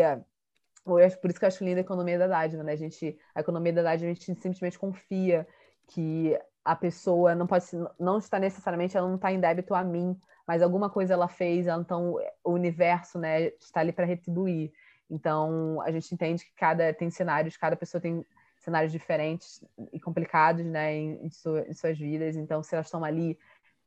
por 0.84 1.00
isso 1.30 1.40
que 1.40 1.46
eu 1.46 1.48
acho 1.48 1.64
linda 1.64 1.80
a 1.80 1.82
economia 1.82 2.18
da 2.18 2.28
dádiva, 2.28 2.64
né? 2.64 2.74
A 2.74 2.76
gente, 2.76 3.18
a 3.36 3.40
economia 3.40 3.72
da 3.72 3.84
dádiva, 3.84 4.10
a 4.10 4.14
gente 4.14 4.26
simplesmente 4.26 4.80
confia 4.80 5.48
que 5.88 6.38
a 6.66 6.76
pessoa 6.76 7.36
não 7.36 7.46
pode 7.48 7.66
não 8.00 8.18
está 8.18 8.40
necessariamente 8.40 8.98
ela 8.98 9.08
não 9.08 9.16
está 9.16 9.32
em 9.32 9.40
débito 9.40 9.74
a 9.76 9.84
mim, 9.84 10.20
mas 10.48 10.62
alguma 10.62 10.90
coisa 10.90 11.14
ela 11.14 11.28
fez, 11.28 11.68
então 11.68 12.16
o 12.44 12.52
universo, 12.52 13.20
né, 13.20 13.48
está 13.60 13.80
ali 13.80 13.92
para 13.92 14.06
retribuir. 14.06 14.72
Então 15.10 15.80
a 15.82 15.92
gente 15.92 16.14
entende 16.14 16.46
que 16.46 16.54
cada 16.56 16.94
tem 16.94 17.12
cenários, 17.12 17.58
cada 17.58 17.76
pessoa 17.76 18.02
tem 18.02 18.26
cenários 18.58 18.92
diferentes 18.92 19.64
e 19.92 20.00
complicados, 20.00 20.66
né, 20.66 20.96
em, 20.96 21.26
em, 21.26 21.28
em 21.28 21.74
suas 21.74 21.98
vidas. 21.98 22.36
Então 22.36 22.64
se 22.64 22.74
elas 22.74 22.88
estão 22.88 23.04
ali 23.04 23.38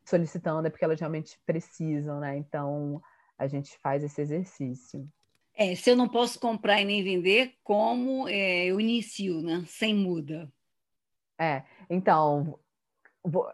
solicitando 0.05 0.67
é 0.67 0.71
porque 0.71 0.85
elas 0.85 1.01
realmente 1.01 1.38
precisam, 1.47 2.21
né? 2.21 2.37
Então 2.37 3.03
a 3.38 3.47
gente 3.47 3.77
faz 3.79 4.03
esse 4.05 4.21
exercício. 4.21 5.09
É, 5.57 5.75
se 5.75 5.90
eu 5.90 5.97
não 5.97 6.09
posso 6.09 6.38
comprar 6.38 6.81
e 6.81 6.85
nem 6.85 7.03
vender, 7.03 7.55
como 7.62 8.29
é, 8.29 8.67
eu 8.67 8.81
inicio, 8.81 9.40
né? 9.40 9.64
Sem 9.69 9.95
muda. 9.95 10.53
É, 11.38 11.62
então, 11.88 12.59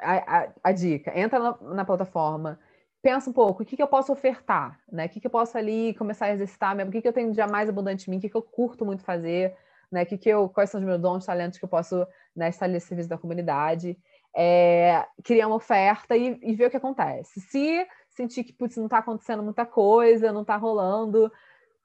a, 0.01 0.39
a, 0.39 0.53
a 0.65 0.73
dica, 0.73 1.19
entra 1.19 1.39
na, 1.39 1.75
na, 1.75 1.85
plataforma, 1.85 2.59
pensa 3.03 3.31
um 3.31 3.33
pouco, 3.33 3.63
o 3.63 3.67
que, 3.67 3.77
que 3.77 3.83
eu 3.83 3.89
posso 3.89 4.13
ofertar, 4.13 4.79
né? 4.91 5.07
O 5.07 5.09
que, 5.09 5.21
que 5.21 5.27
eu 5.27 5.31
posso 5.31 5.57
ali 5.57 5.95
começar 5.95 6.27
a 6.27 6.33
exercitar 6.33 6.75
mesmo? 6.75 6.91
O 6.91 6.93
que, 6.93 7.03
que 7.03 7.09
eu 7.09 7.13
tenho 7.13 7.33
de 7.33 7.47
mais 7.47 7.69
abundante 7.69 8.09
em 8.09 8.11
mim? 8.11 8.19
O 8.19 8.21
que, 8.21 8.29
que 8.31 8.37
eu 8.37 8.43
curto 8.43 8.85
muito 8.85 9.03
fazer? 9.03 9.57
Né? 9.91 10.03
O 10.03 10.07
que, 10.07 10.19
que 10.19 10.29
eu, 10.29 10.49
quais 10.49 10.71
são 10.71 10.81
os 10.81 10.87
meus 10.87 11.01
dons, 11.01 11.27
talentos 11.27 11.59
que 11.59 11.65
eu 11.65 11.69
posso 11.69 12.07
né, 12.35 12.49
estar 12.49 12.67
ali 12.67 12.77
a 12.77 12.81
serviço 12.81 13.09
da 13.09 13.19
comunidade? 13.19 13.99
É, 14.35 15.07
criar 15.25 15.47
uma 15.47 15.57
oferta 15.57 16.17
e, 16.17 16.39
e, 16.43 16.55
ver 16.55 16.67
o 16.67 16.71
que 16.71 16.77
acontece. 16.77 17.41
Se 17.41 17.87
sentir 18.11 18.45
que 18.45 18.53
putz, 18.53 18.77
não 18.77 18.85
está 18.85 18.99
acontecendo 18.99 19.43
muita 19.43 19.67
coisa, 19.67 20.33
não 20.33 20.43
está 20.43 20.57
rolando, 20.57 21.31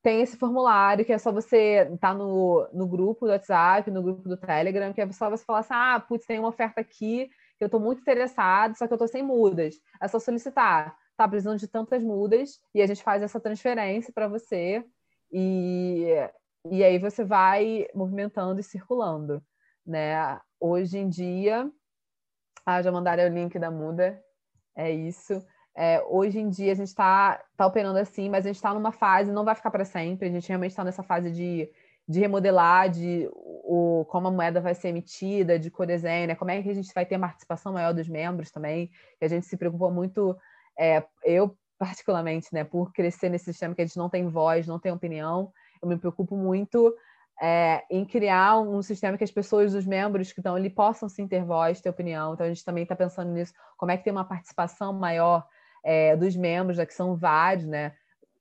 tem 0.05 0.21
esse 0.21 0.37
formulário 0.37 1.03
que 1.03 1.11
é 1.11 1.17
só 1.17 1.31
você 1.31 1.89
estar 1.91 2.09
tá 2.09 2.13
no, 2.13 2.69
no 2.71 2.87
grupo 2.87 3.25
do 3.25 3.31
WhatsApp, 3.31 3.89
no 3.89 4.03
grupo 4.03 4.29
do 4.29 4.37
Telegram, 4.37 4.93
que 4.93 5.01
é 5.01 5.11
só 5.11 5.31
você 5.31 5.43
falar 5.43 5.59
assim: 5.61 5.73
ah, 5.73 5.99
putz, 5.99 6.27
tem 6.27 6.37
uma 6.37 6.49
oferta 6.49 6.79
aqui 6.79 7.27
que 7.57 7.63
eu 7.63 7.65
estou 7.65 7.79
muito 7.79 8.01
interessado, 8.01 8.77
só 8.77 8.85
que 8.85 8.93
eu 8.93 8.97
estou 8.97 9.07
sem 9.07 9.23
mudas. 9.23 9.75
É 9.99 10.07
só 10.07 10.19
solicitar. 10.19 10.95
Tá 11.17 11.27
precisando 11.27 11.57
de 11.57 11.67
tantas 11.67 12.03
mudas 12.03 12.59
e 12.73 12.81
a 12.81 12.85
gente 12.85 13.01
faz 13.01 13.23
essa 13.23 13.39
transferência 13.39 14.13
para 14.13 14.27
você 14.27 14.83
e, 15.31 16.05
e 16.69 16.83
aí 16.83 16.99
você 16.99 17.23
vai 17.23 17.87
movimentando 17.95 18.59
e 18.59 18.63
circulando. 18.63 19.41
né? 19.83 20.39
Hoje 20.59 20.99
em 20.99 21.09
dia, 21.09 21.71
ah, 22.65 22.81
já 22.81 22.91
mandaram 22.91 23.25
o 23.25 23.33
link 23.33 23.57
da 23.59 23.69
muda, 23.69 24.21
é 24.75 24.91
isso. 24.91 25.45
É, 25.77 26.01
hoje 26.07 26.39
em 26.39 26.49
dia 26.49 26.71
a 26.71 26.75
gente 26.75 26.87
está 26.87 27.43
tá 27.57 27.67
operando 27.67 27.99
assim, 27.99 28.29
mas 28.29 28.45
a 28.45 28.49
gente 28.49 28.55
está 28.55 28.73
numa 28.73 28.91
fase, 28.91 29.31
não 29.31 29.43
vai 29.43 29.53
ficar 29.55 29.69
para 29.69 29.83
sempre, 29.83 30.27
a 30.27 30.31
gente 30.31 30.47
realmente 30.47 30.71
está 30.71 30.83
nessa 30.83 31.03
fase 31.03 31.29
de, 31.29 31.69
de 32.07 32.19
remodelar, 32.19 32.89
de 32.89 33.29
o, 33.33 34.05
como 34.09 34.29
a 34.29 34.31
moeda 34.31 34.61
vai 34.61 34.73
ser 34.73 34.87
emitida, 34.87 35.59
de 35.59 35.69
codesenho, 35.69 36.27
né? 36.27 36.35
como 36.35 36.51
é 36.51 36.63
que 36.63 36.69
a 36.69 36.73
gente 36.73 36.93
vai 36.93 37.05
ter 37.05 37.19
participação 37.19 37.73
maior 37.73 37.93
dos 37.93 38.07
membros 38.07 38.51
também, 38.51 38.89
que 39.19 39.25
a 39.25 39.27
gente 39.27 39.45
se 39.45 39.57
preocupou 39.57 39.91
muito, 39.91 40.35
é, 40.79 41.03
eu 41.23 41.57
particularmente, 41.77 42.47
né, 42.53 42.63
por 42.63 42.93
crescer 42.93 43.27
nesse 43.27 43.45
sistema 43.45 43.75
que 43.75 43.81
a 43.81 43.85
gente 43.85 43.97
não 43.97 44.09
tem 44.09 44.29
voz, 44.29 44.65
não 44.65 44.79
tem 44.79 44.93
opinião, 44.93 45.51
eu 45.81 45.89
me 45.89 45.97
preocupo 45.97 46.37
muito 46.37 46.95
é, 47.41 47.83
em 47.89 48.05
criar 48.05 48.59
um 48.59 48.81
sistema 48.81 49.17
que 49.17 49.23
as 49.23 49.31
pessoas, 49.31 49.73
os 49.73 49.85
membros 49.85 50.31
que 50.31 50.39
estão 50.39 50.55
ali, 50.55 50.69
possam 50.69 51.09
sim 51.09 51.27
ter 51.27 51.43
voz, 51.43 51.81
ter 51.81 51.89
opinião. 51.89 52.33
Então, 52.33 52.45
a 52.45 52.49
gente 52.49 52.63
também 52.63 52.83
está 52.83 52.95
pensando 52.95 53.31
nisso, 53.31 53.53
como 53.77 53.91
é 53.91 53.97
que 53.97 54.03
tem 54.03 54.11
uma 54.13 54.25
participação 54.25 54.93
maior 54.93 55.45
é, 55.83 56.15
dos 56.15 56.35
membros, 56.35 56.77
né, 56.77 56.85
que 56.85 56.93
são 56.93 57.15
vários, 57.15 57.65
né? 57.65 57.93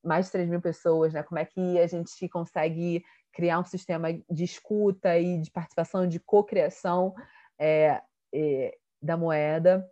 mais 0.02 0.26
de 0.26 0.33
3 0.33 0.48
mil 0.48 0.61
pessoas, 0.61 1.14
né? 1.14 1.22
como 1.22 1.38
é 1.38 1.44
que 1.44 1.78
a 1.78 1.87
gente 1.87 2.28
consegue 2.28 3.02
criar 3.33 3.59
um 3.59 3.64
sistema 3.64 4.12
de 4.12 4.44
escuta 4.44 5.18
e 5.18 5.40
de 5.40 5.50
participação, 5.50 6.07
de 6.07 6.20
cocriação 6.20 7.14
é, 7.59 8.00
é, 8.33 8.76
da 9.02 9.16
moeda. 9.16 9.85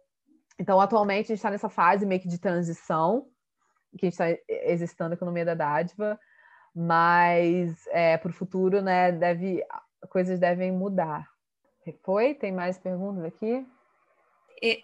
Então, 0.58 0.80
atualmente, 0.80 1.26
a 1.26 1.28
gente 1.28 1.38
está 1.38 1.50
nessa 1.50 1.68
fase 1.68 2.06
meio 2.06 2.20
que 2.20 2.28
de 2.28 2.38
transição, 2.38 3.26
que 3.98 4.06
a 4.06 4.10
gente 4.10 4.12
está 4.12 4.42
exercitando 4.48 5.12
a 5.12 5.16
economia 5.16 5.44
da 5.44 5.54
dádiva, 5.54 6.18
mas 6.74 7.86
é, 7.88 8.16
para 8.16 8.30
o 8.30 8.34
futuro, 8.34 8.80
né, 8.82 9.12
deve, 9.12 9.64
coisas 10.08 10.38
devem 10.38 10.72
mudar. 10.72 11.28
Foi? 12.02 12.34
Tem 12.34 12.52
mais 12.52 12.78
perguntas 12.78 13.24
aqui? 13.24 13.66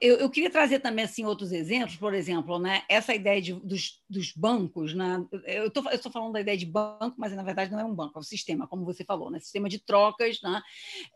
Eu, 0.00 0.16
eu, 0.16 0.28
queria 0.28 0.50
trazer 0.50 0.80
também 0.80 1.04
assim 1.04 1.24
outros 1.24 1.52
exemplos, 1.52 1.94
por 1.94 2.12
exemplo, 2.12 2.58
né, 2.58 2.82
essa 2.88 3.14
ideia 3.14 3.40
de, 3.40 3.52
dos, 3.52 4.02
dos, 4.10 4.32
bancos, 4.32 4.92
né, 4.92 5.24
eu 5.46 5.68
estou 5.68 6.10
falando 6.10 6.32
da 6.32 6.40
ideia 6.40 6.58
de 6.58 6.66
banco, 6.66 7.14
mas 7.16 7.32
na 7.32 7.44
verdade 7.44 7.70
não 7.70 7.78
é 7.78 7.84
um 7.84 7.94
banco, 7.94 8.18
é 8.18 8.18
um 8.18 8.24
sistema, 8.24 8.66
como 8.66 8.84
você 8.84 9.04
falou, 9.04 9.30
né, 9.30 9.38
sistema 9.38 9.68
de 9.68 9.78
trocas, 9.78 10.42
né, 10.42 10.60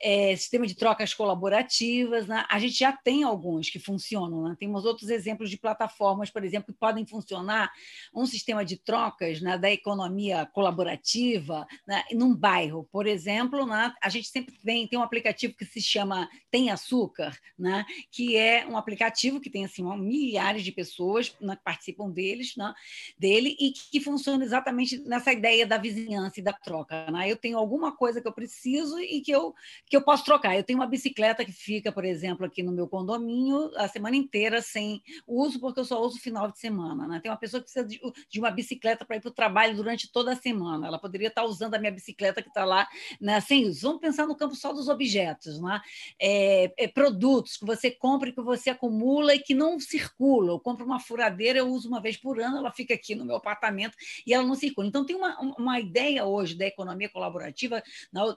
é, 0.01 0.37
sistema 0.37 0.65
de 0.65 0.77
trocas 0.77 1.13
colaborativas, 1.13 2.29
né, 2.29 2.45
a 2.49 2.61
gente 2.61 2.79
já 2.79 2.93
tem 2.93 3.25
alguns 3.25 3.69
que 3.69 3.81
funcionam, 3.81 4.45
né, 4.45 4.57
temos 4.57 4.85
outros 4.85 5.11
exemplos 5.11 5.51
de 5.51 5.59
plataformas, 5.59 6.31
por 6.31 6.45
exemplo, 6.45 6.73
que 6.73 6.79
podem 6.79 7.05
funcionar 7.05 7.69
um 8.15 8.27
sistema 8.27 8.65
de 8.65 8.77
trocas 8.77 9.41
né, 9.41 9.59
da 9.59 9.73
economia 9.73 10.47
colaborativa 10.47 11.67
né, 11.85 12.05
num 12.13 12.33
bairro, 12.33 12.89
por 12.93 13.09
exemplo, 13.09 13.67
né, 13.67 13.93
a 14.01 14.09
gente 14.09 14.29
sempre 14.29 14.55
tem, 14.65 14.87
tem 14.87 14.97
um 15.01 15.03
aplicativo 15.03 15.53
que 15.57 15.65
se 15.65 15.83
chama 15.83 16.31
Tem 16.49 16.71
Açúcar, 16.71 17.37
né, 17.59 17.85
que 18.13 18.37
é 18.37 18.52
é 18.53 18.67
um 18.67 18.77
aplicativo 18.77 19.41
que 19.41 19.51
tem 19.51 19.65
assim 19.65 19.83
milhares 19.99 20.63
de 20.63 20.73
pessoas 20.73 21.35
né, 21.41 21.57
que 21.57 21.63
participam 21.63 22.11
deles, 22.11 22.57
né, 22.57 22.73
dele 23.19 23.57
e 23.59 23.73
que 23.73 24.01
funciona 24.01 24.45
exatamente 24.45 24.99
nessa 25.01 25.33
ideia 25.33 25.67
da 25.67 25.79
vizinhança 25.79 26.41
e 26.41 26.43
da 26.43 26.53
troca. 26.53 27.11
Né? 27.11 27.31
Eu 27.31 27.37
tenho 27.37 27.59
alguma 27.59 27.95
coisa 27.97 28.21
que 28.21 28.29
eu 28.29 28.33
preciso 28.33 28.99
e 29.01 29.21
que 29.21 29.31
eu, 29.31 29.55
que 29.87 29.97
eu 29.97 30.03
posso 30.03 30.25
trocar. 30.25 30.57
Eu 30.57 30.65
tenho 30.65 30.79
uma 30.79 30.87
bicicleta 30.87 31.45
que 31.45 31.53
fica, 31.53 31.91
por 31.91 32.05
exemplo, 32.05 32.47
aqui 32.47 32.63
no 32.63 32.73
meu 32.73 32.89
condomínio 32.89 33.71
a 33.77 33.89
semana 33.89 34.17
inteira 34.17 34.61
sem 34.61 35.03
uso, 35.27 35.59
porque 35.61 35.81
eu 35.81 35.85
só 35.85 36.01
uso 36.03 36.19
final 36.19 36.51
de 36.51 36.59
semana. 36.59 37.07
Né? 37.07 37.21
Tem 37.21 37.31
uma 37.31 37.39
pessoa 37.39 37.61
que 37.61 37.71
precisa 37.71 37.87
de, 37.87 38.01
de 38.29 38.39
uma 38.39 38.51
bicicleta 38.51 39.05
para 39.05 39.17
ir 39.17 39.21
para 39.21 39.31
o 39.31 39.35
trabalho 39.35 39.77
durante 39.77 40.11
toda 40.11 40.33
a 40.33 40.37
semana. 40.37 40.87
Ela 40.87 40.99
poderia 40.99 41.29
estar 41.29 41.45
usando 41.45 41.75
a 41.75 41.79
minha 41.79 41.93
bicicleta 41.93 42.43
que 42.43 42.49
está 42.49 42.65
lá 42.65 42.89
né, 43.21 43.41
sem 43.41 43.67
uso. 43.67 43.81
Vamos 43.83 44.01
pensar 44.01 44.27
no 44.27 44.37
campo 44.37 44.55
só 44.55 44.73
dos 44.73 44.89
objetos, 44.89 45.61
né? 45.61 45.81
É, 46.21 46.73
é, 46.77 46.89
produtos 46.89 47.57
que 47.57 47.65
você 47.65 47.91
compra 47.91 48.29
e 48.29 48.33
que 48.33 48.42
você 48.43 48.71
acumula 48.71 49.35
e 49.35 49.39
que 49.39 49.55
não 49.55 49.79
circula. 49.79 50.53
Eu 50.53 50.61
compro 50.61 50.85
uma 50.85 51.01
furadeira, 51.01 51.59
eu 51.59 51.69
uso 51.69 51.89
uma 51.89 52.01
vez 52.01 52.17
por 52.17 52.41
ano, 52.41 52.59
ela 52.59 52.71
fica 52.71 52.95
aqui 52.95 53.15
no 53.15 53.25
meu 53.25 53.37
apartamento 53.37 53.97
e 54.27 54.33
ela 54.33 54.47
não 54.47 54.55
circula. 54.55 54.87
Então, 54.87 55.05
tem 55.05 55.17
uma, 55.17 55.39
uma 55.59 55.81
ideia 55.81 56.25
hoje 56.25 56.55
da 56.55 56.67
economia 56.67 57.09
colaborativa, 57.09 57.83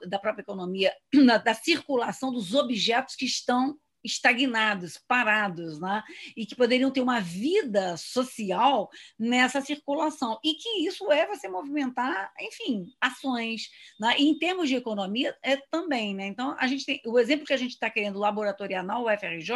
da 0.08 0.18
própria 0.18 0.42
economia, 0.42 0.92
da 1.44 1.54
circulação 1.54 2.32
dos 2.32 2.54
objetos 2.54 3.14
que 3.14 3.24
estão 3.24 3.78
estagnados, 4.04 4.98
parados, 5.06 5.80
né? 5.80 6.02
e 6.36 6.46
que 6.46 6.54
poderiam 6.54 6.90
ter 6.90 7.00
uma 7.00 7.20
vida 7.20 7.96
social 7.96 8.88
nessa 9.18 9.60
circulação, 9.60 10.38
e 10.44 10.54
que 10.54 10.86
isso 10.86 11.10
é 11.10 11.26
você 11.26 11.48
movimentar, 11.48 12.32
enfim, 12.40 12.86
ações. 13.00 13.68
Né? 13.98 14.14
E 14.18 14.28
em 14.28 14.38
termos 14.38 14.68
de 14.68 14.76
economia, 14.76 15.36
é 15.42 15.56
também. 15.56 16.14
Né? 16.14 16.26
Então, 16.26 16.56
a 16.58 16.66
gente 16.66 16.84
tem 16.84 17.00
o 17.06 17.18
exemplo 17.18 17.46
que 17.46 17.52
a 17.52 17.58
gente 17.58 17.72
está 17.72 17.90
querendo 17.90 18.18
laboratoriar 18.18 18.84
na 18.84 19.00
UFRJ, 19.00 19.54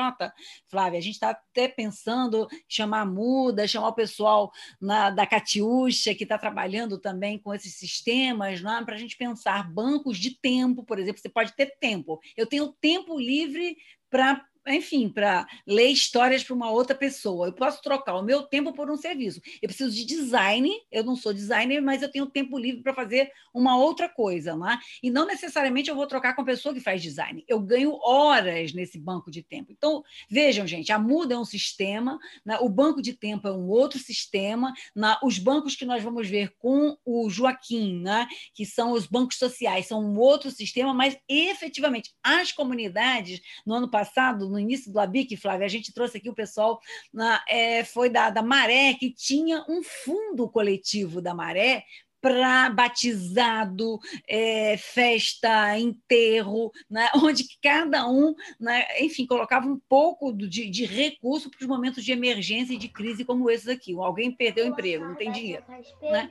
Flávia, 0.68 0.98
a 0.98 1.02
gente 1.02 1.14
está 1.14 1.30
até 1.30 1.68
pensando 1.68 2.48
chamar 2.68 3.00
a 3.00 3.06
Muda, 3.06 3.66
chamar 3.66 3.88
o 3.88 3.94
pessoal 3.94 4.50
na, 4.80 5.10
da 5.10 5.26
Catiúcha, 5.26 6.14
que 6.14 6.24
está 6.24 6.38
trabalhando 6.38 6.98
também 6.98 7.38
com 7.38 7.54
esses 7.54 7.74
sistemas, 7.74 8.60
né? 8.60 8.82
para 8.84 8.94
a 8.94 8.98
gente 8.98 9.16
pensar 9.16 9.70
bancos 9.70 10.18
de 10.18 10.38
tempo, 10.38 10.82
por 10.84 10.98
exemplo, 10.98 11.20
você 11.20 11.28
pode 11.28 11.52
ter 11.54 11.76
tempo. 11.78 12.20
Eu 12.36 12.46
tenho 12.46 12.72
tempo 12.72 13.18
livre 13.18 13.76
para 14.10 14.49
enfim, 14.74 15.08
para 15.08 15.46
ler 15.66 15.88
histórias 15.88 16.42
para 16.44 16.54
uma 16.54 16.70
outra 16.70 16.94
pessoa. 16.94 17.48
Eu 17.48 17.52
posso 17.52 17.82
trocar 17.82 18.14
o 18.14 18.22
meu 18.22 18.42
tempo 18.42 18.72
por 18.72 18.90
um 18.90 18.96
serviço. 18.96 19.40
Eu 19.60 19.68
preciso 19.68 19.94
de 19.94 20.04
design, 20.04 20.70
eu 20.90 21.04
não 21.04 21.16
sou 21.16 21.32
designer, 21.32 21.80
mas 21.80 22.02
eu 22.02 22.10
tenho 22.10 22.26
tempo 22.26 22.58
livre 22.58 22.82
para 22.82 22.94
fazer 22.94 23.30
uma 23.52 23.76
outra 23.76 24.08
coisa, 24.08 24.56
não 24.56 24.68
é? 24.68 24.78
E 25.02 25.10
não 25.10 25.26
necessariamente 25.26 25.90
eu 25.90 25.96
vou 25.96 26.06
trocar 26.06 26.34
com 26.34 26.42
a 26.42 26.44
pessoa 26.44 26.74
que 26.74 26.80
faz 26.80 27.02
design. 27.02 27.44
Eu 27.48 27.60
ganho 27.60 27.98
horas 28.02 28.72
nesse 28.72 28.98
banco 28.98 29.30
de 29.30 29.42
tempo. 29.42 29.72
Então, 29.72 30.02
vejam, 30.28 30.66
gente, 30.66 30.92
a 30.92 30.98
muda 30.98 31.34
é 31.34 31.38
um 31.38 31.44
sistema, 31.44 32.18
né? 32.44 32.58
o 32.60 32.68
banco 32.68 33.02
de 33.02 33.12
tempo 33.12 33.48
é 33.48 33.52
um 33.52 33.68
outro 33.68 33.98
sistema, 33.98 34.72
né? 34.94 35.16
os 35.22 35.38
bancos 35.38 35.74
que 35.74 35.84
nós 35.84 36.02
vamos 36.02 36.28
ver 36.28 36.54
com 36.58 36.96
o 37.04 37.28
Joaquim, 37.28 38.00
né? 38.00 38.28
que 38.54 38.64
são 38.64 38.92
os 38.92 39.06
bancos 39.06 39.36
sociais, 39.36 39.86
são 39.86 40.02
um 40.02 40.18
outro 40.18 40.50
sistema, 40.50 40.94
mas 40.94 41.18
efetivamente 41.28 42.12
as 42.22 42.52
comunidades, 42.52 43.40
no 43.66 43.74
ano 43.74 43.90
passado, 43.90 44.48
no 44.48 44.58
início 44.60 44.92
do 44.92 45.00
ABIC, 45.00 45.36
Flávia, 45.36 45.66
a 45.66 45.70
gente 45.70 45.92
trouxe 45.92 46.18
aqui 46.18 46.28
o 46.28 46.34
pessoal, 46.34 46.80
na, 47.12 47.42
é, 47.48 47.84
foi 47.84 48.08
da, 48.08 48.30
da 48.30 48.42
Maré, 48.42 48.94
que 48.94 49.10
tinha 49.10 49.64
um 49.68 49.82
fundo 49.82 50.48
coletivo 50.48 51.20
da 51.20 51.34
Maré 51.34 51.84
para 52.20 52.68
batizado, 52.70 53.98
é, 54.28 54.76
festa, 54.76 55.78
enterro, 55.78 56.70
né? 56.88 57.08
onde 57.16 57.44
cada 57.62 58.08
um, 58.08 58.34
né? 58.58 58.84
enfim, 59.00 59.26
colocava 59.26 59.66
um 59.66 59.80
pouco 59.88 60.32
de, 60.32 60.68
de 60.68 60.84
recurso 60.84 61.50
para 61.50 61.60
os 61.60 61.66
momentos 61.66 62.04
de 62.04 62.12
emergência 62.12 62.74
e 62.74 62.78
de 62.78 62.88
crise 62.88 63.24
como 63.24 63.50
esses 63.50 63.68
aqui. 63.68 63.94
Alguém 63.94 64.30
perdeu 64.30 64.66
o 64.66 64.68
emprego, 64.68 65.04
não 65.04 65.14
tem 65.14 65.32
dinheiro. 65.32 65.64
Né? 66.02 66.30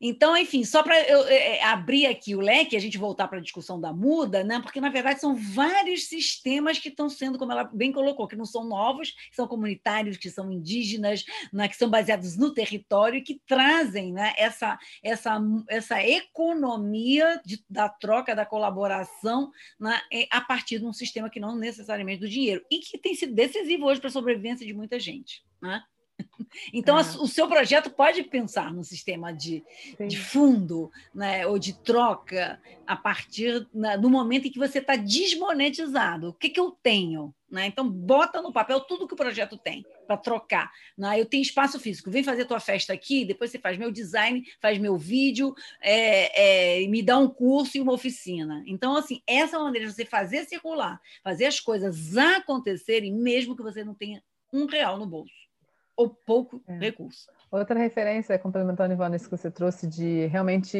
Então, 0.00 0.36
enfim, 0.36 0.64
só 0.64 0.82
para 0.82 0.96
é, 0.96 1.56
é, 1.56 1.64
abrir 1.64 2.06
aqui 2.06 2.34
o 2.36 2.40
leque, 2.40 2.76
a 2.76 2.80
gente 2.80 2.96
voltar 2.96 3.26
para 3.26 3.38
a 3.38 3.42
discussão 3.42 3.80
da 3.80 3.92
muda, 3.92 4.44
né? 4.44 4.60
porque, 4.60 4.80
na 4.80 4.90
verdade, 4.90 5.20
são 5.20 5.34
vários 5.34 6.04
sistemas 6.04 6.78
que 6.78 6.88
estão 6.88 7.08
sendo, 7.08 7.38
como 7.38 7.50
ela 7.50 7.64
bem 7.64 7.90
colocou, 7.90 8.28
que 8.28 8.36
não 8.36 8.44
são 8.44 8.64
novos, 8.64 9.10
que 9.10 9.34
são 9.34 9.48
comunitários, 9.48 10.16
que 10.16 10.30
são 10.30 10.52
indígenas, 10.52 11.24
né? 11.52 11.66
que 11.68 11.76
são 11.76 11.90
baseados 11.90 12.36
no 12.36 12.54
território, 12.54 13.24
que 13.24 13.40
trazem 13.46 14.12
né? 14.12 14.34
essa, 14.36 14.78
essa, 15.02 15.40
essa 15.68 16.02
economia 16.02 17.40
de, 17.44 17.64
da 17.68 17.88
troca, 17.88 18.36
da 18.36 18.46
colaboração, 18.46 19.50
né? 19.80 20.00
a 20.30 20.40
partir 20.40 20.78
de 20.78 20.86
um 20.86 20.92
sistema 20.92 21.28
que 21.28 21.40
não 21.40 21.56
necessariamente 21.56 22.20
do 22.20 22.28
dinheiro, 22.28 22.64
e 22.70 22.78
que 22.78 22.98
tem 22.98 23.16
sido 23.16 23.34
decisivo 23.34 23.86
hoje 23.86 24.00
para 24.00 24.08
a 24.08 24.12
sobrevivência 24.12 24.64
de 24.64 24.72
muita 24.72 24.98
gente. 25.00 25.42
Né? 25.60 25.82
Então, 26.72 26.98
é. 26.98 27.02
o 27.02 27.26
seu 27.26 27.48
projeto 27.48 27.90
pode 27.90 28.22
pensar 28.24 28.72
no 28.72 28.84
sistema 28.84 29.32
de, 29.32 29.62
de 30.06 30.18
fundo 30.18 30.90
né, 31.14 31.46
ou 31.46 31.58
de 31.58 31.72
troca 31.72 32.60
a 32.86 32.96
partir 32.96 33.66
né, 33.72 33.96
do 33.96 34.10
momento 34.10 34.48
em 34.48 34.50
que 34.50 34.58
você 34.58 34.78
está 34.78 34.96
desmonetizado. 34.96 36.28
O 36.28 36.32
que, 36.32 36.50
que 36.50 36.60
eu 36.60 36.70
tenho? 36.70 37.34
Né? 37.50 37.66
Então, 37.66 37.88
bota 37.88 38.42
no 38.42 38.52
papel 38.52 38.80
tudo 38.80 39.06
que 39.06 39.14
o 39.14 39.16
projeto 39.16 39.56
tem 39.56 39.84
para 40.06 40.16
trocar. 40.16 40.70
Né? 40.96 41.18
Eu 41.20 41.24
tenho 41.24 41.42
espaço 41.42 41.78
físico, 41.80 42.10
vem 42.10 42.22
fazer 42.22 42.44
tua 42.44 42.60
festa 42.60 42.92
aqui, 42.92 43.24
depois 43.24 43.50
você 43.50 43.58
faz 43.58 43.78
meu 43.78 43.90
design, 43.90 44.44
faz 44.60 44.78
meu 44.78 44.96
vídeo, 44.96 45.54
é, 45.80 46.82
é, 46.82 46.88
me 46.88 47.02
dá 47.02 47.18
um 47.18 47.28
curso 47.28 47.76
e 47.76 47.80
uma 47.80 47.92
oficina. 47.92 48.62
Então, 48.66 48.96
assim, 48.96 49.22
essa 49.26 49.56
é 49.56 49.58
maneira 49.58 49.86
de 49.86 49.94
você 49.94 50.04
fazer 50.04 50.44
circular, 50.44 51.00
fazer 51.22 51.46
as 51.46 51.60
coisas 51.60 52.16
acontecerem, 52.16 53.14
mesmo 53.14 53.56
que 53.56 53.62
você 53.62 53.82
não 53.82 53.94
tenha 53.94 54.22
um 54.52 54.66
real 54.66 54.98
no 54.98 55.06
bolso 55.06 55.37
ou 55.98 56.08
pouco 56.08 56.62
é. 56.68 56.78
recurso. 56.78 57.26
Outra 57.50 57.76
referência, 57.76 58.38
complementando, 58.38 58.92
Ivana, 58.94 59.16
isso 59.16 59.28
que 59.28 59.36
você 59.36 59.50
trouxe, 59.50 59.88
de 59.88 60.26
realmente 60.26 60.78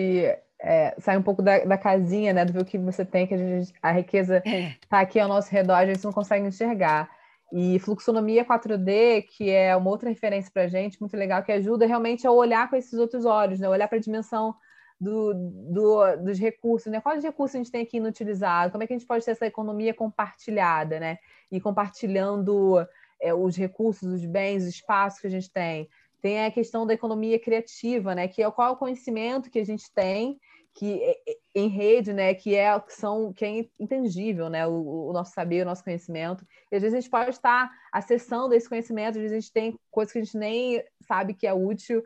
é, 0.61 0.95
sair 1.01 1.17
um 1.17 1.23
pouco 1.23 1.43
da, 1.43 1.65
da, 1.65 1.77
casinha, 1.77 2.33
né, 2.33 2.45
do 2.45 2.65
que 2.65 2.79
você 2.79 3.05
tem, 3.05 3.27
que 3.27 3.35
a, 3.35 3.37
gente, 3.37 3.75
a 3.83 3.91
riqueza 3.91 4.41
está 4.47 5.01
é. 5.01 5.03
Aqui 5.03 5.19
ao 5.19 5.29
nosso 5.29 5.51
redor, 5.51 5.75
a 5.75 5.87
gente 5.87 6.05
não 6.05 6.13
consegue 6.13 6.47
enxergar. 6.47 7.11
E 7.53 7.81
fluxonomia 7.81 8.45
4D, 8.45 9.25
que 9.27 9.51
é 9.51 9.75
uma 9.75 9.91
outra 9.91 10.09
referência 10.09 10.53
para 10.53 10.65
a 10.65 10.69
gente, 10.69 11.01
muito 11.01 11.17
legal, 11.17 11.43
que 11.43 11.51
ajuda 11.51 11.85
realmente 11.85 12.25
a 12.25 12.31
olhar 12.31 12.71
com 12.71 12.77
esses 12.77 12.97
outros 12.97 13.25
olhos, 13.25 13.59
né, 13.59 13.69
olhar 13.69 13.89
para 13.89 13.99
a 13.99 14.01
dimensão 14.01 14.55
do, 15.01 15.35
do, 15.35 16.17
dos 16.19 16.39
recursos, 16.39 16.93
né? 16.93 17.01
Quais 17.01 17.25
recursos 17.25 17.55
a 17.55 17.59
gente 17.59 17.71
tem 17.71 17.83
aqui 17.83 17.97
inutilizado? 17.97 18.71
Como 18.71 18.85
é 18.85 18.87
que 18.87 18.93
a 18.93 18.99
gente 18.99 19.07
pode 19.07 19.25
ter 19.25 19.31
essa 19.31 19.47
economia 19.47 19.95
compartilhada, 19.95 21.01
né? 21.01 21.19
E 21.51 21.61
compartilhando 21.61 22.85
é, 23.21 23.35
os 23.35 23.57
recursos, 23.57 24.13
os 24.13 24.25
bens, 24.25 24.63
os 24.63 24.71
espaços 24.71 25.21
que 25.21 25.27
a 25.27 25.31
gente 25.31 25.51
tem. 25.51 25.89
Tem 26.21 26.45
a 26.45 26.51
questão 26.51 26.87
da 26.87 26.95
economia 26.95 27.39
criativa, 27.39 28.15
né? 28.15 28.27
Que 28.27 28.43
é 28.43 28.51
qual 28.51 28.69
é 28.69 28.71
o 28.73 28.77
conhecimento 28.77 29.51
que 29.51 29.59
a 29.59 29.65
gente 29.65 29.93
tem 29.95 30.39
que 30.79 31.03
é, 31.03 31.11
é, 31.29 31.37
em 31.57 31.67
rede, 31.67 32.13
né, 32.13 32.33
que 32.35 32.55
é 32.55 32.79
que 32.79 32.95
são 32.95 33.33
que 33.33 33.45
é 33.45 33.67
intangível, 33.81 34.49
né, 34.49 34.65
o, 34.65 35.09
o, 35.09 35.13
nosso 35.13 35.33
saber, 35.33 35.63
o 35.63 35.65
nosso 35.65 35.83
conhecimento. 35.83 36.47
E 36.71 36.77
às 36.77 36.83
vezes 36.83 36.97
a 36.97 37.01
gente 37.01 37.11
pode 37.11 37.31
estar 37.31 37.69
acessando 37.93 38.55
esse 38.55 38.69
conhecimento, 38.69 39.17
às 39.17 39.23
vezes 39.23 39.33
a 39.33 39.41
gente 39.41 39.53
tem 39.53 39.77
coisas 39.91 40.13
que 40.13 40.21
a 40.21 40.23
gente 40.23 40.39
nem 40.39 40.85
sabe 41.01 41.35
que 41.35 41.49
é 41.49 41.53
útil, 41.53 42.01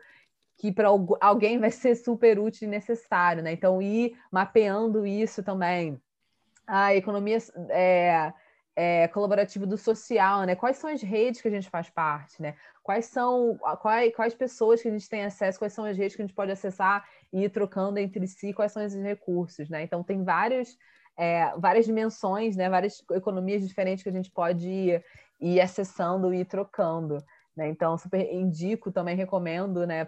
que 0.57 0.71
para 0.71 0.87
alguém 1.21 1.59
vai 1.59 1.69
ser 1.69 1.95
super 1.95 2.39
útil 2.39 2.67
e 2.67 2.71
necessário, 2.71 3.43
né? 3.43 3.51
Então 3.51 3.79
ir 3.79 4.17
mapeando 4.31 5.05
isso 5.05 5.43
também. 5.43 6.01
A 6.65 6.95
economia 6.95 7.37
é, 7.69 8.33
é, 8.75 9.07
colaborativo 9.07 9.67
do 9.67 9.77
social, 9.77 10.45
né? 10.45 10.55
Quais 10.55 10.77
são 10.77 10.89
as 10.89 11.01
redes 11.01 11.41
que 11.41 11.47
a 11.47 11.51
gente 11.51 11.69
faz 11.69 11.89
parte, 11.89 12.41
né? 12.41 12.55
Quais 12.81 13.05
são 13.05 13.57
quais, 13.81 14.15
quais 14.15 14.33
pessoas 14.33 14.81
que 14.81 14.87
a 14.87 14.91
gente 14.91 15.07
tem 15.07 15.23
acesso, 15.23 15.59
quais 15.59 15.73
são 15.73 15.85
as 15.85 15.97
redes 15.97 16.15
que 16.15 16.21
a 16.21 16.25
gente 16.25 16.35
pode 16.35 16.51
acessar 16.51 17.07
e 17.31 17.43
ir 17.43 17.49
trocando 17.49 17.99
entre 17.99 18.25
si, 18.27 18.53
quais 18.53 18.71
são 18.71 18.83
esses 18.83 19.01
recursos, 19.01 19.69
né? 19.69 19.83
Então 19.83 20.03
tem 20.03 20.23
vários, 20.23 20.77
é, 21.15 21.51
várias 21.57 21.85
dimensões, 21.85 22.55
né? 22.55 22.69
Várias 22.69 23.03
economias 23.11 23.67
diferentes 23.67 24.03
que 24.03 24.09
a 24.09 24.13
gente 24.13 24.31
pode 24.31 24.67
ir, 24.67 25.05
ir 25.39 25.61
acessando 25.61 26.33
e 26.33 26.43
trocando. 26.43 27.23
Né? 27.55 27.69
Então, 27.69 27.97
super 27.97 28.19
indico, 28.33 28.91
também 28.91 29.15
recomendo 29.15 29.85
né, 29.85 30.05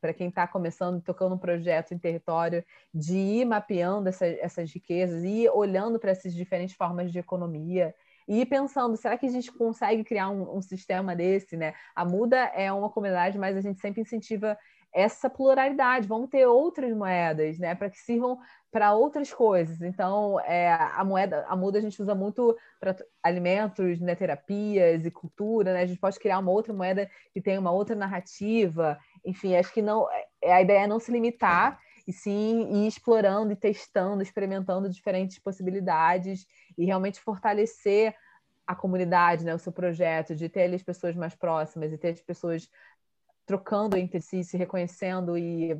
para 0.00 0.14
quem 0.14 0.28
está 0.28 0.46
começando, 0.46 1.02
tocando 1.02 1.34
um 1.34 1.38
projeto 1.38 1.92
em 1.92 1.98
território, 1.98 2.64
de 2.94 3.16
ir 3.16 3.44
mapeando 3.44 4.08
essa, 4.08 4.26
essas 4.26 4.72
riquezas, 4.72 5.24
e 5.24 5.48
olhando 5.48 5.98
para 5.98 6.12
essas 6.12 6.32
diferentes 6.32 6.76
formas 6.76 7.10
de 7.10 7.18
economia, 7.18 7.94
e 8.28 8.46
pensando, 8.46 8.96
será 8.96 9.18
que 9.18 9.26
a 9.26 9.30
gente 9.30 9.50
consegue 9.50 10.04
criar 10.04 10.30
um, 10.30 10.56
um 10.56 10.62
sistema 10.62 11.14
desse? 11.16 11.56
Né? 11.56 11.74
A 11.94 12.04
Muda 12.04 12.36
é 12.54 12.72
uma 12.72 12.88
comunidade, 12.88 13.36
mas 13.36 13.56
a 13.56 13.60
gente 13.60 13.80
sempre 13.80 14.00
incentiva 14.00 14.56
essa 14.92 15.28
pluralidade. 15.28 16.06
Vamos 16.06 16.30
ter 16.30 16.46
outras 16.46 16.94
moedas, 16.94 17.58
né, 17.58 17.74
para 17.74 17.90
que 17.90 17.98
sirvam 17.98 18.38
para 18.72 18.94
outras 18.94 19.32
coisas. 19.32 19.82
Então, 19.82 20.40
é, 20.40 20.72
a 20.72 21.04
moeda, 21.04 21.44
a 21.46 21.54
muda 21.54 21.78
a 21.78 21.82
gente 21.82 22.00
usa 22.00 22.14
muito 22.14 22.56
para 22.80 22.96
alimentos, 23.22 24.00
né, 24.00 24.14
terapias 24.14 25.04
e 25.04 25.10
cultura, 25.10 25.74
né? 25.74 25.82
A 25.82 25.86
gente 25.86 26.00
pode 26.00 26.18
criar 26.18 26.38
uma 26.38 26.50
outra 26.50 26.72
moeda 26.72 27.08
que 27.34 27.40
tenha 27.40 27.60
uma 27.60 27.70
outra 27.70 27.94
narrativa. 27.94 28.98
Enfim, 29.22 29.54
acho 29.54 29.70
que 29.74 29.82
não 29.82 30.08
é, 30.42 30.54
a 30.54 30.62
ideia 30.62 30.84
é 30.84 30.86
não 30.86 30.98
se 30.98 31.12
limitar 31.12 31.78
e 32.08 32.12
sim 32.14 32.66
ir 32.72 32.88
explorando 32.88 33.52
e 33.52 33.56
testando, 33.56 34.22
experimentando 34.22 34.88
diferentes 34.88 35.38
possibilidades 35.38 36.46
e 36.76 36.86
realmente 36.86 37.20
fortalecer 37.20 38.14
a 38.66 38.74
comunidade, 38.74 39.44
né, 39.44 39.54
o 39.54 39.58
seu 39.58 39.72
projeto, 39.72 40.34
de 40.34 40.48
ter 40.48 40.62
ali 40.62 40.76
as 40.76 40.82
pessoas 40.82 41.14
mais 41.14 41.34
próximas 41.34 41.92
e 41.92 41.98
ter 41.98 42.08
as 42.08 42.22
pessoas 42.22 42.70
trocando 43.44 43.98
entre 43.98 44.20
si, 44.22 44.42
se 44.42 44.56
reconhecendo 44.56 45.36
e 45.36 45.78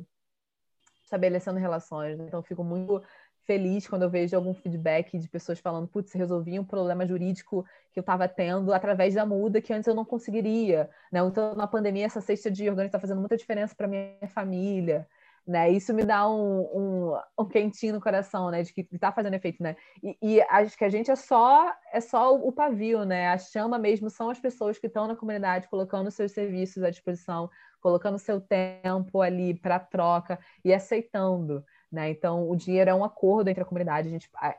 estabelecendo 1.13 1.59
relações. 1.59 2.19
Então, 2.19 2.41
fico 2.41 2.63
muito 2.63 3.01
feliz 3.45 3.87
quando 3.87 4.03
eu 4.03 4.09
vejo 4.09 4.35
algum 4.35 4.53
feedback 4.53 5.17
de 5.17 5.27
pessoas 5.27 5.59
falando, 5.59 5.87
putz, 5.87 6.13
resolvi 6.13 6.57
um 6.59 6.63
problema 6.63 7.05
jurídico 7.05 7.65
que 7.91 7.99
eu 7.99 8.01
estava 8.01 8.27
tendo 8.27 8.73
através 8.73 9.13
da 9.13 9.25
muda 9.25 9.61
que 9.61 9.73
antes 9.73 9.87
eu 9.87 9.95
não 9.95 10.05
conseguiria. 10.05 10.89
Né? 11.11 11.19
Então, 11.19 11.53
na 11.55 11.67
pandemia, 11.67 12.05
essa 12.05 12.21
cesta 12.21 12.49
de 12.49 12.67
orgânico 12.69 12.95
está 12.95 12.99
fazendo 12.99 13.19
muita 13.19 13.37
diferença 13.37 13.75
para 13.75 13.87
minha 13.87 14.27
família. 14.29 15.07
Né? 15.45 15.71
Isso 15.71 15.93
me 15.93 16.05
dá 16.05 16.27
um, 16.29 16.61
um, 16.61 17.19
um, 17.37 17.45
quentinho 17.45 17.95
no 17.95 17.99
coração, 17.99 18.49
né? 18.49 18.63
De 18.63 18.73
que 18.73 18.87
está 18.93 19.11
fazendo 19.11 19.33
efeito, 19.33 19.61
né? 19.61 19.75
E, 20.01 20.17
e, 20.21 20.41
acho 20.43 20.77
que 20.77 20.85
a 20.85 20.89
gente 20.89 21.11
é 21.11 21.17
só 21.17 21.69
é 21.91 21.99
só 21.99 22.33
o 22.33 22.49
pavio, 22.49 23.03
né? 23.03 23.27
A 23.27 23.37
chama 23.37 23.77
mesmo 23.77 24.09
são 24.09 24.29
as 24.29 24.39
pessoas 24.39 24.79
que 24.79 24.87
estão 24.87 25.05
na 25.05 25.17
comunidade 25.17 25.67
colocando 25.67 26.09
seus 26.09 26.31
serviços 26.31 26.81
à 26.81 26.89
disposição, 26.89 27.49
colocando 27.83 28.17
seu 28.17 28.39
tempo 28.39 29.21
ali 29.21 29.53
para 29.53 29.77
troca 29.77 30.39
e 30.63 30.73
aceitando, 30.73 31.63
né? 31.91 32.09
Então 32.09 32.49
o 32.49 32.55
dinheiro 32.55 32.89
é 32.89 32.93
um 32.95 33.03
acordo 33.03 33.49
entre 33.49 33.61
a 33.61 33.65
comunidade. 33.65 34.07
A 34.07 34.11
gente 34.11 34.29
a, 34.35 34.55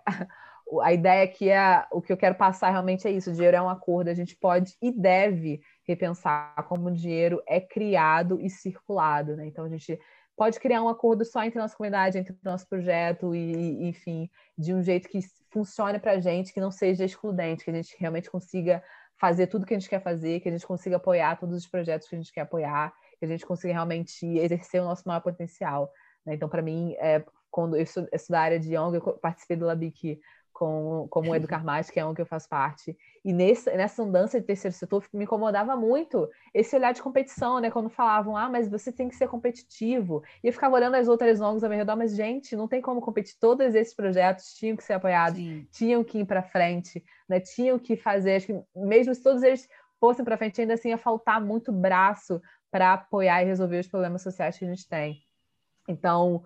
a 0.83 0.93
ideia 0.93 1.27
que 1.27 1.49
é 1.49 1.87
o 1.91 2.03
que 2.03 2.12
eu 2.12 2.16
quero 2.18 2.35
passar 2.35 2.70
realmente 2.70 3.09
é 3.09 3.11
isso. 3.11 3.31
O 3.31 3.33
dinheiro 3.33 3.57
é 3.57 3.62
um 3.62 3.68
acordo. 3.68 4.11
A 4.11 4.14
gente 4.14 4.37
pode 4.37 4.77
e 4.81 4.93
deve 4.93 5.62
repensar 5.85 6.55
como 6.68 6.89
o 6.89 6.93
dinheiro 6.93 7.43
é 7.47 7.61
criado 7.61 8.39
e 8.41 8.51
circulado, 8.51 9.35
né? 9.35 9.47
Então 9.47 9.64
a 9.64 9.68
gente 9.70 9.99
pode 10.37 10.61
criar 10.61 10.83
um 10.83 10.89
acordo 10.89 11.25
só 11.25 11.43
entre 11.43 11.59
nossa 11.59 11.77
comunidade, 11.77 12.18
entre 12.18 12.33
o 12.33 12.39
nosso 12.43 12.68
projeto 12.68 13.35
e, 13.35 13.89
enfim, 13.89 14.29
de 14.59 14.75
um 14.75 14.83
jeito 14.83 15.09
que 15.09 15.20
funcione 15.51 15.99
para 15.99 16.12
a 16.12 16.20
gente, 16.20 16.53
que 16.53 16.61
não 16.61 16.70
seja 16.70 17.05
excludente, 17.05 17.64
que 17.64 17.70
a 17.70 17.75
gente 17.75 17.97
realmente 17.99 18.31
consiga 18.31 18.83
fazer 19.16 19.47
tudo 19.47 19.64
que 19.64 19.75
a 19.75 19.79
gente 19.79 19.89
quer 19.89 20.03
fazer, 20.03 20.41
que 20.41 20.49
a 20.49 20.53
gente 20.53 20.66
consiga 20.66 20.97
apoiar 20.97 21.39
todos 21.39 21.57
os 21.57 21.66
projetos 21.66 22.09
que 22.09 22.14
a 22.14 22.18
gente 22.18 22.33
quer 22.33 22.43
apoiar, 22.43 22.93
que 23.27 23.33
a 23.33 23.37
gente 23.37 23.47
consiga 23.47 23.72
realmente 23.72 24.27
exercer 24.39 24.81
o 24.81 24.85
nosso 24.85 25.03
maior 25.07 25.20
potencial. 25.20 25.91
Né? 26.25 26.35
Então, 26.35 26.49
para 26.49 26.62
mim, 26.62 26.95
é, 26.99 27.25
quando 27.51 27.77
eu 27.77 27.87
sou 27.87 28.07
da 28.29 28.41
área 28.41 28.59
de 28.59 28.77
ONG, 28.77 28.97
eu 28.97 29.03
participei 29.18 29.57
do 29.57 29.66
LABIC 29.66 30.20
com, 30.55 31.07
como 31.11 31.31
o 31.31 31.35
Educar 31.35 31.64
Mais, 31.64 31.91
que 31.91 31.99
é 31.99 32.07
um 32.07 32.14
que 32.14 32.22
eu 32.22 32.27
faço 32.27 32.49
parte. 32.49 32.97
E 33.25 33.33
nesse, 33.33 33.70
nessa 33.77 34.03
andança 34.03 34.41
de 34.41 34.47
terceiro 34.47 34.75
setor 34.75 35.05
me 35.12 35.25
incomodava 35.25 35.77
muito 35.77 36.31
esse 36.55 36.75
olhar 36.77 36.93
de 36.93 37.03
competição, 37.03 37.59
né? 37.59 37.70
Quando 37.70 37.91
falavam, 37.91 38.37
ah, 38.37 38.49
mas 38.49 38.68
você 38.68 38.93
tem 38.93 39.09
que 39.09 39.16
ser 39.16 39.29
competitivo. 39.29 40.22
E 40.43 40.47
eu 40.47 40.53
ficava 40.53 40.77
olhando 40.77 40.95
as 40.95 41.09
outras 41.09 41.41
ONGs 41.41 41.64
ao 41.64 41.68
meu 41.68 41.79
redor, 41.79 41.97
mas, 41.97 42.14
gente, 42.14 42.55
não 42.55 42.68
tem 42.68 42.81
como 42.81 43.01
competir. 43.01 43.37
Todos 43.39 43.75
esses 43.75 43.95
projetos 43.95 44.55
tinham 44.55 44.77
que 44.77 44.85
ser 44.85 44.95
apoiados, 44.95 45.39
Sim. 45.39 45.66
tinham 45.72 46.05
que 46.05 46.20
ir 46.20 46.25
para 46.25 46.43
frente, 46.43 47.05
né? 47.29 47.41
tinham 47.41 47.79
que 47.79 47.97
fazer. 47.97 48.37
Acho 48.37 48.47
que 48.47 48.62
mesmo 48.77 49.12
se 49.12 49.22
todos 49.22 49.43
eles 49.43 49.68
fossem 49.99 50.25
para 50.25 50.37
frente, 50.37 50.61
ainda 50.61 50.75
assim 50.75 50.91
ia 50.91 50.99
faltar 50.99 51.41
muito 51.41 51.72
braço 51.72 52.41
para 52.75 52.95
apoiar 52.95 53.41
e 53.41 53.47
resolver 53.47 53.79
os 53.79 53.87
problemas 53.87 54.20
sociais 54.20 54.59
que 54.59 54.64
a 54.64 54.68
gente 54.68 54.89
tem. 54.89 55.22
Então, 55.89 56.43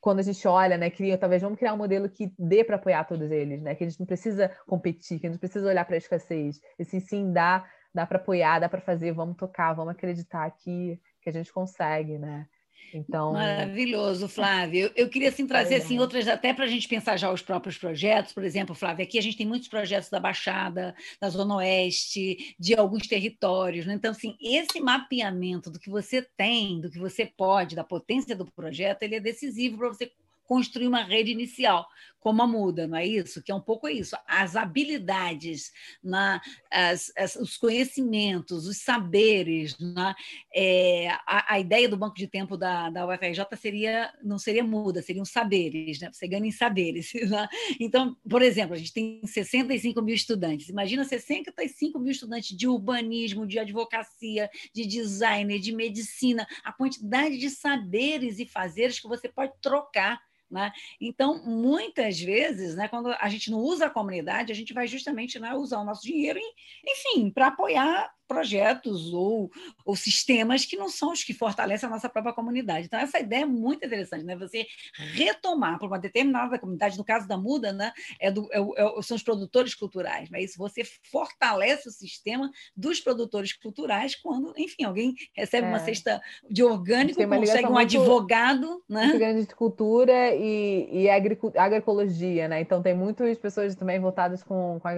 quando 0.00 0.18
a 0.18 0.22
gente 0.22 0.48
olha, 0.48 0.76
né, 0.76 0.90
cria, 0.90 1.16
talvez 1.16 1.40
vamos 1.42 1.60
criar 1.60 1.74
um 1.74 1.76
modelo 1.76 2.10
que 2.10 2.34
dê 2.36 2.64
para 2.64 2.74
apoiar 2.74 3.04
todos 3.04 3.30
eles, 3.30 3.62
né, 3.62 3.76
que 3.76 3.84
a 3.84 3.88
gente 3.88 4.00
não 4.00 4.06
precisa 4.06 4.50
competir, 4.66 5.20
que 5.20 5.26
a 5.26 5.30
gente 5.30 5.36
não 5.36 5.38
precisa 5.38 5.68
olhar 5.68 5.84
para 5.84 5.94
a 5.94 5.98
escassez, 5.98 6.60
e 6.76 6.84
sim, 6.84 6.98
sim, 6.98 7.32
dá, 7.32 7.64
dá 7.94 8.04
para 8.04 8.18
apoiar, 8.18 8.58
dá 8.58 8.68
para 8.68 8.80
fazer, 8.80 9.12
vamos 9.12 9.36
tocar, 9.36 9.72
vamos 9.72 9.92
acreditar 9.92 10.50
que, 10.50 11.00
que 11.22 11.30
a 11.30 11.32
gente 11.32 11.52
consegue, 11.52 12.18
né. 12.18 12.48
Então, 12.92 13.32
Maravilhoso, 13.32 14.26
Flávio. 14.28 14.90
Eu, 14.94 15.08
queria 15.08 15.28
assim, 15.28 15.46
trazer 15.46 15.76
assim, 15.76 15.98
outras, 15.98 16.26
até 16.26 16.52
para 16.52 16.64
a 16.64 16.68
gente 16.68 16.88
pensar 16.88 17.16
já 17.16 17.32
os 17.32 17.42
próprios 17.42 17.78
projetos. 17.78 18.32
Por 18.32 18.44
exemplo, 18.44 18.74
Flávio, 18.74 19.04
aqui 19.04 19.18
a 19.18 19.22
gente 19.22 19.36
tem 19.36 19.46
muitos 19.46 19.68
projetos 19.68 20.10
da 20.10 20.20
Baixada, 20.20 20.94
da 21.20 21.28
Zona 21.28 21.56
Oeste, 21.56 22.54
de 22.58 22.74
alguns 22.74 23.06
territórios. 23.06 23.86
Né? 23.86 23.94
Então, 23.94 24.10
assim, 24.10 24.36
esse 24.40 24.80
mapeamento 24.80 25.70
do 25.70 25.78
que 25.78 25.90
você 25.90 26.22
tem, 26.36 26.80
do 26.80 26.90
que 26.90 26.98
você 26.98 27.24
pode, 27.26 27.76
da 27.76 27.84
potência 27.84 28.34
do 28.34 28.44
projeto, 28.44 29.02
ele 29.02 29.16
é 29.16 29.20
decisivo 29.20 29.78
para 29.78 29.88
você 29.88 30.10
construir 30.50 30.88
uma 30.88 31.04
rede 31.04 31.30
inicial, 31.30 31.86
como 32.18 32.42
a 32.42 32.46
muda, 32.46 32.88
não 32.88 32.98
é 32.98 33.06
isso? 33.06 33.40
Que 33.40 33.52
é 33.52 33.54
um 33.54 33.60
pouco 33.60 33.88
isso. 33.88 34.16
As 34.26 34.56
habilidades, 34.56 35.70
na, 36.02 36.40
as, 36.68 37.12
as, 37.16 37.36
os 37.36 37.56
conhecimentos, 37.56 38.66
os 38.66 38.78
saberes, 38.78 39.78
né? 39.78 40.12
é, 40.52 41.08
a, 41.24 41.54
a, 41.54 41.60
ideia 41.60 41.88
do 41.88 41.96
banco 41.96 42.16
de 42.16 42.26
tempo 42.26 42.56
da, 42.56 42.90
da 42.90 43.06
UFRJ 43.06 43.44
seria, 43.56 44.12
não 44.24 44.40
seria 44.40 44.64
muda, 44.64 45.00
seriam 45.00 45.24
saberes, 45.24 46.00
né? 46.00 46.10
Você 46.12 46.26
ganha 46.26 46.46
em 46.46 46.52
saberes. 46.52 47.12
Né? 47.30 47.48
Então, 47.78 48.16
por 48.28 48.42
exemplo, 48.42 48.74
a 48.74 48.76
gente 48.76 48.92
tem 48.92 49.20
65 49.24 50.02
mil 50.02 50.14
estudantes. 50.14 50.68
Imagina 50.68 51.04
65 51.04 51.98
mil 52.00 52.10
estudantes 52.10 52.56
de 52.56 52.66
urbanismo, 52.66 53.46
de 53.46 53.58
advocacia, 53.58 54.50
de 54.74 54.84
design, 54.84 55.56
de 55.60 55.70
medicina, 55.70 56.44
a 56.64 56.72
quantidade 56.72 57.38
de 57.38 57.48
saberes 57.50 58.40
e 58.40 58.46
fazeres 58.46 58.98
que 58.98 59.06
você 59.06 59.28
pode 59.28 59.52
trocar 59.62 60.18
né? 60.50 60.72
Então, 61.00 61.42
muitas 61.44 62.20
vezes, 62.20 62.74
né, 62.74 62.88
quando 62.88 63.08
a 63.12 63.28
gente 63.28 63.50
não 63.50 63.58
usa 63.58 63.86
a 63.86 63.90
comunidade, 63.90 64.52
a 64.52 64.54
gente 64.54 64.72
vai 64.72 64.86
justamente 64.86 65.38
né, 65.38 65.54
usar 65.54 65.80
o 65.80 65.84
nosso 65.84 66.02
dinheiro, 66.02 66.38
em, 66.38 66.54
enfim, 66.86 67.30
para 67.30 67.48
apoiar 67.48 68.12
projetos 68.30 69.12
ou, 69.12 69.50
ou 69.84 69.96
sistemas 69.96 70.64
que 70.64 70.76
não 70.76 70.88
são 70.88 71.10
os 71.10 71.24
que 71.24 71.34
fortalecem 71.34 71.88
a 71.88 71.90
nossa 71.90 72.08
própria 72.08 72.32
comunidade. 72.32 72.86
Então, 72.86 73.00
essa 73.00 73.18
ideia 73.18 73.42
é 73.42 73.46
muito 73.46 73.84
interessante, 73.84 74.24
né? 74.24 74.36
Você 74.36 74.68
retomar 74.94 75.80
para 75.80 75.88
uma 75.88 75.98
determinada 75.98 76.56
comunidade, 76.56 76.96
no 76.96 77.04
caso 77.04 77.26
da 77.26 77.36
Muda, 77.36 77.72
né? 77.72 77.92
É 78.20 78.30
do, 78.30 78.48
é, 78.52 78.58
é, 78.58 79.02
são 79.02 79.16
os 79.16 79.22
produtores 79.24 79.74
culturais, 79.74 80.28
mas 80.30 80.50
isso 80.50 80.58
você 80.58 80.84
fortalece 81.10 81.88
o 81.88 81.90
sistema 81.90 82.48
dos 82.76 83.00
produtores 83.00 83.52
culturais 83.52 84.14
quando, 84.14 84.54
enfim, 84.56 84.84
alguém 84.84 85.12
recebe 85.34 85.66
é. 85.66 85.70
uma 85.70 85.80
cesta 85.80 86.22
de 86.48 86.62
orgânico, 86.62 87.20
consegue 87.26 87.66
um 87.66 87.78
advogado, 87.78 88.80
né? 88.88 89.06
Muito 89.06 89.18
grande 89.18 89.46
de 89.46 89.54
cultura 89.56 90.36
e, 90.36 90.88
e 90.92 91.10
agroecologia, 91.10 92.46
né? 92.46 92.60
Então, 92.60 92.80
tem 92.80 92.94
muitas 92.94 93.36
pessoas 93.38 93.74
também 93.74 93.98
voltadas 93.98 94.44
com, 94.44 94.78
com 94.80 94.88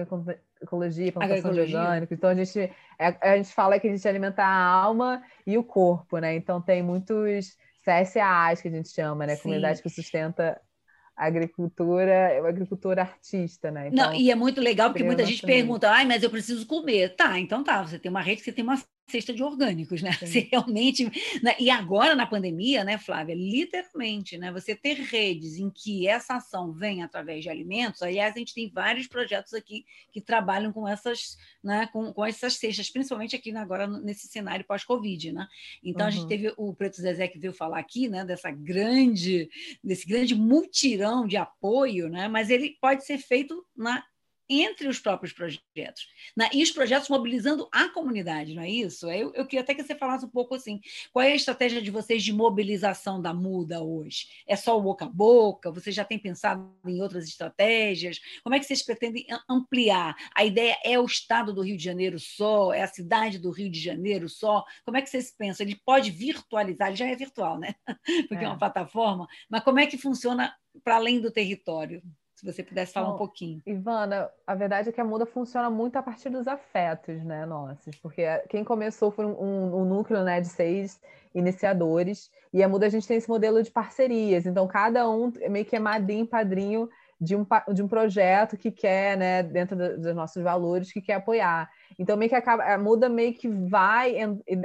agroecologia 0.63 1.07
ecologia, 1.07 1.11
plantação 1.11 1.53
de 1.53 1.59
orgânico. 1.59 2.13
Então 2.13 2.29
a 2.29 2.35
gente, 2.35 2.59
é, 2.99 3.17
a 3.21 3.37
gente 3.37 3.53
fala 3.53 3.79
que 3.79 3.87
a 3.87 3.91
gente 3.91 4.07
alimenta 4.07 4.43
a 4.43 4.63
alma 4.63 5.21
e 5.45 5.57
o 5.57 5.63
corpo, 5.63 6.17
né? 6.17 6.35
Então 6.35 6.61
tem 6.61 6.81
muitos 6.81 7.57
CSAs, 7.83 8.61
que 8.61 8.67
a 8.67 8.71
gente 8.71 8.89
chama, 8.89 9.25
né? 9.27 9.35
Sim. 9.35 9.43
Comunidade 9.43 9.81
que 9.81 9.89
sustenta 9.89 10.59
a 11.15 11.25
agricultura, 11.25 12.41
a 12.43 12.49
agricultura 12.49 13.01
artista, 13.01 13.69
né? 13.69 13.89
Então, 13.89 14.07
Não, 14.07 14.13
e 14.13 14.31
é 14.31 14.35
muito 14.35 14.59
legal 14.59 14.89
porque 14.89 15.03
muita 15.03 15.25
gente 15.25 15.45
pergunta, 15.45 15.89
ai, 15.89 16.05
mas 16.05 16.23
eu 16.23 16.29
preciso 16.29 16.65
comer. 16.65 17.15
Tá, 17.15 17.39
então 17.39 17.63
tá, 17.63 17.83
você 17.83 17.99
tem 17.99 18.09
uma 18.09 18.21
rede 18.21 18.37
que 18.37 18.45
você 18.45 18.51
tem 18.51 18.63
uma 18.63 18.77
cesta 19.07 19.33
de 19.33 19.43
orgânicos, 19.43 20.01
né? 20.01 20.11
Sim. 20.19 20.25
Você 20.25 20.39
realmente. 20.51 21.05
Né? 21.41 21.55
E 21.59 21.69
agora, 21.69 22.15
na 22.15 22.25
pandemia, 22.25 22.83
né, 22.83 22.97
Flávia? 22.97 23.35
Literalmente, 23.35 24.37
né? 24.37 24.51
Você 24.51 24.75
ter 24.75 24.95
redes 24.95 25.57
em 25.57 25.69
que 25.69 26.07
essa 26.07 26.35
ação 26.35 26.71
vem 26.71 27.03
através 27.03 27.43
de 27.43 27.49
alimentos, 27.49 28.01
aliás, 28.01 28.35
a 28.35 28.39
gente 28.39 28.53
tem 28.53 28.69
vários 28.69 29.07
projetos 29.07 29.53
aqui 29.53 29.85
que 30.11 30.21
trabalham 30.21 30.71
com 30.71 30.87
essas, 30.87 31.37
né, 31.63 31.87
com, 31.91 32.13
com 32.13 32.25
essas 32.25 32.55
cestas, 32.55 32.89
principalmente 32.89 33.35
aqui 33.35 33.55
agora 33.55 33.87
nesse 33.87 34.27
cenário 34.27 34.65
pós-Covid, 34.65 35.31
né? 35.31 35.47
Então, 35.83 36.03
uhum. 36.03 36.07
a 36.07 36.11
gente 36.11 36.27
teve 36.27 36.53
o 36.57 36.73
Preto 36.73 37.01
Zezé 37.01 37.27
que 37.27 37.39
veio 37.39 37.53
falar 37.53 37.79
aqui, 37.79 38.07
né, 38.07 38.25
dessa 38.25 38.51
grande, 38.51 39.49
desse 39.83 40.07
grande 40.07 40.35
multirão 40.35 41.27
de 41.27 41.37
apoio, 41.37 42.09
né? 42.09 42.27
Mas 42.27 42.49
ele 42.49 42.77
pode 42.81 43.05
ser 43.05 43.17
feito 43.17 43.65
na 43.75 44.03
entre 44.49 44.87
os 44.87 44.99
próprios 44.99 45.33
projetos. 45.33 46.07
Né? 46.35 46.49
E 46.53 46.61
os 46.61 46.71
projetos 46.71 47.09
mobilizando 47.09 47.67
a 47.71 47.89
comunidade, 47.89 48.53
não 48.53 48.63
é 48.63 48.69
isso? 48.69 49.09
Eu, 49.09 49.33
eu 49.33 49.45
queria 49.45 49.61
até 49.61 49.73
que 49.73 49.83
você 49.83 49.95
falasse 49.95 50.25
um 50.25 50.29
pouco 50.29 50.55
assim: 50.55 50.81
qual 51.11 51.23
é 51.23 51.31
a 51.31 51.35
estratégia 51.35 51.81
de 51.81 51.91
vocês 51.91 52.23
de 52.23 52.33
mobilização 52.33 53.21
da 53.21 53.33
muda 53.33 53.81
hoje? 53.81 54.27
É 54.47 54.55
só 54.55 54.77
o 54.77 54.81
boca 54.81 55.05
a 55.05 55.09
boca? 55.09 55.71
Você 55.71 55.91
já 55.91 56.03
tem 56.03 56.19
pensado 56.19 56.73
em 56.85 57.01
outras 57.01 57.27
estratégias? 57.27 58.19
Como 58.43 58.55
é 58.55 58.59
que 58.59 58.65
vocês 58.65 58.83
pretendem 58.83 59.25
ampliar? 59.49 60.15
A 60.35 60.43
ideia 60.43 60.77
é 60.83 60.99
o 60.99 61.05
estado 61.05 61.53
do 61.53 61.61
Rio 61.61 61.77
de 61.77 61.83
Janeiro 61.83 62.19
só? 62.19 62.73
É 62.73 62.81
a 62.81 62.87
cidade 62.87 63.37
do 63.37 63.51
Rio 63.51 63.69
de 63.69 63.79
Janeiro 63.79 64.29
só? 64.29 64.63
Como 64.85 64.97
é 64.97 65.01
que 65.01 65.09
vocês 65.09 65.31
pensam? 65.31 65.65
Ele 65.65 65.79
pode 65.85 66.11
virtualizar, 66.11 66.87
ele 66.87 66.97
já 66.97 67.07
é 67.07 67.15
virtual, 67.15 67.59
né? 67.59 67.75
Porque 68.27 68.43
é, 68.43 68.45
é 68.45 68.47
uma 68.47 68.57
plataforma, 68.57 69.27
mas 69.49 69.63
como 69.63 69.79
é 69.79 69.87
que 69.87 69.97
funciona 69.97 70.53
para 70.83 70.95
além 70.95 71.19
do 71.19 71.31
território? 71.31 72.01
Se 72.35 72.45
você 72.45 72.63
pudesse 72.63 72.93
falar 72.93 73.09
Bom, 73.09 73.15
um 73.15 73.17
pouquinho. 73.17 73.61
Ivana, 73.65 74.29
a 74.45 74.55
verdade 74.55 74.89
é 74.89 74.91
que 74.91 74.99
a 74.99 75.05
muda 75.05 75.25
funciona 75.25 75.69
muito 75.69 75.95
a 75.97 76.03
partir 76.03 76.29
dos 76.29 76.47
afetos, 76.47 77.23
né, 77.23 77.45
nossos, 77.45 77.95
porque 77.97 78.25
quem 78.49 78.63
começou 78.63 79.11
foi 79.11 79.25
um, 79.25 79.81
um 79.81 79.85
núcleo 79.85 80.23
né, 80.23 80.41
de 80.41 80.47
seis 80.47 80.99
iniciadores, 81.33 82.31
e 82.51 82.61
a 82.63 82.67
muda 82.67 82.85
a 82.85 82.89
gente 82.89 83.07
tem 83.07 83.17
esse 83.17 83.29
modelo 83.29 83.61
de 83.61 83.71
parcerias, 83.71 84.45
então 84.45 84.67
cada 84.67 85.09
um 85.09 85.31
meio 85.49 85.65
que 85.65 85.75
é 85.75 85.79
madrinho, 85.79 86.27
padrinho 86.27 86.89
de 87.23 87.35
um, 87.35 87.45
de 87.73 87.81
um 87.81 87.87
projeto 87.87 88.57
que 88.57 88.69
quer, 88.69 89.17
né, 89.17 89.41
dentro 89.41 89.75
dos 89.75 90.13
nossos 90.13 90.43
valores, 90.43 90.91
que 90.91 91.01
quer 91.01 91.15
apoiar. 91.15 91.69
Então, 91.97 92.17
meio 92.17 92.29
que 92.29 92.35
acaba, 92.35 92.63
a 92.63 92.77
muda 92.77 93.07
meio 93.07 93.33
que 93.33 93.47
vai 93.47 94.15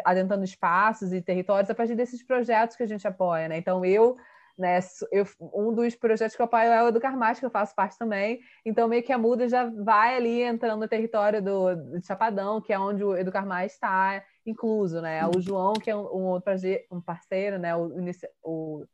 adentrando 0.05 0.45
espaços 0.45 1.13
e 1.13 1.23
territórios 1.23 1.71
a 1.71 1.75
partir 1.75 1.95
desses 1.95 2.23
projetos 2.23 2.77
que 2.77 2.83
a 2.83 2.87
gente 2.87 3.07
apoia, 3.07 3.49
né? 3.49 3.59
Então, 3.59 3.85
eu 3.85 4.17
né? 4.59 4.81
Eu, 5.13 5.25
um 5.55 5.73
dos 5.73 5.95
projetos 5.95 6.35
que 6.35 6.43
eu 6.43 6.47
apoio 6.47 6.65
é 6.65 6.83
o 6.83 6.89
Educar 6.89 7.17
Mais, 7.17 7.39
que 7.39 7.47
eu 7.47 7.51
faço 7.51 7.75
parte 7.75 7.97
também. 7.97 8.41
Então, 8.65 8.89
meio 8.89 9.03
que 9.03 9.13
a 9.13 9.19
Muda 9.19 9.49
já 9.49 9.65
vai 9.65 10.17
ali 10.17 10.43
entrando 10.43 10.81
no 10.81 10.89
território 10.89 11.41
do, 11.41 11.77
do 11.77 12.05
Chapadão, 12.05 12.61
que 12.61 12.73
é 12.73 12.79
onde 12.79 13.05
o 13.05 13.17
Educar 13.17 13.47
Mais 13.47 13.73
está 13.73 14.23
incluso, 14.45 15.01
né? 15.01 15.27
O 15.27 15.41
João, 15.41 15.75
que 15.75 15.91
é 15.91 15.97
um, 15.97 16.35
um, 16.35 16.41
um 16.91 17.01
parceiro, 17.01 17.59
né? 17.59 17.77
O, 17.77 17.93
o, 18.43 18.85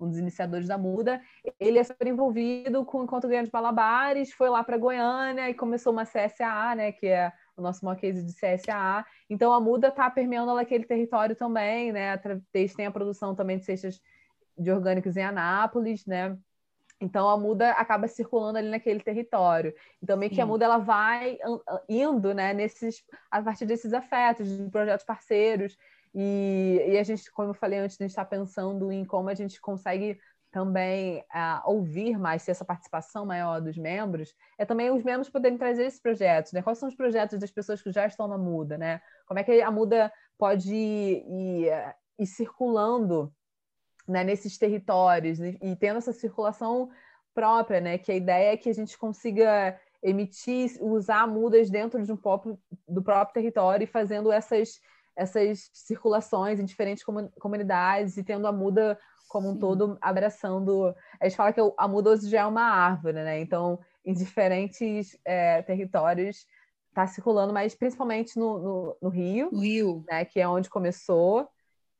um 0.00 0.08
dos 0.08 0.18
iniciadores 0.18 0.68
da 0.68 0.78
Muda, 0.78 1.20
ele 1.58 1.78
é 1.78 1.82
super 1.82 2.06
envolvido 2.06 2.84
com 2.84 3.00
o 3.00 3.04
Encontro 3.04 3.28
Grande 3.28 3.50
Balabares, 3.50 4.32
foi 4.32 4.48
lá 4.48 4.62
para 4.62 4.78
Goiânia 4.78 5.50
e 5.50 5.54
começou 5.54 5.92
uma 5.92 6.04
CSA, 6.04 6.74
né? 6.76 6.92
Que 6.92 7.08
é 7.08 7.32
o 7.56 7.62
nosso 7.62 7.84
maior 7.84 7.96
case 7.96 8.22
de 8.24 8.32
CSA. 8.32 9.04
Então, 9.28 9.52
a 9.52 9.60
Muda 9.60 9.88
está 9.88 10.08
permeando 10.08 10.52
aquele 10.52 10.84
território 10.84 11.34
também, 11.34 11.90
né? 11.90 12.16
Têm 12.52 12.86
a 12.86 12.90
produção 12.92 13.34
também 13.34 13.58
de 13.58 13.64
cestas 13.64 14.00
de 14.58 14.70
orgânicos 14.70 15.16
em 15.16 15.22
Anápolis, 15.24 16.04
né? 16.06 16.36
Então 17.00 17.28
a 17.28 17.38
muda 17.38 17.70
acaba 17.72 18.08
circulando 18.08 18.58
ali 18.58 18.68
naquele 18.68 19.00
território. 19.00 19.72
Então 20.02 20.16
meio 20.16 20.32
que 20.32 20.40
a 20.40 20.46
muda 20.46 20.64
ela 20.64 20.78
vai 20.78 21.38
indo, 21.88 22.34
né, 22.34 22.52
nesses 22.52 23.04
a 23.30 23.40
partir 23.40 23.66
desses 23.66 23.92
afetos, 23.92 24.48
de 24.48 24.68
projetos 24.68 25.06
parceiros 25.06 25.76
e, 26.14 26.82
e 26.88 26.98
a 26.98 27.02
gente, 27.02 27.30
como 27.30 27.50
eu 27.50 27.54
falei 27.54 27.78
antes, 27.78 27.96
a 28.00 28.04
gente 28.04 28.10
está 28.10 28.24
pensando 28.24 28.90
em 28.90 29.04
como 29.04 29.28
a 29.28 29.34
gente 29.34 29.60
consegue 29.60 30.18
também 30.50 31.20
uh, 31.34 31.60
ouvir 31.70 32.18
mais, 32.18 32.44
ter 32.44 32.52
essa 32.52 32.64
participação 32.64 33.26
maior 33.26 33.60
dos 33.60 33.76
membros, 33.76 34.34
é 34.56 34.64
também 34.64 34.90
os 34.90 35.04
membros 35.04 35.28
poderem 35.28 35.58
trazer 35.58 35.84
esses 35.84 36.00
projetos, 36.00 36.52
né? 36.52 36.62
Quais 36.62 36.78
são 36.78 36.88
os 36.88 36.94
projetos 36.94 37.38
das 37.38 37.50
pessoas 37.50 37.82
que 37.82 37.92
já 37.92 38.06
estão 38.06 38.26
na 38.26 38.38
muda, 38.38 38.78
né? 38.78 39.00
Como 39.26 39.38
é 39.38 39.44
que 39.44 39.60
a 39.60 39.70
muda 39.70 40.10
pode 40.38 40.74
ir, 40.74 41.24
ir, 41.28 41.94
ir 42.18 42.26
circulando 42.26 43.32
né, 44.08 44.24
nesses 44.24 44.56
territórios 44.56 45.38
e, 45.38 45.58
e 45.62 45.76
tendo 45.76 45.98
essa 45.98 46.12
circulação 46.12 46.90
própria, 47.34 47.80
né, 47.80 47.98
que 47.98 48.10
a 48.10 48.16
ideia 48.16 48.54
é 48.54 48.56
que 48.56 48.68
a 48.68 48.74
gente 48.74 48.96
consiga 48.96 49.78
emitir, 50.02 50.78
usar 50.80 51.26
mudas 51.26 51.70
dentro 51.70 52.02
de 52.02 52.10
um 52.10 52.16
próprio, 52.16 52.58
do 52.88 53.02
próprio 53.02 53.34
território 53.34 53.84
e 53.84 53.86
fazendo 53.86 54.32
essas, 54.32 54.80
essas 55.14 55.70
circulações 55.72 56.58
em 56.58 56.64
diferentes 56.64 57.04
comunidades 57.38 58.16
e 58.16 58.24
tendo 58.24 58.46
a 58.46 58.52
muda 58.52 58.98
como 59.28 59.50
um 59.50 59.54
Sim. 59.54 59.58
todo 59.58 59.98
abraçando. 60.00 60.94
A 61.20 61.28
gente 61.28 61.36
fala 61.36 61.52
que 61.52 61.60
a 61.76 61.88
muda 61.88 62.10
hoje 62.10 62.30
já 62.30 62.40
é 62.40 62.46
uma 62.46 62.62
árvore, 62.62 63.14
né? 63.14 63.38
Então, 63.40 63.78
em 64.04 64.14
diferentes 64.14 65.18
é, 65.24 65.60
territórios 65.62 66.46
está 66.88 67.06
circulando, 67.06 67.52
mas 67.52 67.74
principalmente 67.74 68.38
no, 68.38 68.58
no, 68.58 68.96
no 69.02 69.08
Rio, 69.10 69.50
no 69.52 69.60
Rio, 69.60 70.04
né? 70.08 70.24
Que 70.24 70.40
é 70.40 70.48
onde 70.48 70.70
começou 70.70 71.48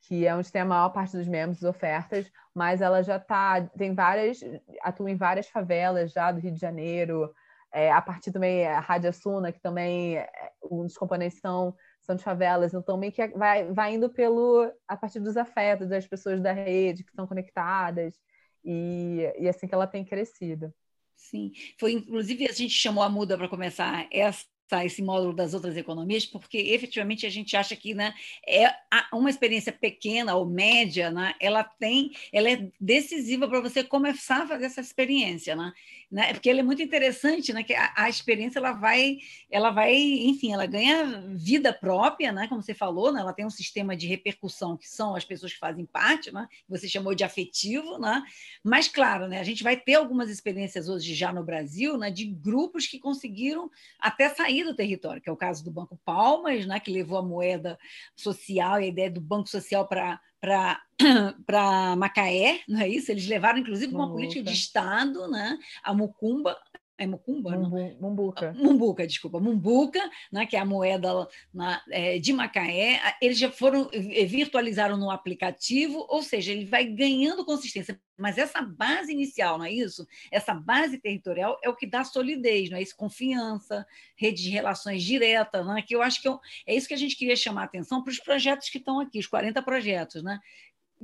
que 0.01 0.25
é 0.25 0.35
onde 0.35 0.51
tem 0.51 0.61
a 0.61 0.65
maior 0.65 0.89
parte 0.89 1.17
dos 1.17 1.27
membros 1.27 1.63
ofertas, 1.63 2.31
mas 2.53 2.81
ela 2.81 3.03
já 3.03 3.17
está, 3.17 3.61
tem 3.77 3.93
várias, 3.93 4.39
atua 4.81 5.11
em 5.11 5.15
várias 5.15 5.47
favelas 5.47 6.11
já 6.11 6.31
do 6.31 6.39
Rio 6.39 6.53
de 6.53 6.59
Janeiro, 6.59 7.31
é, 7.71 7.91
a 7.91 8.01
partir 8.01 8.31
também 8.31 8.65
a 8.65 8.79
Rádio 8.79 9.13
Suna, 9.13 9.51
que 9.51 9.61
também 9.61 10.17
é, 10.17 10.29
um 10.69 10.83
dos 10.83 10.97
componentes 10.97 11.39
são, 11.39 11.75
são 12.01 12.15
de 12.15 12.23
favelas, 12.23 12.73
então 12.73 12.97
meio 12.97 13.11
que 13.11 13.27
vai, 13.29 13.71
vai 13.71 13.93
indo 13.93 14.09
pelo, 14.09 14.71
a 14.87 14.97
partir 14.97 15.19
dos 15.19 15.37
afetos 15.37 15.89
das 15.89 16.07
pessoas 16.07 16.41
da 16.41 16.51
rede 16.51 17.03
que 17.03 17.09
estão 17.09 17.27
conectadas, 17.27 18.15
e, 18.63 19.31
e 19.37 19.47
assim 19.47 19.67
que 19.67 19.73
ela 19.73 19.87
tem 19.87 20.03
crescido. 20.03 20.73
Sim, 21.15 21.51
foi 21.79 21.93
inclusive 21.93 22.47
a 22.47 22.53
gente 22.53 22.73
chamou 22.73 23.03
a 23.03 23.09
Muda 23.09 23.37
para 23.37 23.49
começar 23.49 24.07
essa 24.11 24.45
esse 24.85 25.01
módulo 25.01 25.33
das 25.33 25.53
outras 25.53 25.75
economias, 25.77 26.25
porque 26.25 26.57
efetivamente 26.57 27.25
a 27.25 27.29
gente 27.29 27.55
acha 27.55 27.75
que 27.75 27.93
né, 27.93 28.13
é 28.47 28.71
uma 29.13 29.29
experiência 29.29 29.71
pequena 29.71 30.35
ou 30.35 30.45
média, 30.45 31.11
né, 31.11 31.33
ela 31.39 31.63
tem, 31.63 32.11
ela 32.31 32.49
é 32.49 32.67
decisiva 32.79 33.47
para 33.47 33.61
você 33.61 33.83
começar 33.83 34.43
a 34.43 34.47
fazer 34.47 34.65
essa 34.65 34.81
experiência, 34.81 35.55
né? 35.55 35.73
Né? 36.11 36.33
Porque 36.33 36.49
ela 36.49 36.61
é 36.61 36.63
muito 36.63 36.81
interessante, 36.81 37.53
né? 37.53 37.63
Que 37.63 37.73
a, 37.73 37.93
a, 37.95 38.09
experiência 38.09 38.57
ela 38.57 38.71
vai, 38.71 39.19
ela 39.49 39.69
vai, 39.69 39.95
enfim, 39.95 40.51
ela 40.51 40.65
ganha 40.65 41.23
vida 41.35 41.71
própria, 41.71 42.31
né? 42.31 42.47
Como 42.47 42.63
você 42.63 42.73
falou, 42.73 43.11
né? 43.11 43.21
Ela 43.21 43.33
tem 43.33 43.45
um 43.45 43.49
sistema 43.49 43.95
de 43.95 44.07
repercussão 44.07 44.75
que 44.75 44.89
são 44.89 45.15
as 45.15 45.23
pessoas 45.23 45.53
que 45.53 45.59
fazem 45.59 45.85
parte, 45.85 46.31
né? 46.31 46.47
Você 46.67 46.87
chamou 46.87 47.13
de 47.13 47.23
afetivo, 47.23 47.99
né? 47.99 48.23
Mas 48.63 48.87
claro, 48.87 49.27
né? 49.27 49.39
A 49.39 49.43
gente 49.43 49.63
vai 49.63 49.77
ter 49.77 49.95
algumas 49.95 50.29
experiências 50.31 50.89
hoje 50.89 51.13
já 51.13 51.31
no 51.31 51.43
Brasil, 51.43 51.95
né? 51.95 52.09
De 52.09 52.25
grupos 52.25 52.87
que 52.87 52.99
conseguiram 52.99 53.69
até 53.99 54.29
sair 54.29 54.63
do 54.63 54.75
território, 54.75 55.21
que 55.21 55.29
é 55.29 55.31
o 55.31 55.37
caso 55.37 55.63
do 55.63 55.69
Banco 55.69 55.99
Palmas, 56.03 56.65
né? 56.65 56.79
Que 56.79 56.91
levou 56.91 57.19
a 57.19 57.23
moeda 57.23 57.77
social 58.15 58.81
e 58.81 58.85
a 58.85 58.87
ideia 58.87 59.11
do 59.11 59.21
Banco 59.21 59.47
Social 59.47 59.87
para 59.87 60.19
para 60.39 60.79
Macaé, 61.97 62.61
não 62.67 62.79
é 62.81 62.87
isso? 62.87 63.11
Eles 63.11 63.27
levaram, 63.27 63.59
inclusive, 63.59 63.93
uma 63.93 64.11
política 64.11 64.43
de 64.43 64.53
Estado, 64.53 65.27
né? 65.29 65.57
a 65.83 65.93
Mucumba, 65.93 66.57
é 66.99 67.07
Mucumba? 67.07 67.57
Mumbu, 67.57 67.97
Mumbuca. 67.99 68.53
Mumbuca, 68.53 69.07
desculpa. 69.07 69.39
Mumbuca, 69.39 70.01
né, 70.31 70.45
que 70.45 70.57
é 70.57 70.59
a 70.59 70.65
moeda 70.65 71.27
na, 71.53 71.81
é, 71.89 72.19
de 72.19 72.33
Macaé. 72.33 72.99
Eles 73.21 73.39
já 73.39 73.49
foram, 73.49 73.89
é, 73.93 74.25
virtualizaram 74.25 74.97
no 74.97 75.09
aplicativo, 75.09 76.05
ou 76.09 76.21
seja, 76.21 76.51
ele 76.51 76.65
vai 76.65 76.83
ganhando 76.83 77.45
consistência. 77.45 77.99
Mas 78.17 78.37
essa 78.37 78.61
base 78.61 79.13
inicial, 79.13 79.57
não 79.57 79.65
é 79.65 79.71
isso? 79.71 80.05
Essa 80.29 80.53
base 80.53 80.97
territorial 80.97 81.57
é 81.63 81.69
o 81.69 81.75
que 81.75 81.87
dá 81.87 82.03
solidez, 82.03 82.69
não 82.69 82.77
é 82.77 82.81
isso? 82.81 82.97
Confiança, 82.97 83.87
rede 84.17 84.43
de 84.43 84.49
relações 84.49 85.01
direta, 85.01 85.63
né? 85.63 85.81
que 85.81 85.95
eu 85.95 86.01
acho 86.01 86.21
que 86.21 86.27
eu, 86.27 86.37
é 86.67 86.75
isso 86.75 86.87
que 86.87 86.93
a 86.93 86.97
gente 86.97 87.15
queria 87.15 87.37
chamar 87.37 87.61
a 87.61 87.65
atenção 87.65 88.03
para 88.03 88.11
os 88.11 88.19
projetos 88.19 88.69
que 88.69 88.77
estão 88.77 88.99
aqui, 88.99 89.19
os 89.19 89.27
40 89.27 89.61
projetos, 89.61 90.21
né? 90.21 90.37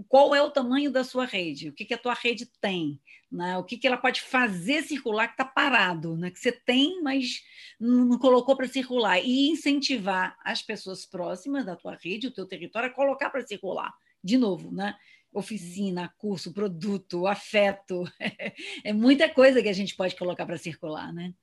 Qual 0.08 0.36
é 0.36 0.42
o 0.42 0.52
tamanho 0.52 0.92
da 0.92 1.04
sua 1.04 1.26
rede, 1.26 1.70
o 1.70 1.74
que, 1.74 1.86
que 1.86 1.94
a 1.94 1.98
tua 1.98 2.14
rede 2.14 2.46
tem, 2.60 3.00
né? 3.32 3.58
o 3.58 3.64
que, 3.64 3.78
que 3.78 3.88
ela 3.88 3.98
pode 3.98 4.22
fazer 4.22 4.84
circular 4.84 5.28
que 5.28 5.34
está 5.34 5.46
parado, 5.46 6.18
né? 6.18 6.30
que 6.30 6.40
você 6.40 6.52
tem, 6.52 7.02
mas 7.02 7.42
não 7.80 8.18
colocou 8.18 8.56
para 8.56 8.68
circular, 8.68 9.20
e 9.20 9.50
incentivar 9.50 10.38
as 10.44 10.62
pessoas 10.62 11.06
próximas 11.06 11.66
da 11.66 11.76
tua 11.76 11.96
rede, 11.96 12.28
o 12.28 12.34
teu 12.34 12.46
território, 12.46 12.90
a 12.90 12.94
colocar 12.94 13.30
para 13.30 13.46
circular, 13.46 13.94
de 14.24 14.38
novo, 14.38 14.72
né? 14.72 14.96
oficina, 15.32 16.14
curso, 16.18 16.54
produto, 16.54 17.28
afeto, 17.28 18.06
é 18.84 18.94
muita 18.94 19.28
coisa 19.30 19.62
que 19.62 19.68
a 19.68 19.74
gente 19.74 19.96
pode 19.96 20.16
colocar 20.16 20.46
para 20.46 20.58
circular, 20.58 21.12
né? 21.14 21.34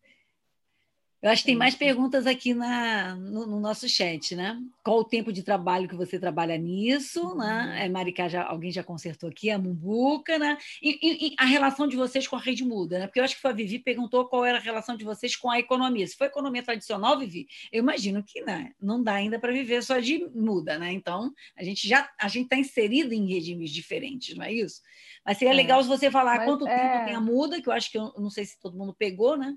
Eu 1.22 1.30
acho 1.30 1.42
que 1.42 1.46
tem 1.46 1.56
mais 1.56 1.76
perguntas 1.76 2.26
aqui 2.26 2.52
na, 2.52 3.14
no, 3.14 3.46
no, 3.46 3.60
nosso 3.60 3.88
chat, 3.88 4.34
né? 4.34 4.60
Qual 4.82 4.98
o 4.98 5.04
tempo 5.04 5.32
de 5.32 5.44
trabalho 5.44 5.88
que 5.88 5.94
você 5.94 6.18
trabalha 6.18 6.58
nisso, 6.58 7.36
né? 7.36 7.64
Uhum. 7.64 7.72
É, 7.84 7.88
Maricá, 7.88 8.26
já, 8.26 8.42
alguém 8.42 8.72
já 8.72 8.82
consertou 8.82 9.30
aqui, 9.30 9.48
a 9.48 9.56
Mumbuca, 9.56 10.36
né? 10.36 10.58
E, 10.82 10.98
e, 11.00 11.28
e, 11.28 11.34
a 11.38 11.44
relação 11.44 11.86
de 11.86 11.96
vocês 11.96 12.26
com 12.26 12.34
a 12.34 12.40
rede 12.40 12.64
muda, 12.64 12.98
né? 12.98 13.06
Porque 13.06 13.20
eu 13.20 13.24
acho 13.24 13.40
que 13.40 13.46
a 13.46 13.52
Vivi 13.52 13.78
perguntou 13.78 14.26
qual 14.26 14.44
era 14.44 14.58
a 14.58 14.60
relação 14.60 14.96
de 14.96 15.04
vocês 15.04 15.36
com 15.36 15.48
a 15.48 15.60
economia. 15.60 16.04
Se 16.08 16.16
for 16.16 16.24
economia 16.24 16.62
tradicional, 16.62 17.16
Vivi, 17.16 17.46
eu 17.70 17.78
imagino 17.78 18.24
que 18.24 18.40
né, 18.40 18.72
não 18.80 19.00
dá 19.00 19.14
ainda 19.14 19.38
para 19.38 19.52
viver 19.52 19.80
só 19.84 20.00
de 20.00 20.28
muda, 20.34 20.76
né? 20.76 20.92
Então, 20.92 21.32
a 21.56 21.62
gente 21.62 21.86
já 21.86 22.10
a 22.18 22.26
gente 22.26 22.44
está 22.44 22.56
inserido 22.56 23.14
em 23.14 23.32
regimes 23.32 23.70
diferentes, 23.70 24.36
não 24.36 24.44
é 24.44 24.52
isso? 24.52 24.80
Mas 25.24 25.38
seria 25.38 25.54
é. 25.54 25.56
legal 25.56 25.80
se 25.80 25.88
você 25.88 26.10
falar 26.10 26.38
Mas, 26.38 26.46
quanto 26.46 26.66
é... 26.66 26.76
tempo 26.76 27.04
tem 27.04 27.14
a 27.14 27.20
muda, 27.20 27.62
que 27.62 27.68
eu 27.68 27.72
acho 27.72 27.92
que 27.92 27.98
eu 27.98 28.12
não 28.18 28.28
sei 28.28 28.44
se 28.44 28.58
todo 28.58 28.76
mundo 28.76 28.92
pegou, 28.92 29.36
né? 29.36 29.54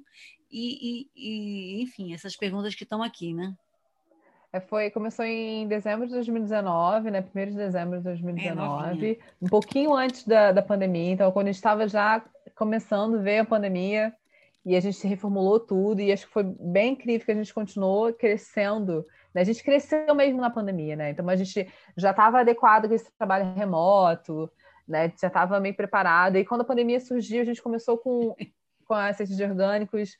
E, 0.51 1.09
e, 1.15 1.79
e 1.79 1.83
enfim, 1.83 2.13
essas 2.13 2.35
perguntas 2.35 2.75
que 2.75 2.83
estão 2.83 3.01
aqui, 3.01 3.33
né? 3.33 3.53
É, 4.55 4.59
foi, 4.61 4.89
começou 4.89 5.25
em 5.25 5.67
dezembro 5.67 6.07
de 6.07 6.13
2019, 6.13 7.11
né? 7.11 7.21
Primeiro 7.21 7.51
de 7.51 7.57
dezembro 7.57 7.97
de 7.97 8.05
2019, 8.05 9.11
é 9.11 9.45
um 9.45 9.49
pouquinho 9.49 9.93
antes 9.93 10.25
da, 10.25 10.53
da 10.53 10.61
pandemia. 10.61 11.11
Então, 11.11 11.29
quando 11.29 11.47
a 11.47 11.51
gente 11.51 11.57
estava 11.57 11.85
já 11.89 12.23
começando 12.55 13.21
ver 13.21 13.39
a 13.39 13.45
pandemia 13.45 14.13
e 14.65 14.73
a 14.77 14.79
gente 14.79 15.05
reformulou 15.05 15.59
tudo, 15.59 15.99
e 15.99 16.09
acho 16.09 16.25
que 16.25 16.31
foi 16.31 16.43
bem 16.43 16.93
incrível 16.93 17.25
que 17.25 17.31
a 17.33 17.35
gente 17.35 17.53
continuou 17.53 18.13
crescendo. 18.13 19.05
Né? 19.33 19.41
A 19.41 19.43
gente 19.43 19.61
cresceu 19.61 20.15
mesmo 20.15 20.39
na 20.39 20.49
pandemia, 20.49 20.95
né? 20.95 21.09
Então, 21.09 21.27
a 21.27 21.35
gente 21.35 21.69
já 21.97 22.11
estava 22.11 22.39
adequado 22.39 22.87
com 22.87 22.93
esse 22.93 23.11
trabalho 23.17 23.53
remoto, 23.55 24.49
né? 24.87 25.11
Já 25.19 25.27
estava 25.27 25.59
meio 25.59 25.75
preparado. 25.75 26.37
E 26.37 26.45
quando 26.45 26.61
a 26.61 26.65
pandemia 26.65 27.01
surgiu, 27.01 27.41
a 27.41 27.45
gente 27.45 27.61
começou 27.61 27.97
com, 27.97 28.33
com 28.85 28.93
a 28.93 29.11
cesta 29.11 29.35
de 29.35 29.43
orgânicos, 29.43 30.15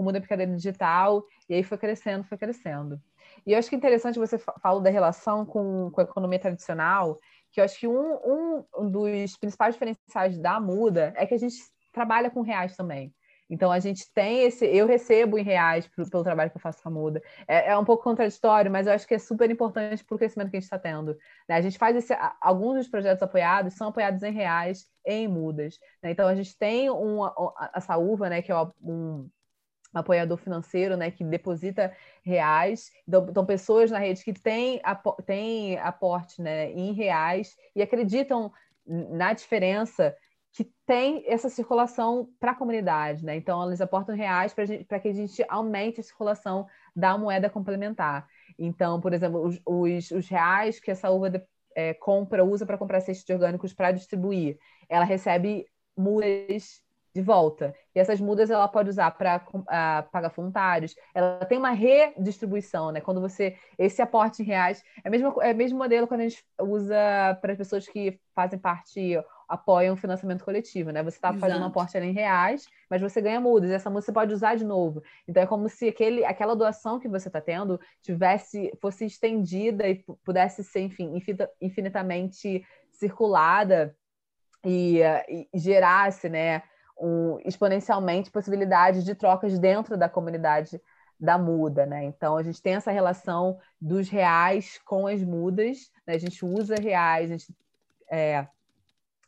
com 0.00 0.04
muda 0.04 0.18
picadeira 0.18 0.56
digital, 0.56 1.22
e 1.46 1.52
aí 1.52 1.62
foi 1.62 1.76
crescendo, 1.76 2.24
foi 2.24 2.38
crescendo. 2.38 2.98
E 3.46 3.52
eu 3.52 3.58
acho 3.58 3.68
que 3.68 3.74
é 3.74 3.78
interessante 3.78 4.18
você 4.18 4.38
falar 4.38 4.80
da 4.80 4.88
relação 4.88 5.44
com, 5.44 5.90
com 5.90 6.00
a 6.00 6.04
economia 6.04 6.38
tradicional, 6.38 7.18
que 7.52 7.60
eu 7.60 7.64
acho 7.64 7.78
que 7.78 7.86
um, 7.86 8.64
um 8.78 8.90
dos 8.90 9.36
principais 9.36 9.74
diferenciais 9.74 10.38
da 10.38 10.58
muda 10.58 11.12
é 11.16 11.26
que 11.26 11.34
a 11.34 11.38
gente 11.38 11.56
trabalha 11.92 12.30
com 12.30 12.40
reais 12.40 12.74
também. 12.74 13.12
Então 13.50 13.70
a 13.70 13.80
gente 13.80 14.10
tem 14.14 14.44
esse, 14.44 14.64
eu 14.64 14.86
recebo 14.86 15.36
em 15.36 15.42
reais 15.42 15.86
pro, 15.88 16.08
pelo 16.08 16.22
trabalho 16.22 16.50
que 16.50 16.56
eu 16.56 16.60
faço 16.60 16.80
com 16.80 16.88
a 16.88 16.92
Muda. 16.92 17.20
É, 17.48 17.70
é, 17.70 17.76
um 17.76 17.84
pouco 17.84 18.04
contraditório, 18.04 18.70
mas 18.70 18.86
eu 18.86 18.92
acho 18.92 19.06
que 19.06 19.14
é 19.14 19.18
super 19.18 19.50
importante 19.50 20.04
para 20.04 20.14
o 20.14 20.18
crescimento 20.18 20.50
que 20.50 20.56
a 20.56 20.60
gente 20.60 20.66
está 20.66 20.78
tendo. 20.78 21.16
Né? 21.48 21.56
A 21.56 21.60
gente 21.60 21.76
faz 21.76 21.96
esse, 21.96 22.16
alguns 22.40 22.76
dos 22.76 22.88
projetos 22.88 23.22
apoiados 23.22 23.74
são 23.74 23.88
apoiados 23.88 24.22
em 24.22 24.32
reais 24.32 24.86
em 25.04 25.26
mudas. 25.26 25.78
Né? 26.00 26.12
Então 26.12 26.28
a 26.28 26.34
gente 26.34 26.56
tem 26.56 26.88
um, 26.90 27.24
a 27.24 27.80
Saúva, 27.80 28.30
né, 28.30 28.40
que 28.40 28.52
é 28.52 28.56
um 28.80 29.28
apoiador 29.92 30.36
financeiro, 30.38 30.96
né, 30.96 31.10
que 31.10 31.24
deposita 31.24 31.92
reais. 32.22 32.90
Então, 33.06 33.26
então 33.28 33.46
pessoas 33.46 33.90
na 33.90 33.98
rede 33.98 34.22
que 34.22 34.32
têm, 34.32 34.80
têm 35.26 35.78
aporte 35.78 36.40
né, 36.40 36.70
em 36.72 36.92
reais 36.92 37.56
e 37.74 37.82
acreditam 37.82 38.52
na 38.86 39.32
diferença 39.32 40.14
que 40.52 40.64
tem 40.84 41.24
essa 41.26 41.48
circulação 41.48 42.28
para 42.40 42.50
a 42.52 42.54
comunidade, 42.54 43.24
né? 43.24 43.36
Então, 43.36 43.64
eles 43.66 43.80
aportam 43.80 44.16
reais 44.16 44.52
para 44.52 44.98
que 44.98 45.08
a 45.08 45.12
gente 45.12 45.44
aumente 45.48 46.00
a 46.00 46.02
circulação 46.02 46.66
da 46.94 47.16
moeda 47.16 47.48
complementar. 47.48 48.26
Então, 48.58 49.00
por 49.00 49.12
exemplo, 49.12 49.46
os, 49.46 49.60
os, 49.64 50.10
os 50.10 50.28
reais 50.28 50.80
que 50.80 50.90
essa 50.90 51.08
uva 51.08 51.30
de, 51.30 51.40
é, 51.74 51.94
compra, 51.94 52.44
usa 52.44 52.66
para 52.66 52.76
comprar 52.76 53.00
cestos 53.00 53.30
orgânicos 53.30 53.72
para 53.72 53.92
distribuir, 53.92 54.58
ela 54.88 55.04
recebe 55.04 55.66
mudas 55.96 56.82
de 57.14 57.20
volta. 57.20 57.74
E 57.94 57.98
essas 57.98 58.20
mudas 58.20 58.50
ela 58.50 58.68
pode 58.68 58.90
usar 58.90 59.10
para 59.12 59.40
pagar 60.12 60.30
voluntários. 60.30 60.94
Ela 61.14 61.44
tem 61.44 61.58
uma 61.58 61.70
redistribuição, 61.70 62.92
né? 62.92 63.00
Quando 63.00 63.20
você 63.20 63.56
esse 63.78 64.00
aporte 64.00 64.42
em 64.42 64.46
reais 64.46 64.82
é 65.04 65.08
o 65.08 65.10
mesmo 65.10 65.42
é 65.42 65.52
mesmo 65.52 65.78
modelo 65.78 66.06
quando 66.06 66.20
a 66.20 66.28
gente 66.28 66.44
usa 66.60 66.94
para 67.40 67.52
as 67.52 67.58
pessoas 67.58 67.86
que 67.86 68.20
fazem 68.34 68.58
parte 68.58 69.18
apoiam 69.50 69.94
o 69.94 69.96
financiamento 69.96 70.44
coletivo, 70.44 70.90
né? 70.90 71.02
Você 71.02 71.16
está 71.16 71.34
fazendo 71.34 71.62
um 71.62 71.66
aporte 71.66 71.98
em 71.98 72.12
reais, 72.12 72.68
mas 72.88 73.02
você 73.02 73.20
ganha 73.20 73.40
mudas, 73.40 73.68
e 73.68 73.74
essa 73.74 73.90
muda 73.90 74.02
você 74.02 74.12
pode 74.12 74.32
usar 74.32 74.54
de 74.54 74.64
novo. 74.64 75.02
Então 75.26 75.42
é 75.42 75.46
como 75.46 75.68
se 75.68 75.88
aquele, 75.88 76.24
aquela 76.24 76.54
doação 76.54 77.00
que 77.00 77.08
você 77.08 77.28
está 77.28 77.40
tendo 77.40 77.80
tivesse, 78.00 78.70
fosse 78.80 79.04
estendida 79.04 79.88
e 79.88 80.04
pudesse 80.24 80.62
ser, 80.62 80.82
enfim, 80.82 81.20
infinitamente 81.60 82.64
circulada 82.92 83.96
e, 84.64 85.00
e 85.28 85.58
gerasse, 85.58 86.28
né, 86.28 86.62
um, 87.00 87.38
exponencialmente 87.44 88.30
possibilidades 88.30 89.04
de 89.04 89.14
trocas 89.14 89.58
dentro 89.58 89.96
da 89.96 90.08
comunidade 90.08 90.80
da 91.18 91.36
muda, 91.36 91.84
né? 91.84 92.04
Então 92.04 92.36
a 92.36 92.42
gente 92.42 92.62
tem 92.62 92.74
essa 92.74 92.90
relação 92.90 93.58
dos 93.80 94.08
reais 94.08 94.78
com 94.84 95.06
as 95.06 95.22
mudas, 95.22 95.90
né? 96.06 96.14
a 96.14 96.18
gente 96.18 96.44
usa 96.44 96.76
reais, 96.76 97.30
a 97.30 97.36
gente 97.36 97.54
é, 98.10 98.46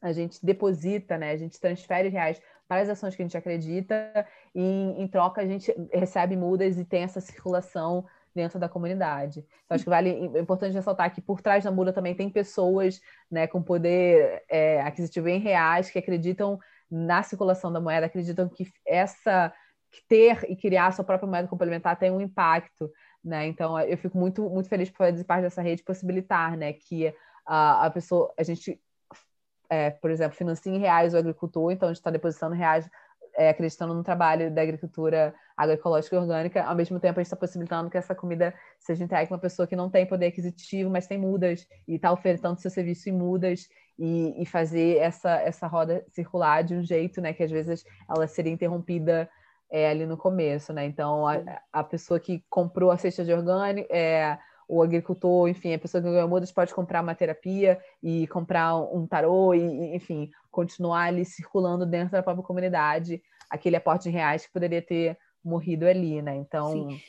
a 0.00 0.12
gente 0.12 0.44
deposita, 0.44 1.16
né? 1.16 1.30
A 1.30 1.36
gente 1.36 1.60
transfere 1.60 2.08
reais 2.08 2.40
para 2.66 2.80
as 2.80 2.88
ações 2.88 3.14
que 3.14 3.22
a 3.22 3.24
gente 3.24 3.36
acredita 3.36 4.26
e 4.54 4.62
em, 4.62 5.06
troca 5.06 5.40
a 5.40 5.46
gente 5.46 5.72
recebe 5.92 6.36
mudas 6.36 6.78
e 6.78 6.84
tem 6.84 7.02
essa 7.02 7.20
circulação 7.20 8.04
dentro 8.34 8.58
da 8.58 8.68
comunidade. 8.68 9.40
Então, 9.64 9.74
acho 9.74 9.84
que 9.84 9.90
vale 9.90 10.10
é 10.34 10.40
importante 10.40 10.72
ressaltar 10.72 11.14
que 11.14 11.20
por 11.20 11.40
trás 11.40 11.64
da 11.64 11.70
muda 11.70 11.92
também 11.92 12.14
tem 12.14 12.30
pessoas 12.30 13.00
né, 13.30 13.46
com 13.46 13.62
poder 13.62 14.42
é, 14.48 14.80
aquisitivo 14.80 15.28
em 15.28 15.38
reais 15.38 15.90
que 15.90 15.98
acreditam 15.98 16.58
na 16.92 17.22
circulação 17.22 17.72
da 17.72 17.80
moeda, 17.80 18.04
acreditam 18.06 18.48
que 18.48 18.70
essa 18.86 19.52
ter 20.08 20.44
e 20.50 20.56
criar 20.56 20.88
a 20.88 20.92
sua 20.92 21.04
própria 21.04 21.28
moeda 21.28 21.48
complementar 21.48 21.98
tem 21.98 22.10
um 22.10 22.20
impacto, 22.20 22.90
né? 23.24 23.46
Então 23.46 23.78
eu 23.80 23.96
fico 23.96 24.18
muito 24.18 24.48
muito 24.50 24.68
feliz 24.68 24.90
por 24.90 24.98
fazer 24.98 25.24
parte 25.24 25.42
dessa 25.42 25.62
rede 25.62 25.82
possibilitar, 25.82 26.56
né, 26.56 26.72
que 26.72 27.14
a, 27.46 27.86
a 27.86 27.90
pessoa 27.90 28.32
a 28.38 28.42
gente 28.42 28.80
é, 29.70 29.90
por 29.90 30.10
exemplo, 30.10 30.36
financia 30.36 30.70
em 30.70 30.78
reais 30.78 31.14
o 31.14 31.16
agricultor, 31.16 31.72
então 31.72 31.88
a 31.88 31.92
gente 31.92 32.00
está 32.00 32.10
depositando 32.10 32.54
reais, 32.54 32.88
é, 33.36 33.48
acreditando 33.48 33.94
no 33.94 34.02
trabalho 34.02 34.50
da 34.50 34.62
agricultura 34.62 35.34
agroecológica 35.56 36.16
e 36.16 36.18
orgânica, 36.18 36.64
ao 36.64 36.74
mesmo 36.74 36.98
tempo 36.98 37.18
a 37.18 37.22
gente 37.22 37.26
está 37.26 37.36
possibilitando 37.36 37.90
que 37.90 37.98
essa 37.98 38.14
comida 38.14 38.54
seja 38.78 39.04
entregue 39.04 39.28
para 39.28 39.34
uma 39.34 39.40
pessoa 39.40 39.66
que 39.66 39.76
não 39.76 39.90
tem 39.90 40.06
poder 40.06 40.26
aquisitivo, 40.26 40.90
mas 40.90 41.06
tem 41.06 41.18
mudas, 41.18 41.66
e 41.86 41.94
está 41.94 42.12
ofertando 42.12 42.60
seu 42.60 42.70
serviço 42.70 43.08
em 43.08 43.12
mudas, 43.12 43.68
e, 43.98 44.42
e, 44.42 44.46
fazer 44.46 44.96
essa, 44.98 45.30
essa 45.42 45.66
roda 45.66 46.04
circular 46.08 46.64
de 46.64 46.74
um 46.74 46.82
jeito 46.82 47.20
né, 47.20 47.32
que 47.32 47.42
às 47.42 47.50
vezes 47.50 47.84
ela 48.08 48.26
seria 48.26 48.52
interrompida 48.52 49.28
é, 49.70 49.88
ali 49.88 50.06
no 50.06 50.16
começo, 50.16 50.72
né? 50.72 50.84
Então, 50.84 51.26
a, 51.26 51.40
a 51.72 51.84
pessoa 51.84 52.20
que 52.20 52.44
comprou 52.50 52.90
a 52.90 52.96
cesta 52.98 53.24
de 53.24 53.32
orgânico, 53.32 53.88
é, 53.90 54.38
o 54.72 54.82
agricultor, 54.82 55.48
enfim, 55.48 55.74
a 55.74 55.78
pessoa 55.78 56.02
que 56.02 56.08
ganhou 56.08 56.26
mudas 56.26 56.50
pode 56.50 56.72
comprar 56.72 57.02
uma 57.02 57.14
terapia 57.14 57.78
e 58.02 58.26
comprar 58.28 58.74
um 58.74 59.06
tarô 59.06 59.52
e, 59.52 59.94
enfim, 59.94 60.30
continuar 60.50 61.08
ali 61.08 61.26
circulando 61.26 61.84
dentro 61.84 62.12
da 62.12 62.22
própria 62.22 62.42
comunidade 62.42 63.22
aquele 63.50 63.76
aporte 63.76 64.04
de 64.04 64.10
reais 64.10 64.46
que 64.46 64.52
poderia 64.52 64.80
ter 64.80 65.18
morrido 65.44 65.86
ali, 65.86 66.22
né? 66.22 66.36
Então, 66.36 66.88
Sim. 66.88 67.00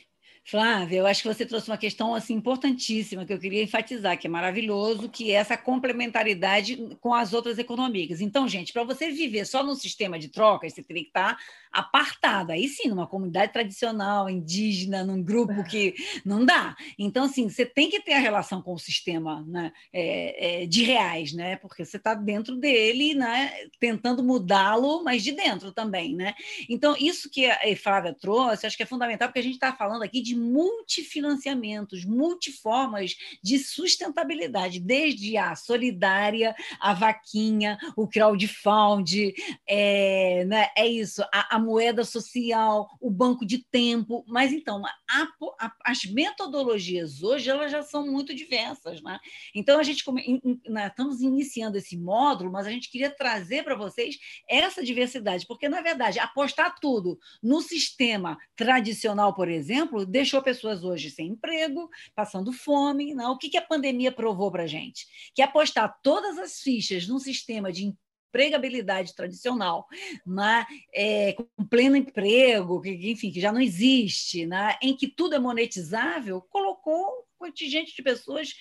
Flávia, 0.45 0.97
eu 0.97 1.07
acho 1.07 1.21
que 1.21 1.27
você 1.29 1.45
trouxe 1.45 1.69
uma 1.69 1.77
questão 1.77 2.13
assim 2.13 2.33
importantíssima 2.33 3.25
que 3.25 3.31
eu 3.31 3.39
queria 3.39 3.63
enfatizar, 3.63 4.19
que 4.19 4.27
é 4.27 4.29
maravilhoso, 4.29 5.07
que 5.07 5.31
é 5.31 5.35
essa 5.35 5.55
complementaridade 5.55 6.97
com 6.99 7.13
as 7.13 7.31
outras 7.31 7.57
economias. 7.57 8.19
Então, 8.19 8.45
gente, 8.45 8.73
para 8.73 8.83
você 8.83 9.09
viver 9.09 9.45
só 9.45 9.63
num 9.63 9.73
sistema 9.73 10.19
de 10.19 10.27
trocas, 10.27 10.73
você 10.73 10.83
teria 10.83 11.03
que 11.03 11.09
estar 11.09 11.37
apartado. 11.73 12.51
Aí 12.51 12.67
sim, 12.67 12.87
numa 12.87 13.07
comunidade 13.07 13.51
tradicional, 13.51 14.29
indígena, 14.29 15.03
num 15.03 15.21
grupo 15.21 15.63
que 15.63 15.95
não 16.23 16.45
dá. 16.45 16.75
Então, 16.97 17.25
assim, 17.25 17.49
você 17.49 17.65
tem 17.65 17.89
que 17.89 18.01
ter 18.01 18.13
a 18.13 18.19
relação 18.19 18.61
com 18.61 18.73
o 18.73 18.79
sistema 18.79 19.43
né, 19.47 19.71
é, 19.91 20.63
é, 20.63 20.65
de 20.67 20.83
reais, 20.83 21.33
né? 21.33 21.55
Porque 21.57 21.83
você 21.83 21.97
está 21.97 22.13
dentro 22.13 22.55
dele, 22.55 23.15
né? 23.15 23.51
Tentando 23.79 24.23
mudá-lo, 24.23 25.03
mas 25.03 25.23
de 25.23 25.31
dentro 25.31 25.71
também, 25.71 26.15
né? 26.15 26.33
Então, 26.69 26.95
isso 26.99 27.29
que 27.29 27.45
a 27.45 27.59
Flávia 27.75 28.13
trouxe, 28.13 28.65
acho 28.65 28.77
que 28.77 28.83
é 28.83 28.85
fundamental, 28.85 29.27
porque 29.27 29.39
a 29.39 29.43
gente 29.43 29.55
está 29.55 29.73
falando 29.73 30.03
aqui 30.03 30.21
de 30.21 30.35
multifinanciamentos, 30.35 32.05
multiformas 32.05 33.15
de 33.41 33.57
sustentabilidade, 33.57 34.79
desde 34.79 35.37
a 35.37 35.55
solidária, 35.55 36.55
a 36.79 36.93
vaquinha, 36.93 37.77
o 37.95 38.07
crowdfund, 38.07 39.33
é, 39.67 40.45
né, 40.45 40.69
é 40.75 40.87
isso, 40.87 41.23
a, 41.33 41.55
a 41.55 41.59
moeda 41.63 42.03
social, 42.03 42.87
o 42.99 43.09
banco 43.09 43.45
de 43.45 43.59
tempo. 43.59 44.23
Mas 44.27 44.51
então, 44.51 44.83
a, 44.85 45.27
a, 45.59 45.73
as 45.85 46.03
metodologias 46.05 47.23
hoje 47.23 47.49
elas 47.49 47.71
já 47.71 47.81
são 47.81 48.05
muito 48.05 48.35
diversas. 48.35 49.01
Né? 49.01 49.19
Então, 49.55 49.79
a 49.79 49.83
gente 49.83 50.03
in, 50.25 50.41
in, 50.43 50.61
né, 50.67 50.87
estamos 50.87 51.21
iniciando 51.21 51.77
esse 51.77 51.97
módulo, 51.97 52.51
mas 52.51 52.67
a 52.67 52.71
gente 52.71 52.89
queria 52.89 53.09
trazer 53.09 53.63
para 53.63 53.75
vocês 53.75 54.17
essa 54.47 54.83
diversidade, 54.83 55.47
porque, 55.47 55.69
na 55.69 55.81
verdade, 55.81 56.19
apostar 56.19 56.75
tudo 56.79 57.17
no 57.41 57.61
sistema 57.61 58.37
tradicional, 58.55 59.33
por 59.33 59.47
exemplo, 59.47 60.05
deixou 60.05 60.41
pessoas 60.41 60.83
hoje 60.83 61.09
sem 61.09 61.29
emprego, 61.29 61.89
passando 62.15 62.51
fome. 62.51 63.13
Não? 63.13 63.33
O 63.33 63.37
que, 63.37 63.49
que 63.49 63.57
a 63.57 63.61
pandemia 63.61 64.11
provou 64.11 64.51
para 64.51 64.63
a 64.63 64.67
gente? 64.67 65.07
Que 65.33 65.41
apostar 65.41 65.99
todas 66.01 66.37
as 66.37 66.59
fichas 66.59 67.07
num 67.07 67.19
sistema 67.19 67.71
de 67.71 67.93
empregabilidade 68.33 69.13
tradicional, 69.15 69.87
né? 70.25 70.65
É, 70.91 71.33
com 71.33 71.65
pleno 71.65 71.95
emprego, 71.95 72.81
que, 72.81 73.11
enfim, 73.11 73.31
que 73.31 73.39
já 73.39 73.51
não 73.51 73.61
existe, 73.61 74.45
né? 74.47 74.75
em 74.81 74.95
que 74.95 75.07
tudo 75.07 75.35
é 75.35 75.39
monetizável, 75.39 76.41
colocou 76.49 77.27
contingente 77.43 77.93
de 77.93 78.01
pessoas 78.01 78.53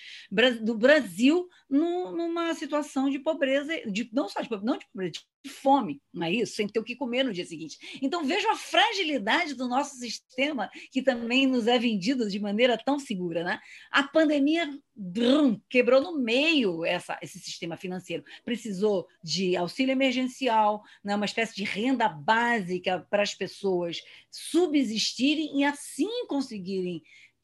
do 0.61 0.77
Brasil 0.77 1.47
numa 1.69 2.53
situação 2.53 3.09
de 3.09 3.17
pobreza, 3.17 3.73
de, 3.89 4.09
não 4.11 4.27
só 4.27 4.41
de 4.41 4.49
pobreza, 4.49 4.71
não 4.71 4.77
de 4.77 4.85
pobreza, 4.87 5.11
de 5.43 5.49
fome, 5.49 6.01
não 6.13 6.25
é 6.25 6.31
isso? 6.31 6.55
Sem 6.55 6.67
ter 6.67 6.79
o 6.79 6.83
que 6.83 6.95
comer 6.95 7.23
no 7.23 7.33
dia 7.33 7.45
seguinte. 7.45 7.77
Então, 8.01 8.23
vejo 8.25 8.47
a 8.49 8.55
fragilidade 8.55 9.53
do 9.55 9.67
nosso 9.67 9.95
sistema, 9.95 10.69
que 10.91 11.01
também 11.01 11.47
nos 11.47 11.67
é 11.67 11.79
vendido 11.79 12.29
de 12.29 12.39
maneira 12.39 12.77
tão 12.77 12.99
segura. 12.99 13.43
Né? 13.43 13.59
A 13.91 14.03
pandemia 14.03 14.69
brum, 14.95 15.59
quebrou 15.69 16.01
no 16.01 16.19
meio 16.19 16.85
essa, 16.85 17.17
esse 17.21 17.39
sistema 17.39 17.75
financeiro. 17.75 18.23
Precisou 18.45 19.07
de 19.23 19.55
auxílio 19.55 19.91
emergencial, 19.91 20.81
né? 21.03 21.15
uma 21.15 21.25
espécie 21.25 21.55
de 21.55 21.63
renda 21.63 22.07
básica 22.07 23.05
para 23.09 23.23
as 23.23 23.33
pessoas 23.33 24.01
subsistirem 24.29 25.59
e 25.59 25.63
assim 25.63 26.25
conseguirem 26.27 27.03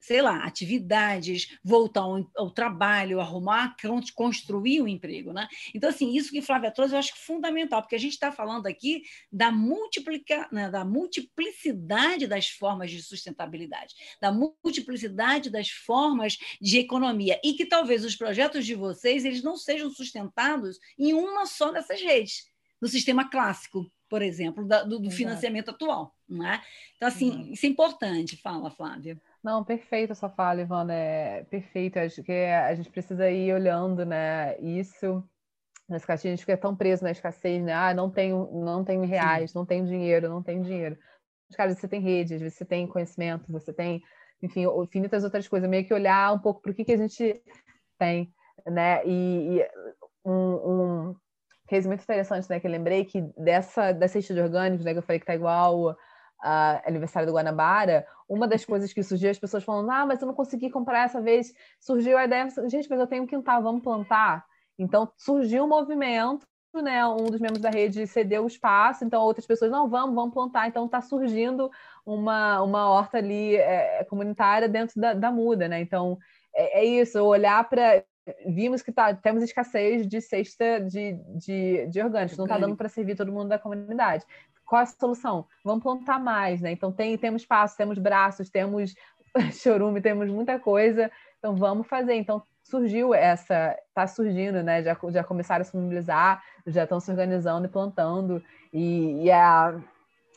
sei 0.09 0.23
lá, 0.23 0.43
atividades, 0.43 1.55
voltar 1.63 2.01
ao, 2.01 2.27
ao, 2.35 2.49
trabalho, 2.49 3.21
arrumar, 3.21 3.75
construir 4.15 4.81
um 4.81 4.87
emprego. 4.87 5.31
Né? 5.31 5.47
Então, 5.71 5.87
assim, 5.87 6.15
isso 6.15 6.31
que 6.31 6.41
Flávia 6.41 6.71
trouxe 6.71 6.95
eu 6.95 6.97
acho 6.97 7.13
que 7.13 7.19
é 7.19 7.21
fundamental, 7.21 7.79
porque 7.79 7.93
a 7.95 7.99
gente 7.99 8.13
está 8.13 8.31
falando 8.31 8.65
aqui 8.65 9.03
da, 9.31 9.51
multiplica, 9.51 10.49
né, 10.51 10.67
da 10.67 10.83
multiplicidade 10.83 12.25
das 12.25 12.47
formas 12.49 12.89
de 12.89 13.03
sustentabilidade, 13.03 13.93
da 14.19 14.31
multiplicidade 14.31 15.51
das 15.51 15.69
formas 15.69 16.39
de 16.59 16.79
economia, 16.79 17.39
e 17.43 17.53
que 17.53 17.67
talvez 17.67 18.03
os 18.03 18.15
projetos 18.15 18.65
de 18.65 18.73
vocês 18.73 19.23
eles 19.23 19.43
não 19.43 19.57
sejam 19.57 19.91
sustentados 19.91 20.79
em 20.97 21.13
uma 21.13 21.45
só 21.45 21.71
dessas 21.71 22.01
redes, 22.01 22.47
no 22.81 22.87
sistema 22.87 23.29
clássico, 23.29 23.85
por 24.09 24.23
exemplo, 24.23 24.67
do, 24.67 25.01
do 25.01 25.11
financiamento 25.11 25.69
atual. 25.69 26.15
Não 26.27 26.47
é? 26.47 26.63
Então, 26.95 27.07
assim, 27.07 27.29
uhum. 27.29 27.53
isso 27.53 27.65
é 27.65 27.69
importante. 27.69 28.37
Fala, 28.37 28.71
Flávia. 28.71 29.21
Não, 29.43 29.63
perfeito 29.63 30.11
a 30.11 30.15
sua 30.15 30.29
fala, 30.29 30.61
Ivana, 30.61 30.93
é 30.93 31.43
perfeito. 31.45 31.97
Acho 31.97 32.21
que 32.23 32.31
a 32.31 32.73
gente 32.75 32.89
precisa 32.89 33.29
ir 33.31 33.53
olhando, 33.53 34.05
né, 34.05 34.59
isso. 34.59 35.23
Nesse 35.87 36.05
caixinha, 36.05 36.33
a 36.33 36.35
gente 36.35 36.45
fica 36.45 36.57
tão 36.57 36.75
preso 36.75 37.03
na 37.03 37.11
escassez, 37.11 37.63
né? 37.63 37.73
Ah, 37.73 37.93
não 37.93 38.11
tenho, 38.11 38.47
não 38.63 38.83
tenho 38.85 39.01
reais, 39.05 39.51
Sim. 39.51 39.57
não 39.59 39.65
tenho 39.65 39.87
dinheiro, 39.87 40.29
não 40.29 40.43
tenho 40.43 40.63
dinheiro. 40.63 40.97
Mas, 41.49 41.57
cara, 41.57 41.73
você 41.73 41.87
tem 41.87 42.01
redes, 42.01 42.41
você 42.41 42.63
tem 42.65 42.87
conhecimento, 42.87 43.51
você 43.51 43.73
tem, 43.73 44.01
enfim, 44.41 44.65
infinitas 44.83 45.23
outras 45.23 45.47
coisas. 45.47 45.69
Meio 45.69 45.85
que 45.85 45.93
olhar 45.93 46.33
um 46.33 46.39
pouco 46.39 46.61
para 46.61 46.71
o 46.71 46.75
que, 46.75 46.85
que 46.85 46.93
a 46.93 46.97
gente 46.97 47.41
tem, 47.97 48.31
né? 48.67 49.03
E, 49.05 49.59
e 49.59 49.69
um, 50.25 51.09
um 51.11 51.15
case 51.67 51.87
muito 51.87 52.03
interessante, 52.03 52.49
né? 52.49 52.59
Que 52.59 52.67
eu 52.67 52.71
lembrei 52.71 53.05
que 53.05 53.21
dessa, 53.37 53.91
dessa 53.91 54.19
de 54.19 54.41
orgânicos, 54.41 54.85
né? 54.85 54.93
Que 54.93 54.99
eu 54.99 55.03
falei 55.03 55.19
que 55.19 55.25
tá 55.25 55.35
igual 55.35 55.97
a 56.41 56.81
aniversário 56.87 57.27
do 57.27 57.33
Guanabara, 57.33 58.05
uma 58.27 58.47
das 58.47 58.63
coisas 58.63 58.93
que 58.93 59.03
surgiu, 59.03 59.29
as 59.29 59.39
pessoas 59.39 59.63
falando, 59.63 59.89
ah, 59.91 60.05
mas 60.05 60.21
eu 60.21 60.27
não 60.27 60.33
consegui 60.33 60.69
comprar 60.69 61.05
essa 61.05 61.21
vez, 61.21 61.53
surgiu 61.79 62.17
a 62.17 62.25
ideia, 62.25 62.47
gente, 62.67 62.89
mas 62.89 62.99
eu 62.99 63.07
tenho 63.07 63.23
um 63.23 63.27
quintal, 63.27 63.61
vamos 63.61 63.81
plantar? 63.81 64.45
Então, 64.77 65.11
surgiu 65.17 65.65
um 65.65 65.67
movimento, 65.67 66.47
né, 66.75 67.05
um 67.05 67.25
dos 67.25 67.41
membros 67.41 67.61
da 67.61 67.69
rede 67.69 68.05
cedeu 68.05 68.43
o 68.43 68.47
espaço, 68.47 69.03
então 69.03 69.21
outras 69.21 69.45
pessoas, 69.45 69.71
não, 69.71 69.89
vamos, 69.89 70.15
vamos 70.15 70.33
plantar, 70.33 70.67
então 70.67 70.85
está 70.85 71.01
surgindo 71.01 71.69
uma, 72.05 72.61
uma 72.61 72.89
horta 72.89 73.17
ali 73.17 73.55
é, 73.55 74.03
comunitária 74.05 74.69
dentro 74.69 75.01
da, 75.01 75.13
da 75.13 75.31
muda, 75.31 75.67
né, 75.67 75.81
então 75.81 76.17
é, 76.55 76.81
é 76.81 76.85
isso, 76.85 77.19
olhar 77.21 77.67
para 77.67 78.03
vimos 78.45 78.83
que 78.83 78.91
tá, 78.91 79.13
temos 79.13 79.41
escassez 79.43 80.07
de 80.07 80.21
cesta 80.21 80.79
de, 80.79 81.13
de, 81.35 81.87
de 81.87 82.01
orgânicos, 82.01 82.37
não 82.37 82.45
está 82.45 82.59
dando 82.59 82.75
para 82.75 82.87
servir 82.87 83.15
todo 83.15 83.31
mundo 83.31 83.49
da 83.49 83.57
comunidade 83.57 84.23
qual 84.69 84.83
a 84.83 84.85
solução? 84.85 85.47
Vamos 85.65 85.81
plantar 85.81 86.19
mais, 86.19 86.61
né? 86.61 86.71
Então 86.71 86.91
tem, 86.91 87.17
temos 87.17 87.41
espaço, 87.41 87.75
temos 87.75 87.97
braços, 87.97 88.51
temos 88.51 88.93
chorume, 89.51 89.99
temos 89.99 90.29
muita 90.29 90.59
coisa, 90.59 91.11
então 91.39 91.55
vamos 91.55 91.87
fazer. 91.87 92.13
Então 92.13 92.43
surgiu 92.63 93.11
essa, 93.11 93.75
está 93.87 94.05
surgindo, 94.05 94.61
né? 94.61 94.83
Já, 94.83 94.95
já 95.09 95.23
começaram 95.23 95.63
a 95.63 95.65
se 95.65 95.75
mobilizar, 95.75 96.43
já 96.67 96.83
estão 96.83 96.99
se 96.99 97.09
organizando 97.09 97.65
e 97.65 97.69
plantando, 97.69 98.43
e, 98.71 99.23
e, 99.23 99.31
a, 99.31 99.75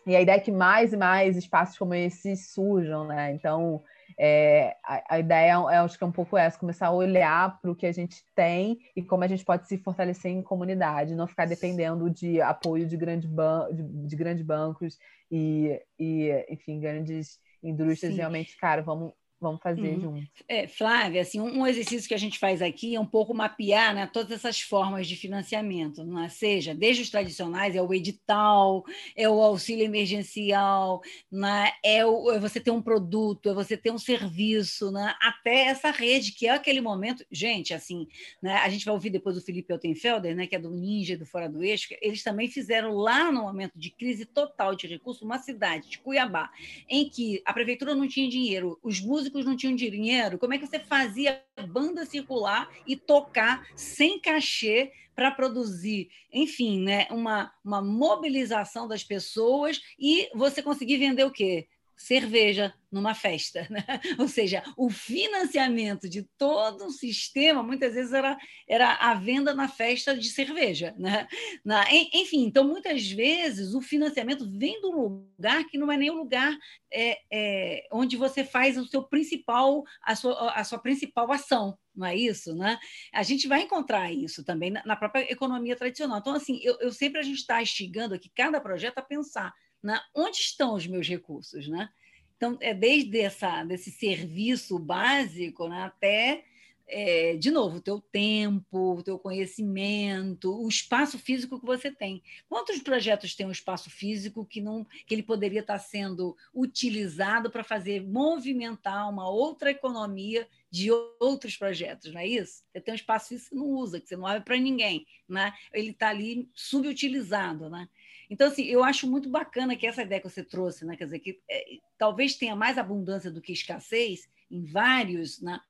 e 0.07 0.16
a 0.16 0.20
ideia 0.22 0.37
é 0.37 0.41
que 0.41 0.51
mais 0.51 0.95
e 0.95 0.97
mais 0.97 1.37
espaços 1.37 1.76
como 1.76 1.93
esse 1.95 2.35
surjam, 2.35 3.07
né? 3.07 3.33
Então 3.33 3.83
é, 4.18 4.76
a, 4.84 5.14
a, 5.14 5.18
ideia 5.18 5.52
é, 5.70 5.76
acho 5.78 5.98
que 5.98 6.04
é 6.04 6.06
um 6.06 6.12
pouco 6.12 6.36
essa, 6.36 6.58
começar 6.58 6.88
a 6.88 6.92
olhar 6.92 7.60
para 7.60 7.70
o 7.70 7.74
que 7.74 7.86
a 7.86 7.92
gente 7.92 8.24
tem 8.34 8.78
e 8.94 9.02
como 9.02 9.24
a 9.24 9.28
gente 9.28 9.44
pode 9.44 9.66
se 9.66 9.78
fortalecer 9.78 10.30
em 10.30 10.42
comunidade, 10.42 11.14
não 11.14 11.26
ficar 11.26 11.46
dependendo 11.46 12.10
de 12.10 12.40
apoio 12.40 12.86
de, 12.86 12.96
grande 12.96 13.26
ban 13.26 13.68
de, 13.72 13.82
de 14.06 14.16
grandes 14.16 14.44
bancos 14.44 14.98
e, 15.30 15.80
e, 15.98 16.46
enfim, 16.50 16.80
grandes 16.80 17.38
indústrias 17.62 18.12
Sim. 18.12 18.18
realmente, 18.18 18.56
cara, 18.56 18.82
vamos 18.82 19.12
Vamos 19.43 19.61
fazer 19.61 19.97
uhum. 19.97 20.01
junto. 20.01 20.28
É, 20.47 20.68
Flávia, 20.68 21.20
assim, 21.20 21.40
um 21.40 21.66
exercício 21.66 22.07
que 22.07 22.14
a 22.14 22.18
gente 22.18 22.38
faz 22.38 22.62
aqui 22.62 22.95
é 22.95 23.01
um 23.01 23.07
pouco 23.07 23.34
mapear 23.34 23.93
né, 23.93 24.07
todas 24.07 24.30
essas 24.30 24.61
formas 24.61 25.09
de 25.09 25.16
financiamento, 25.16 26.05
não 26.05 26.22
é? 26.22 26.28
seja 26.28 26.72
desde 26.72 27.03
os 27.03 27.11
tradicionais, 27.11 27.74
é 27.74 27.82
o 27.82 27.93
edital, 27.93 28.84
é 29.16 29.28
o 29.28 29.43
auxílio 29.43 29.84
emergencial, 29.84 31.03
né? 31.30 31.72
é, 31.82 32.07
o, 32.07 32.30
é 32.30 32.38
você 32.38 32.61
ter 32.61 32.70
um 32.70 32.80
produto, 32.80 33.51
é 33.51 33.53
você 33.53 33.76
ter 33.76 33.90
um 33.90 33.99
serviço, 33.99 34.93
né? 34.93 35.12
até 35.20 35.64
essa 35.64 35.90
rede, 35.90 36.30
que 36.30 36.47
é 36.47 36.51
aquele 36.51 36.80
momento. 36.80 37.26
Gente, 37.28 37.74
assim, 37.74 38.07
né, 38.40 38.55
a 38.59 38.68
gente 38.68 38.84
vai 38.84 38.95
ouvir 38.95 39.11
depois 39.11 39.34
do 39.34 39.43
Felipe 39.43 39.72
Altenfelder, 39.72 40.36
né, 40.36 40.47
que 40.47 40.55
é 40.55 40.59
do 40.61 40.70
Ninja 40.70 41.18
do 41.18 41.26
Fora 41.26 41.49
do 41.49 41.64
Eixo, 41.64 41.88
eles 42.01 42.22
também 42.22 42.47
fizeram 42.47 42.95
lá 42.95 43.32
no 43.32 43.43
momento 43.43 43.76
de 43.76 43.90
crise 43.90 44.24
total 44.24 44.76
de 44.76 44.86
recursos, 44.86 45.20
uma 45.20 45.38
cidade 45.38 45.90
de 45.90 45.99
Cuiabá, 45.99 46.49
em 46.88 47.09
que 47.09 47.43
a 47.45 47.53
prefeitura 47.53 47.93
não 47.93 48.07
tinha 48.07 48.30
dinheiro, 48.30 48.78
os 48.84 49.01
músicos 49.01 49.32
músicos 49.33 49.47
não 49.47 49.57
tinham 49.57 49.74
dinheiro, 49.74 50.39
como 50.39 50.53
é 50.55 50.59
que 50.59 50.66
você 50.66 50.78
fazia 50.78 51.43
banda 51.68 52.05
circular 52.05 52.68
e 52.87 52.97
tocar 52.97 53.66
sem 53.74 54.20
cachê 54.20 54.93
para 55.14 55.30
produzir, 55.30 56.09
enfim, 56.33 56.83
né, 56.83 57.07
uma, 57.11 57.53
uma 57.64 57.83
mobilização 57.83 58.89
das 58.89 59.05
pessoas 59.05 59.80
e 59.99 60.30
você 60.35 60.62
conseguir 60.62 60.97
vender 60.97 61.24
o 61.24 61.30
quê? 61.30 61.68
Cerveja 62.03 62.74
numa 62.90 63.14
festa. 63.14 63.66
Né? 63.72 63.84
Ou 64.18 64.28
seja, 64.28 64.62
o 64.76 64.90
financiamento 64.90 66.07
de 66.09 66.24
todo 66.36 66.84
um 66.84 66.90
sistema, 66.90 67.62
muitas 67.62 67.94
vezes, 67.94 68.12
era, 68.12 68.36
era 68.68 68.94
a 68.94 69.14
venda 69.14 69.55
na 69.55 69.66
festa 69.66 70.14
de 70.14 70.28
cerveja. 70.28 70.94
Né? 70.98 71.26
Na, 71.64 71.84
enfim, 72.12 72.44
então, 72.44 72.64
muitas 72.64 73.11
vezes, 73.11 73.74
o 73.74 73.80
financiamento 73.80 74.46
vem 74.59 74.78
um 74.84 74.90
lugar 74.90 75.64
que 75.66 75.78
não 75.78 75.90
é 75.90 75.96
nem 75.96 76.11
o 76.11 76.16
lugar 76.16 76.55
é, 76.92 77.18
é, 77.32 77.88
onde 77.90 78.16
você 78.16 78.44
faz 78.44 78.76
o 78.76 78.84
seu 78.84 79.03
principal, 79.05 79.84
a 80.03 80.14
sua, 80.14 80.53
a 80.53 80.64
sua 80.64 80.78
principal 80.78 81.32
ação. 81.32 81.78
Não 81.94 82.07
é 82.07 82.14
isso, 82.14 82.55
né? 82.55 82.78
A 83.12 83.22
gente 83.22 83.48
vai 83.48 83.62
encontrar 83.62 84.12
isso 84.12 84.44
também 84.44 84.70
na, 84.70 84.82
na 84.84 84.96
própria 84.96 85.30
economia 85.32 85.76
tradicional. 85.76 86.18
Então, 86.18 86.34
assim, 86.34 86.61
eu, 86.62 86.76
eu 86.80 86.92
sempre 86.92 87.20
a 87.20 87.22
gente 87.22 87.38
está 87.38 87.62
instigando 87.62 88.14
aqui 88.14 88.30
cada 88.34 88.61
projeto 88.61 88.98
a 88.98 89.03
pensar 89.03 89.53
né? 89.83 90.01
Onde 90.14 90.37
estão 90.37 90.74
os 90.74 90.87
meus 90.87 91.09
recursos? 91.09 91.66
Né? 91.68 91.89
Então, 92.37 92.59
é 92.61 92.74
desde 92.74 93.20
essa, 93.20 93.62
desse 93.64 93.91
serviço 93.91 94.78
básico 94.78 95.68
né, 95.68 95.83
até, 95.83 96.45
é, 96.89 97.37
de 97.37 97.51
novo, 97.51 97.76
o 97.76 97.80
teu 97.80 98.01
tempo, 98.01 98.97
o 98.97 99.03
teu 99.03 99.18
conhecimento, 99.18 100.53
o 100.53 100.68
espaço 100.68 101.18
físico 101.18 101.61
que 101.61 101.64
você 101.64 101.91
tem. 101.91 102.22
Quantos 102.49 102.80
projetos 102.80 103.35
têm 103.35 103.47
um 103.47 103.53
espaço 103.53 103.89
físico 103.89 104.45
que, 104.45 104.61
não, 104.61 104.85
que 105.07 105.14
ele 105.14 105.22
poderia 105.22 105.61
estar 105.61 105.78
sendo 105.78 106.37
utilizado 106.53 107.51
para 107.51 107.62
fazer 107.62 108.03
movimentar 108.03 109.09
uma 109.09 109.30
outra 109.30 109.70
economia 109.70 110.47
de 110.68 110.91
outros 111.20 111.57
projetos, 111.57 112.12
não 112.12 112.20
é 112.20 112.26
isso? 112.26 112.64
Você 112.72 112.80
tem 112.80 112.93
um 112.93 112.97
espaço 112.97 113.28
que 113.28 113.39
você 113.39 113.55
não 113.55 113.66
usa, 113.66 114.01
que 114.01 114.09
você 114.09 114.16
não 114.16 114.26
abre 114.26 114.43
para 114.43 114.57
ninguém, 114.59 115.07
né? 115.28 115.53
ele 115.72 115.91
está 115.91 116.09
ali 116.09 116.51
subutilizado. 116.55 117.70
Né? 117.70 117.89
Então, 118.33 118.49
assim, 118.49 118.64
eu 118.64 118.83
acho 118.83 119.07
muito 119.07 119.28
bacana 119.28 119.76
que 119.76 119.87
essa 119.87 120.01
ideia 120.01 120.18
que 120.18 120.26
você 120.26 120.43
trouxe, 120.43 120.87
né? 120.87 120.97
Quer 120.97 121.05
dizer, 121.05 121.18
que 121.18 121.39
é, 121.51 121.64
talvez 121.99 122.35
tenha 122.35 122.57
mais 122.57 122.78
abundância 122.78 123.30
do 123.30 123.43
que 123.43 123.53
escassez 123.53 124.26
em 124.51 124.64
vários, 124.64 125.39
né? 125.43 125.61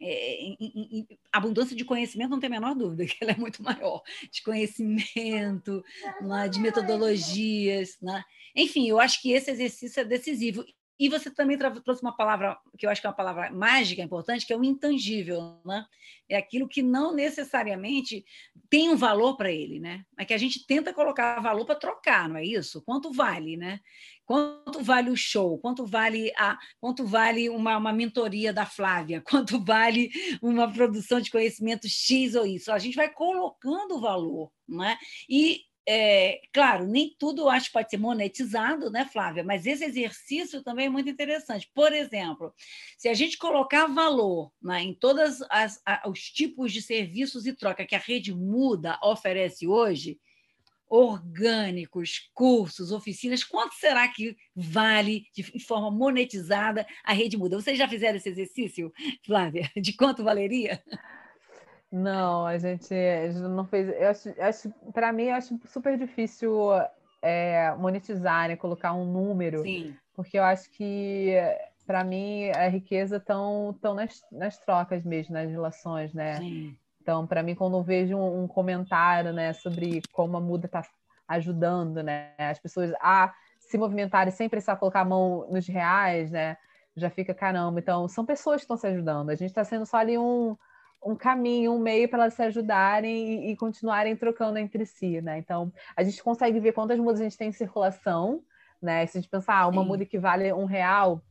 É, 0.00 0.40
em, 0.40 0.56
em, 0.58 0.98
em, 1.00 1.18
abundância 1.30 1.76
de 1.76 1.84
conhecimento, 1.84 2.30
não 2.30 2.40
tem 2.40 2.46
a 2.46 2.50
menor 2.50 2.74
dúvida 2.74 3.04
que 3.04 3.18
ela 3.20 3.32
é 3.32 3.36
muito 3.36 3.62
maior, 3.62 4.00
de 4.32 4.42
conhecimento, 4.42 5.84
né, 6.22 6.48
de 6.48 6.58
metodologias. 6.60 7.98
Né? 8.00 8.24
Enfim, 8.56 8.88
eu 8.88 8.98
acho 8.98 9.20
que 9.20 9.32
esse 9.32 9.50
exercício 9.50 10.00
é 10.00 10.04
decisivo. 10.04 10.64
E 10.98 11.08
você 11.08 11.30
também 11.30 11.56
trouxe 11.56 12.02
uma 12.02 12.16
palavra 12.16 12.58
que 12.76 12.84
eu 12.84 12.90
acho 12.90 13.00
que 13.00 13.06
é 13.06 13.10
uma 13.10 13.16
palavra 13.16 13.50
mágica 13.52 14.02
importante, 14.02 14.44
que 14.44 14.52
é 14.52 14.56
o 14.56 14.64
intangível, 14.64 15.60
né? 15.64 15.86
É 16.28 16.36
aquilo 16.36 16.68
que 16.68 16.82
não 16.82 17.14
necessariamente 17.14 18.24
tem 18.68 18.90
um 18.90 18.96
valor 18.96 19.36
para 19.36 19.50
ele, 19.50 19.78
né? 19.78 20.04
Mas 20.16 20.26
que 20.26 20.34
a 20.34 20.38
gente 20.38 20.66
tenta 20.66 20.92
colocar 20.92 21.40
valor 21.40 21.64
para 21.64 21.76
trocar, 21.76 22.28
não 22.28 22.36
é 22.36 22.44
isso? 22.44 22.82
Quanto 22.82 23.12
vale, 23.12 23.56
né? 23.56 23.80
Quanto 24.26 24.82
vale 24.82 25.08
o 25.08 25.16
show? 25.16 25.56
Quanto 25.58 25.86
vale 25.86 26.32
a, 26.36 26.58
quanto 26.80 27.06
vale 27.06 27.48
uma, 27.48 27.78
uma 27.78 27.92
mentoria 27.92 28.52
da 28.52 28.66
Flávia? 28.66 29.22
Quanto 29.26 29.64
vale 29.64 30.10
uma 30.42 30.70
produção 30.70 31.20
de 31.20 31.30
conhecimento 31.30 31.88
X 31.88 32.34
ou 32.34 32.44
isso? 32.44 32.70
A 32.70 32.78
gente 32.78 32.96
vai 32.96 33.08
colocando 33.08 33.96
o 33.96 34.00
valor, 34.00 34.50
né? 34.68 34.98
E 35.30 35.62
é, 35.90 36.42
claro, 36.52 36.86
nem 36.86 37.16
tudo 37.18 37.40
eu 37.42 37.48
acho 37.48 37.68
que 37.68 37.72
pode 37.72 37.88
ser 37.88 37.96
monetizado, 37.96 38.90
né, 38.90 39.08
Flávia? 39.10 39.42
Mas 39.42 39.64
esse 39.64 39.86
exercício 39.86 40.62
também 40.62 40.84
é 40.84 40.90
muito 40.90 41.08
interessante. 41.08 41.70
Por 41.74 41.94
exemplo, 41.94 42.52
se 42.98 43.08
a 43.08 43.14
gente 43.14 43.38
colocar 43.38 43.86
valor 43.86 44.52
né, 44.60 44.82
em 44.82 44.92
todos 44.92 45.38
os 46.06 46.20
tipos 46.30 46.74
de 46.74 46.82
serviços 46.82 47.46
e 47.46 47.54
troca 47.54 47.86
que 47.86 47.94
a 47.94 47.98
rede 47.98 48.34
muda 48.34 49.00
oferece 49.02 49.66
hoje, 49.66 50.20
orgânicos, 50.90 52.30
cursos, 52.34 52.92
oficinas, 52.92 53.42
quanto 53.42 53.74
será 53.74 54.06
que 54.08 54.36
vale 54.54 55.24
de 55.34 55.58
forma 55.64 55.90
monetizada 55.90 56.86
a 57.02 57.14
rede 57.14 57.38
muda? 57.38 57.56
Vocês 57.56 57.78
já 57.78 57.88
fizeram 57.88 58.18
esse 58.18 58.28
exercício, 58.28 58.92
Flávia? 59.24 59.70
De 59.74 59.94
quanto 59.94 60.22
valeria? 60.22 60.82
Não, 61.90 62.46
a 62.46 62.58
gente, 62.58 62.92
a 62.92 63.30
gente 63.30 63.40
não 63.40 63.64
fez. 63.64 63.88
Eu 63.88 64.10
acho, 64.10 64.42
acho 64.42 64.74
para 64.92 65.12
mim, 65.12 65.24
eu 65.24 65.34
acho 65.34 65.58
super 65.66 65.96
difícil 65.96 66.70
é, 67.22 67.74
monetizar, 67.78 68.48
né? 68.48 68.56
Colocar 68.56 68.92
um 68.92 69.04
número. 69.04 69.62
Sim. 69.62 69.96
Porque 70.14 70.38
eu 70.38 70.44
acho 70.44 70.70
que, 70.70 71.34
para 71.86 72.04
mim, 72.04 72.50
a 72.50 72.68
riqueza 72.68 73.16
estão 73.16 73.76
tão 73.80 73.94
nas, 73.94 74.22
nas 74.30 74.58
trocas 74.58 75.04
mesmo, 75.04 75.34
nas 75.34 75.50
relações, 75.50 76.12
né? 76.12 76.36
Sim. 76.36 76.76
Então, 77.00 77.26
para 77.26 77.42
mim, 77.42 77.54
quando 77.54 77.78
eu 77.78 77.82
vejo 77.82 78.16
um, 78.16 78.42
um, 78.42 78.48
comentário 78.48 79.32
né, 79.32 79.54
sobre 79.54 80.02
como 80.12 80.36
a 80.36 80.40
muda 80.40 80.66
está 80.66 80.82
ajudando 81.26 82.02
né, 82.02 82.32
as 82.36 82.58
pessoas 82.58 82.92
a 83.00 83.32
se 83.58 83.78
movimentarem 83.78 84.30
sem 84.30 84.48
precisar 84.48 84.76
colocar 84.76 85.00
a 85.00 85.04
mão 85.06 85.46
nos 85.50 85.66
reais, 85.66 86.30
né? 86.30 86.58
Já 86.94 87.08
fica 87.08 87.32
caramba. 87.32 87.80
Então, 87.80 88.08
são 88.08 88.26
pessoas 88.26 88.56
que 88.56 88.64
estão 88.64 88.76
se 88.76 88.86
ajudando. 88.86 89.30
A 89.30 89.34
gente 89.34 89.48
está 89.48 89.64
sendo 89.64 89.86
só 89.86 89.98
ali 89.98 90.18
um 90.18 90.56
um 91.04 91.14
caminho, 91.14 91.72
um 91.72 91.78
meio 91.78 92.08
para 92.08 92.24
elas 92.24 92.34
se 92.34 92.42
ajudarem 92.42 93.46
e, 93.46 93.52
e, 93.52 93.56
continuarem 93.56 94.16
trocando 94.16 94.58
entre 94.58 94.84
si, 94.84 95.20
né? 95.20 95.38
Então, 95.38 95.72
a 95.96 96.02
gente 96.02 96.22
consegue 96.22 96.58
ver 96.60 96.72
quantas 96.72 96.98
mudas 96.98 97.20
a 97.20 97.24
gente 97.24 97.38
tem 97.38 97.48
em 97.48 97.52
circulação, 97.52 98.42
né? 98.82 99.06
Se 99.06 99.16
a 99.16 99.20
gente 99.20 99.30
pensar, 99.30 99.54
ah, 99.54 99.68
uma 99.68 99.82
Sim. 99.82 99.88
muda 99.88 100.04
que 100.04 100.18
vale 100.18 100.52
um 100.52 100.64
real, 100.64 101.22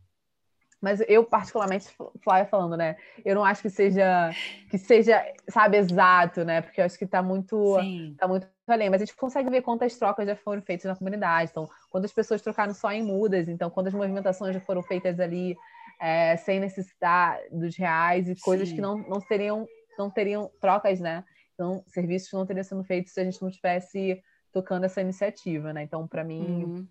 mas 0.80 1.02
eu 1.08 1.24
particularmente, 1.24 1.88
Flávia 2.24 2.46
falando, 2.46 2.78
né? 2.78 2.98
Eu 3.26 3.36
não 3.36 3.44
acho 3.44 3.62
que 3.62 3.70
seja, 3.70 4.32
que 4.70 4.78
seja, 4.78 5.26
sabe, 5.50 5.78
exato, 5.78 6.46
né? 6.46 6.62
Porque 6.62 6.80
eu 6.80 6.86
acho 6.86 6.98
que 6.98 7.06
está 7.06 7.22
muito, 7.22 7.80
Sim. 7.82 8.16
tá 8.18 8.28
muito 8.28 8.48
além. 8.68 8.90
Mas 8.90 9.02
a 9.02 9.06
gente 9.06 9.18
consegue 9.18 9.50
ver 9.50 9.64
quantas 9.64 9.98
trocas 9.98 10.28
já 10.28 10.36
foram 10.36 10.62
feitas 10.62 10.86
na 10.86 10.96
comunidade. 10.96 11.50
Então, 11.52 11.68
quantas 11.90 12.14
pessoas 12.14 12.42
trocaram 12.42 12.74
só 12.76 12.92
em 12.92 13.04
mudas. 13.04 13.48
Então, 13.48 13.72
quantas 13.72 13.94
movimentações 13.94 14.54
já 14.54 14.62
foram 14.62 14.84
feitas 14.84 15.20
ali 15.20 15.58
é, 16.00 16.38
sem 16.38 16.60
necessitar 16.60 17.40
dos 17.52 17.76
reais 17.76 18.30
e 18.30 18.36
coisas 18.40 18.70
Sim. 18.70 18.76
que 18.76 18.82
não, 18.82 18.98
não 18.98 19.20
teriam 19.20 19.68
não 19.98 20.12
teriam 20.12 20.52
trocas, 20.62 21.00
né? 21.00 21.24
Então, 21.54 21.84
serviços 21.88 22.32
não 22.32 22.46
teriam 22.46 22.64
sido 22.64 22.84
feitos 22.84 23.14
se 23.14 23.20
a 23.20 23.24
gente 23.24 23.42
não 23.42 23.50
tivesse 23.50 24.22
tocando 24.52 24.84
essa 24.84 25.02
iniciativa, 25.02 25.74
né? 25.74 25.82
Então, 25.82 26.08
para 26.08 26.24
mim, 26.24 26.64
uhum. 26.64 26.88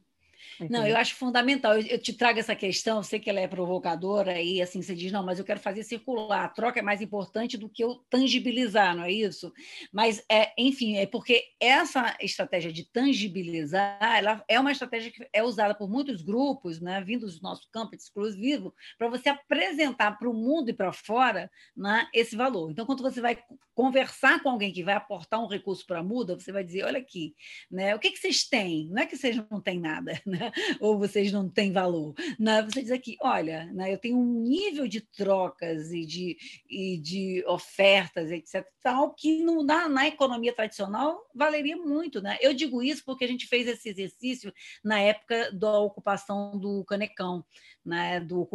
Não, 0.71 0.87
eu 0.87 0.97
acho 0.97 1.15
fundamental. 1.15 1.75
Eu, 1.75 1.87
eu, 1.87 1.99
te 1.99 2.13
trago 2.13 2.39
essa 2.39 2.55
questão, 2.55 2.99
eu 2.99 3.03
sei 3.03 3.19
que 3.19 3.29
ela 3.29 3.41
é 3.41 3.49
provocadora, 3.49 4.41
e 4.41 4.61
assim 4.63 4.83
você 4.83 4.95
diz, 4.95 5.13
não, 5.13 5.25
mas 5.25 5.39
eu 5.39 5.45
quero 5.45 5.61
fazer 5.61 5.83
circular. 5.83 6.45
A 6.45 6.49
troca 6.49 6.81
é 6.81 6.83
mais 6.83 7.01
importante 7.01 7.57
do 7.57 7.69
que 7.69 7.83
eu 7.83 7.97
tangibilizar, 8.11 8.97
não 8.97 9.05
é 9.05 9.13
isso? 9.13 9.53
Mas, 9.93 10.25
é, 10.31 10.53
enfim, 10.59 10.97
é 10.97 11.07
porque 11.07 11.45
essa 11.61 12.17
estratégia 12.21 12.73
de 12.73 12.85
tangibilizar, 12.85 13.99
ela 14.01 14.45
é 14.49 14.59
uma 14.59 14.73
estratégia 14.73 15.11
que 15.11 15.27
é 15.33 15.43
usada 15.43 15.75
por 15.75 15.89
muitos 15.89 16.23
grupos, 16.23 16.81
né, 16.81 17.01
vindos 17.01 17.39
do 17.39 17.43
nosso 17.43 17.69
campo 17.71 17.95
exclusivo, 17.95 18.75
para 18.99 19.09
você 19.09 19.29
apresentar 19.29 20.19
para 20.19 20.29
o 20.29 20.35
mundo 20.35 20.71
e 20.71 20.75
para 20.75 20.93
fora 20.93 21.51
né, 21.77 22.09
esse 22.13 22.37
valor. 22.37 22.71
Então, 22.71 22.87
quando 22.87 23.03
você 23.03 23.21
vai 23.21 23.39
conversar 23.75 24.43
com 24.43 24.49
alguém 24.49 24.73
que 24.73 24.83
vai 24.83 24.95
aportar 24.95 25.39
um 25.43 25.47
recurso 25.47 25.85
para 25.87 25.99
a 25.99 26.03
muda, 26.03 26.39
você 26.39 26.51
vai 26.51 26.65
dizer, 26.65 26.85
olha 26.85 26.99
aqui, 26.99 27.35
né, 27.71 27.95
o 27.95 27.99
que, 27.99 28.11
que 28.11 28.19
vocês 28.19 28.49
têm? 28.49 28.89
Não 28.89 29.03
é 29.03 29.07
que 29.07 29.17
vocês 29.17 29.37
não 29.51 29.61
têm 29.61 29.79
nada, 29.79 30.21
né? 30.37 30.53
ou 30.81 30.99
vocês 30.99 31.31
não 31.31 31.49
têm 31.49 31.73
valor. 31.73 32.15
Né? 32.39 32.63
Você 32.63 32.83
diz 32.83 32.91
aqui, 32.91 33.17
olha, 33.23 33.67
né, 33.73 33.93
eu 33.93 33.99
tenho 33.99 34.19
um 34.19 34.43
nível 34.43 34.89
de 34.89 35.01
trocas 35.01 35.93
e 35.93 36.05
de, 36.05 36.37
e 36.69 36.99
de 36.99 37.45
ofertas, 37.47 38.31
etc., 38.31 38.67
tal, 38.83 39.15
que 39.15 39.43
no, 39.43 39.63
na, 39.63 39.89
na 39.89 40.07
economia 40.07 40.53
tradicional 40.53 41.19
valeria 41.35 41.77
muito. 41.77 42.21
Né? 42.21 42.37
Eu 42.41 42.53
digo 42.53 42.83
isso 42.83 43.05
porque 43.05 43.25
a 43.25 43.29
gente 43.29 43.47
fez 43.47 43.67
esse 43.67 43.89
exercício 43.89 44.53
na 44.85 45.01
época 45.01 45.51
da 45.53 45.79
ocupação 45.79 46.59
do 46.59 46.85
Canecão 46.85 47.45
né, 47.87 48.19
do 48.19 48.49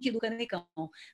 e 0.00 0.10
do 0.12 0.20
Canecão. 0.20 0.64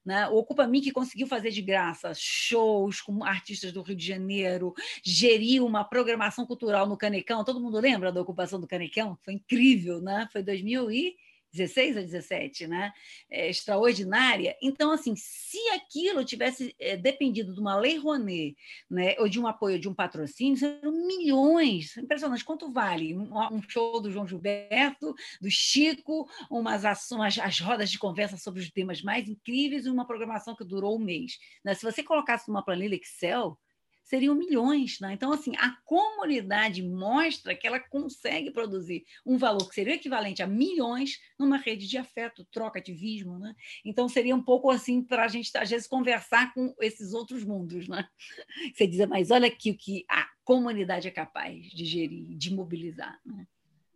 Né? 0.04 0.28
O 0.28 0.36
Ocupa 0.36 0.66
Mink 0.66 0.90
conseguiu 0.92 1.26
fazer 1.26 1.50
de 1.50 1.62
graça 1.62 2.12
shows 2.14 3.00
com 3.00 3.24
artistas 3.24 3.72
do 3.72 3.80
Rio 3.80 3.96
de 3.96 4.06
Janeiro, 4.06 4.74
geriu 5.02 5.64
uma 5.64 5.82
programação 5.82 6.44
cultural 6.44 6.86
no 6.86 6.98
Canecão. 6.98 7.42
Todo 7.42 7.60
mundo 7.60 7.80
lembra 7.80 8.12
da 8.12 8.20
ocupação 8.20 8.60
do 8.60 8.68
Canecão? 8.68 9.18
Foi 9.22 9.34
incrível, 9.34 10.01
né? 10.02 10.28
Foi 10.32 10.42
2000 10.42 10.90
e 10.90 11.16
16 11.52 11.98
a 11.98 12.00
17, 12.00 12.66
né? 12.66 12.92
É, 13.30 13.48
extraordinária. 13.50 14.56
Então, 14.62 14.90
assim, 14.90 15.14
se 15.14 15.58
aquilo 15.70 16.24
tivesse 16.24 16.74
é, 16.78 16.96
dependido 16.96 17.54
de 17.54 17.60
uma 17.60 17.76
lei 17.76 17.98
Rouanet, 17.98 18.56
né, 18.90 19.14
ou 19.18 19.28
de 19.28 19.38
um 19.38 19.46
apoio 19.46 19.78
de 19.78 19.88
um 19.88 19.94
patrocínio, 19.94 20.56
seriam 20.56 20.92
milhões. 21.06 21.96
Impressionante. 21.96 22.44
Quanto 22.44 22.72
vale 22.72 23.14
um, 23.14 23.30
um, 23.52 23.62
show 23.68 24.00
do 24.00 24.10
João 24.10 24.26
Gilberto, 24.26 25.14
do 25.40 25.50
Chico, 25.50 26.28
umas 26.50 26.84
ações, 26.84 27.38
as 27.38 27.60
rodas 27.60 27.90
de 27.90 27.98
conversa 27.98 28.36
sobre 28.38 28.60
os 28.60 28.70
temas 28.70 29.02
mais 29.02 29.28
incríveis 29.28 29.84
e 29.84 29.90
uma 29.90 30.06
programação 30.06 30.56
que 30.56 30.64
durou 30.64 30.96
um 30.96 31.04
mês. 31.04 31.38
Né? 31.62 31.74
Se 31.74 31.82
você 31.82 32.02
colocasse 32.02 32.48
numa 32.48 32.64
planilha 32.64 32.96
Excel, 32.96 33.58
seriam 34.02 34.34
milhões. 34.34 34.98
Né? 35.00 35.12
Então, 35.12 35.32
assim, 35.32 35.54
a 35.56 35.76
comunidade 35.84 36.82
mostra 36.82 37.54
que 37.54 37.66
ela 37.66 37.80
consegue 37.80 38.50
produzir 38.50 39.04
um 39.24 39.36
valor 39.36 39.68
que 39.68 39.74
seria 39.74 39.94
equivalente 39.94 40.42
a 40.42 40.46
milhões 40.46 41.18
numa 41.38 41.56
rede 41.56 41.86
de 41.86 41.96
afeto, 41.96 42.44
troca, 42.46 42.78
ativismo. 42.78 43.38
Né? 43.38 43.54
Então, 43.84 44.08
seria 44.08 44.34
um 44.34 44.42
pouco 44.42 44.70
assim 44.70 45.02
para 45.02 45.24
a 45.24 45.28
gente, 45.28 45.50
às 45.56 45.70
vezes, 45.70 45.86
conversar 45.86 46.52
com 46.54 46.74
esses 46.80 47.12
outros 47.12 47.44
mundos. 47.44 47.88
Né? 47.88 48.06
Você 48.74 48.86
dizer, 48.86 49.06
mas 49.06 49.30
olha 49.30 49.48
aqui 49.48 49.70
o 49.70 49.76
que 49.76 50.04
a 50.08 50.26
comunidade 50.44 51.08
é 51.08 51.10
capaz 51.10 51.64
de 51.66 51.84
gerir, 51.84 52.36
de 52.36 52.54
mobilizar. 52.54 53.18
Né? 53.24 53.46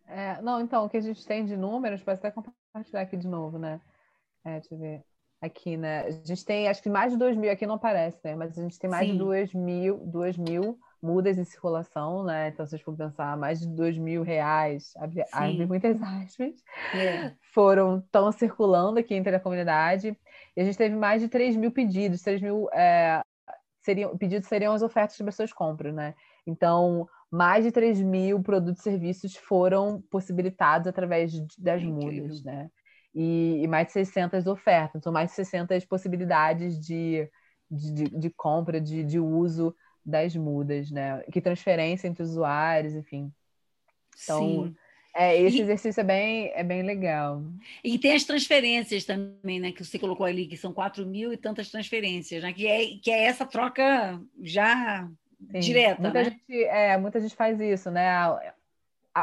É, 0.06 0.42
não, 0.42 0.60
então, 0.60 0.84
o 0.84 0.88
que 0.88 0.96
a 0.96 1.00
gente 1.00 1.24
tem 1.26 1.44
de 1.44 1.56
números, 1.56 2.02
pode 2.02 2.18
até 2.18 2.30
compartilhar 2.30 3.02
aqui 3.02 3.16
de 3.16 3.26
novo, 3.26 3.58
né? 3.58 3.80
É, 4.44 4.60
deixa 4.60 4.74
eu 4.74 4.78
ver 4.78 5.15
aqui, 5.46 5.76
né? 5.76 6.06
A 6.06 6.10
gente 6.10 6.44
tem, 6.44 6.68
acho 6.68 6.82
que 6.82 6.88
mais 6.88 7.12
de 7.12 7.18
2 7.18 7.36
mil, 7.36 7.50
aqui 7.50 7.66
não 7.66 7.76
aparece, 7.76 8.18
né? 8.24 8.34
Mas 8.34 8.58
a 8.58 8.62
gente 8.62 8.78
tem 8.78 8.90
mais 8.90 9.06
Sim. 9.06 9.12
de 9.12 9.18
2 9.18 9.54
mil, 9.54 9.98
2 10.06 10.36
mil 10.36 10.78
mudas 11.02 11.38
em 11.38 11.44
circulação, 11.44 12.24
né? 12.24 12.48
Então, 12.48 12.66
se 12.66 12.70
vocês 12.70 12.82
for 12.82 12.96
pensar, 12.96 13.36
mais 13.36 13.60
de 13.60 13.68
2 13.68 13.98
mil 13.98 14.22
reais, 14.22 14.92
abre, 14.96 15.24
abre 15.32 15.66
muitas 15.66 15.96
aspas, 16.02 16.54
é. 16.94 17.32
foram, 17.52 17.98
estão 17.98 18.30
circulando 18.32 18.98
aqui 18.98 19.14
entre 19.14 19.34
a 19.34 19.40
comunidade. 19.40 20.16
E 20.56 20.60
a 20.60 20.64
gente 20.64 20.76
teve 20.76 20.94
mais 20.94 21.22
de 21.22 21.28
3 21.28 21.56
mil 21.56 21.70
pedidos, 21.70 22.22
3 22.22 22.40
mil 22.40 22.68
é, 22.72 23.22
seriam, 23.82 24.16
pedidos 24.16 24.48
seriam 24.48 24.74
as 24.74 24.82
ofertas 24.82 25.16
que 25.16 25.22
as 25.22 25.26
pessoas 25.26 25.52
compram, 25.52 25.92
né? 25.92 26.14
Então, 26.46 27.08
mais 27.30 27.64
de 27.64 27.70
3 27.70 28.00
mil 28.02 28.42
produtos 28.42 28.80
e 28.80 28.84
serviços 28.84 29.36
foram 29.36 30.02
possibilitados 30.10 30.86
através 30.86 31.32
das 31.58 31.82
é 31.82 31.84
mudas, 31.84 32.42
né? 32.42 32.70
E, 33.16 33.62
e 33.62 33.66
mais 33.66 33.86
de 33.86 33.94
600 33.94 34.46
ofertas, 34.46 35.02
são 35.02 35.10
mais 35.10 35.30
de 35.30 35.36
600 35.36 35.86
possibilidades 35.86 36.78
de, 36.78 37.26
de, 37.70 38.04
de 38.04 38.30
compra, 38.30 38.78
de, 38.78 39.02
de 39.02 39.18
uso 39.18 39.74
das 40.04 40.36
mudas, 40.36 40.90
né? 40.90 41.24
Que 41.32 41.40
transferência 41.40 42.06
entre 42.06 42.22
usuários, 42.22 42.94
enfim. 42.94 43.32
Então, 44.22 44.66
Sim. 44.66 44.76
É, 45.14 45.40
esse 45.40 45.56
e, 45.56 45.60
exercício 45.62 46.02
é 46.02 46.04
bem, 46.04 46.52
é 46.54 46.62
bem 46.62 46.82
legal. 46.82 47.42
E 47.82 47.98
tem 47.98 48.12
as 48.12 48.24
transferências 48.24 49.02
também, 49.06 49.58
né? 49.58 49.72
Que 49.72 49.82
você 49.82 49.98
colocou 49.98 50.26
ali, 50.26 50.46
que 50.46 50.58
são 50.58 50.74
4 50.74 51.06
mil 51.06 51.32
e 51.32 51.38
tantas 51.38 51.70
transferências, 51.70 52.42
né? 52.42 52.52
Que 52.52 52.66
é, 52.66 52.98
que 52.98 53.10
é 53.10 53.24
essa 53.24 53.46
troca 53.46 54.20
já 54.42 55.08
Sim. 55.52 55.58
direta. 55.58 56.02
Muita, 56.02 56.22
né? 56.22 56.24
gente, 56.24 56.64
é, 56.64 56.98
muita 56.98 57.18
gente 57.18 57.34
faz 57.34 57.58
isso, 57.58 57.90
né? 57.90 58.10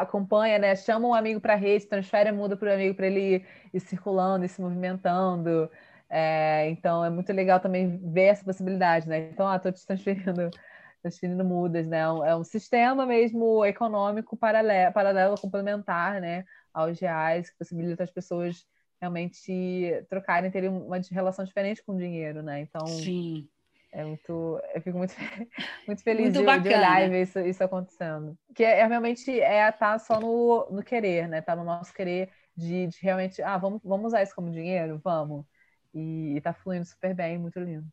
Acompanha, 0.02 0.58
né? 0.58 0.76
Chama 0.76 1.08
um 1.08 1.14
amigo 1.14 1.40
para 1.40 1.54
a 1.54 1.58
rede, 1.58 1.86
transfere 1.86 2.30
a 2.30 2.34
muda 2.34 2.58
para 2.58 2.70
o 2.70 2.74
amigo 2.74 2.96
para 2.96 3.08
ele 3.08 3.36
ir, 3.36 3.46
ir, 3.74 3.80
circulando 3.80 4.46
e 4.46 4.50
se 4.50 4.62
movimentando. 4.62 5.70
É, 6.10 6.70
então 6.70 7.04
é 7.04 7.10
muito 7.10 7.32
legal 7.32 7.60
também 7.60 7.98
ver 8.12 8.26
essa 8.26 8.44
possibilidade, 8.44 9.08
né? 9.08 9.30
Então, 9.32 9.48
ah, 9.48 9.60
te 9.60 9.86
transferindo, 9.86 10.50
transferindo 11.02 11.46
mudas, 11.46 11.88
né? 11.88 12.00
É 12.00 12.10
um, 12.10 12.42
é 12.42 12.44
sistema 12.44 13.06
mesmo 13.06 13.66
econômico 13.66 14.36
paralelo, 14.38 14.94
paralelo 14.94 15.36
complementar, 15.40 16.20
né? 16.22 16.46
Aos 16.74 17.00
reais, 17.00 17.50
que 17.50 17.58
possibilita 17.58 18.04
as 18.04 18.12
pessoas 18.12 18.66
realmente 19.00 20.06
trocarem, 20.10 20.50
terem 20.50 20.70
uma 20.70 21.00
relação 21.12 21.44
diferente 21.44 21.84
com 21.84 21.94
o 21.94 21.98
dinheiro, 21.98 22.42
né? 22.42 22.62
Então, 22.62 22.88
Sim. 22.88 23.48
É 23.96 24.04
muito, 24.04 24.60
eu 24.74 24.82
fico 24.82 24.98
muito, 24.98 25.14
muito 25.86 26.02
feliz 26.02 26.34
muito 26.34 26.40
de, 26.40 26.60
de, 26.62 26.70
olhar 26.70 27.06
e 27.06 27.10
ver 27.10 27.22
isso, 27.22 27.40
isso 27.40 27.64
acontecendo. 27.64 28.36
Que 28.56 28.64
é, 28.64 28.80
é 28.80 28.88
realmente 28.88 29.30
é 29.40 29.70
estar 29.70 29.94
tá 29.94 30.00
só 30.00 30.20
no, 30.20 30.68
no 30.72 30.84
querer, 30.84 31.28
né? 31.28 31.42
Tá 31.42 31.56
no 31.56 31.64
nosso 31.64 31.94
querer 31.94 32.30
de, 32.58 32.88
de, 32.88 32.98
realmente, 33.00 33.40
ah, 33.44 33.56
vamos, 33.56 33.80
vamos 33.84 34.08
usar 34.08 34.24
isso 34.24 34.34
como 34.34 34.50
dinheiro? 34.50 35.00
Vamos. 35.04 35.46
E, 35.94 36.36
e 36.36 36.42
tá 36.42 36.54
fluindo 36.54 36.86
super 36.86 37.14
bem, 37.14 37.38
muito 37.38 37.60
lindo. 37.60 37.86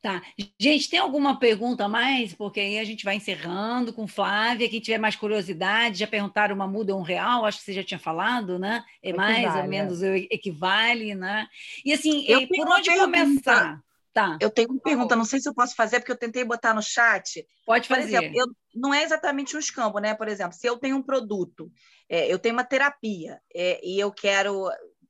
Tá. 0.00 0.22
Gente, 0.56 0.88
tem 0.88 1.00
alguma 1.00 1.36
pergunta 1.40 1.86
a 1.86 1.88
mais? 1.88 2.32
Porque 2.32 2.60
aí 2.60 2.78
a 2.78 2.84
gente 2.84 3.04
vai 3.04 3.16
encerrando 3.16 3.92
com 3.92 4.06
Flávia. 4.06 4.68
Quem 4.68 4.78
tiver 4.78 4.98
mais 4.98 5.16
curiosidade, 5.16 5.98
já 5.98 6.06
perguntaram 6.06 6.54
uma 6.54 6.68
muda 6.68 6.94
ou 6.94 7.00
um 7.00 7.02
real? 7.02 7.44
Acho 7.44 7.58
que 7.58 7.64
você 7.64 7.72
já 7.72 7.82
tinha 7.82 7.98
falado, 7.98 8.56
né? 8.56 8.84
É 9.02 9.12
mais 9.12 9.38
equivale, 9.38 9.58
ou 9.58 9.64
é. 9.64 9.66
menos 9.66 10.02
é. 10.04 10.16
equivale, 10.30 11.14
né? 11.16 11.48
E 11.84 11.92
assim, 11.92 12.24
eu 12.28 12.46
por 12.46 12.68
onde 12.68 12.96
começar? 12.96 13.82
Tá. 14.12 14.38
Eu 14.40 14.50
tenho 14.50 14.70
uma 14.70 14.80
pergunta, 14.80 15.14
não 15.14 15.24
sei 15.24 15.40
se 15.40 15.48
eu 15.48 15.54
posso 15.54 15.74
fazer, 15.74 16.00
porque 16.00 16.12
eu 16.12 16.16
tentei 16.16 16.44
botar 16.44 16.74
no 16.74 16.82
chat. 16.82 17.46
Pode 17.64 17.86
fazer. 17.86 18.02
Por 18.02 18.08
exemplo, 18.08 18.38
eu, 18.38 18.46
não 18.74 18.92
é 18.92 19.02
exatamente 19.02 19.56
um 19.56 19.60
escambo, 19.60 19.98
né? 19.98 20.14
Por 20.14 20.28
exemplo, 20.28 20.54
se 20.54 20.66
eu 20.66 20.78
tenho 20.78 20.96
um 20.96 21.02
produto, 21.02 21.70
é, 22.08 22.32
eu 22.32 22.38
tenho 22.38 22.54
uma 22.54 22.64
terapia 22.64 23.40
é, 23.54 23.80
e 23.86 23.98
eu 24.00 24.10
quero 24.10 24.68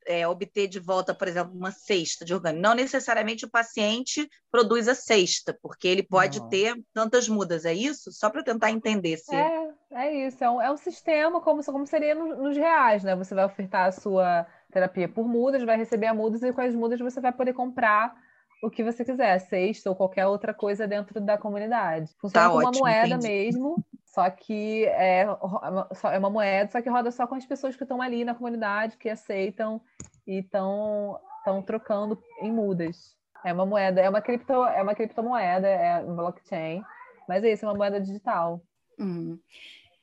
é, 0.08 0.26
obter 0.26 0.66
de 0.66 0.80
volta, 0.80 1.14
por 1.14 1.28
exemplo, 1.28 1.54
uma 1.54 1.70
cesta 1.70 2.24
de 2.24 2.32
orgânico. 2.32 2.62
Não 2.62 2.74
necessariamente 2.74 3.44
o 3.44 3.50
paciente 3.50 4.28
produz 4.50 4.88
a 4.88 4.94
cesta, 4.94 5.56
porque 5.62 5.86
ele 5.86 6.02
pode 6.02 6.40
não. 6.40 6.48
ter 6.48 6.74
tantas 6.94 7.28
mudas, 7.28 7.66
é 7.66 7.74
isso? 7.74 8.10
Só 8.10 8.30
para 8.30 8.42
tentar 8.42 8.70
entender 8.70 9.18
se. 9.18 9.36
É, 9.36 9.68
é 9.92 10.26
isso, 10.26 10.42
é 10.42 10.50
um, 10.50 10.62
é 10.62 10.70
um 10.72 10.76
sistema 10.78 11.40
como, 11.40 11.62
como 11.62 11.86
seria 11.86 12.14
nos, 12.14 12.38
nos 12.38 12.56
reais, 12.56 13.04
né? 13.04 13.14
Você 13.16 13.34
vai 13.34 13.44
ofertar 13.44 13.86
a 13.86 13.92
sua 13.92 14.46
terapia 14.72 15.08
por 15.08 15.28
mudas, 15.28 15.62
vai 15.62 15.76
receber 15.76 16.06
a 16.06 16.14
mudas 16.14 16.42
e 16.42 16.52
com 16.52 16.60
as 16.60 16.74
mudas 16.74 16.98
você 16.98 17.20
vai 17.20 17.32
poder 17.32 17.52
comprar 17.52 18.14
o 18.62 18.70
que 18.70 18.82
você 18.82 19.04
quiser, 19.04 19.38
cesta 19.40 19.88
ou 19.88 19.96
qualquer 19.96 20.26
outra 20.26 20.52
coisa 20.52 20.86
dentro 20.86 21.20
da 21.20 21.38
comunidade. 21.38 22.10
Funciona 22.20 22.46
tá 22.46 22.52
como 22.52 22.66
ótimo, 22.66 22.84
uma 22.84 22.90
moeda 22.90 23.14
entendi. 23.14 23.28
mesmo, 23.28 23.84
só 24.04 24.28
que 24.30 24.84
é, 24.86 25.22
é 25.22 26.18
uma 26.18 26.30
moeda, 26.30 26.70
só 26.70 26.82
que 26.82 26.90
roda 26.90 27.10
só 27.10 27.26
com 27.26 27.34
as 27.34 27.46
pessoas 27.46 27.76
que 27.76 27.84
estão 27.84 28.02
ali 28.02 28.24
na 28.24 28.34
comunidade, 28.34 28.96
que 28.96 29.08
aceitam 29.08 29.80
e 30.26 30.38
estão 30.38 31.20
trocando 31.64 32.20
em 32.42 32.52
mudas. 32.52 33.16
É 33.44 33.52
uma 33.52 33.64
moeda, 33.64 34.00
é 34.00 34.08
uma, 34.08 34.20
cripto, 34.20 34.52
é 34.52 34.82
uma 34.82 34.94
criptomoeda, 34.94 35.68
é 35.68 36.00
um 36.00 36.16
blockchain, 36.16 36.82
mas 37.28 37.44
é 37.44 37.52
isso, 37.52 37.64
é 37.64 37.68
uma 37.68 37.76
moeda 37.76 38.00
digital. 38.00 38.60
Uhum. 38.98 39.38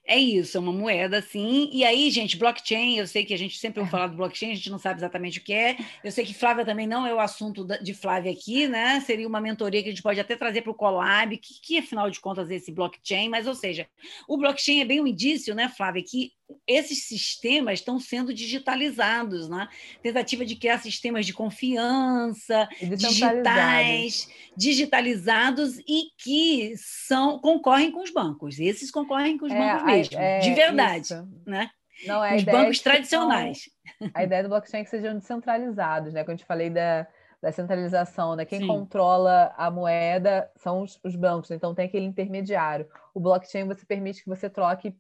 É 0.08 0.20
isso, 0.20 0.56
é 0.56 0.60
uma 0.60 0.72
moeda, 0.72 1.20
sim. 1.20 1.68
E 1.74 1.84
aí, 1.84 2.12
gente, 2.12 2.38
blockchain, 2.38 2.96
eu 2.98 3.08
sei 3.08 3.26
que 3.26 3.34
a 3.34 3.38
gente 3.38 3.58
sempre 3.58 3.80
ouve 3.80 3.92
falar 3.92 4.06
do 4.06 4.16
blockchain, 4.16 4.52
a 4.52 4.56
gente 4.56 4.70
não 4.70 4.78
sabe 4.78 5.00
exatamente 5.00 5.40
o 5.40 5.44
que 5.44 5.52
é. 5.52 5.78
Eu 6.04 6.12
sei 6.12 6.24
que 6.24 6.34
Flávia 6.34 6.64
também 6.64 6.86
não 6.86 7.08
é 7.08 7.14
o 7.14 7.20
assunto 7.20 7.66
de 7.82 7.94
Flávia 7.96 8.32
aqui, 8.32 8.68
né? 8.68 9.00
Seria 9.00 9.28
uma 9.28 9.42
mentoria 9.42 9.82
que 9.82 9.90
a 9.90 9.92
gente 9.92 10.04
pode 10.04 10.20
até 10.20 10.36
trazer 10.36 10.62
para 10.62 10.72
o 10.72 10.76
Colab, 10.76 11.36
que, 11.38 11.60
que 11.60 11.80
afinal 11.80 12.12
de 12.12 12.20
contas 12.20 12.52
é 12.52 12.56
esse 12.56 12.72
blockchain, 12.72 13.30
mas, 13.30 13.48
ou 13.48 13.56
seja, 13.56 13.88
o 14.28 14.38
blockchain 14.38 14.82
é 14.82 14.86
bem 14.86 15.02
um 15.02 15.08
indício, 15.08 15.56
né, 15.56 15.70
Flávia, 15.70 16.04
que 16.04 16.32
esses 16.68 17.08
sistemas 17.08 17.80
estão 17.80 18.00
sendo 18.00 18.34
digitalizados, 18.34 19.50
né? 19.50 19.68
Tentativa 20.02 20.46
de 20.46 20.56
criar 20.56 20.80
sistemas 20.80 21.26
de 21.26 21.34
confiança, 21.34 22.68
digitais, 22.82 24.30
digitalizados 24.56 25.78
e 25.88 26.10
que 26.18 26.74
são 26.78 27.40
concorrem 27.40 27.92
com 27.92 28.04
os 28.04 28.12
bancos. 28.12 28.60
Esses 28.60 28.92
concorrem 28.92 29.38
com 29.38 29.46
os 29.46 29.52
é, 29.52 29.58
bancos 29.58 29.84
mesmo, 29.84 30.18
é, 30.18 30.40
de 30.40 30.54
verdade, 30.54 31.06
isso. 31.06 31.28
né? 31.46 31.70
Não, 32.06 32.24
é 32.24 32.36
os 32.36 32.44
bancos 32.44 32.80
tradicionais. 32.80 33.70
São, 34.00 34.12
a 34.14 34.24
ideia 34.24 34.44
do 34.44 34.50
blockchain 34.50 34.82
é 34.82 34.84
que 34.84 34.90
sejam 34.90 35.18
descentralizados, 35.18 36.14
né? 36.14 36.24
Quando 36.24 36.36
a 36.36 36.38
gente 36.38 36.46
falei 36.46 36.70
da, 36.70 37.08
da 37.42 37.52
centralização, 37.52 38.36
né? 38.36 38.44
Quem 38.44 38.62
Sim. 38.62 38.68
controla 38.68 39.54
a 39.58 39.72
moeda 39.72 40.50
são 40.58 40.82
os, 40.82 41.00
os 41.04 41.16
bancos, 41.16 41.52
então 41.52 41.74
tem 41.74 41.86
aquele 41.86 42.06
intermediário. 42.06 42.88
O 43.14 43.20
blockchain 43.20 43.66
você 43.66 43.86
permite 43.86 44.24
que 44.24 44.30
você 44.30 44.50
troque 44.50 44.96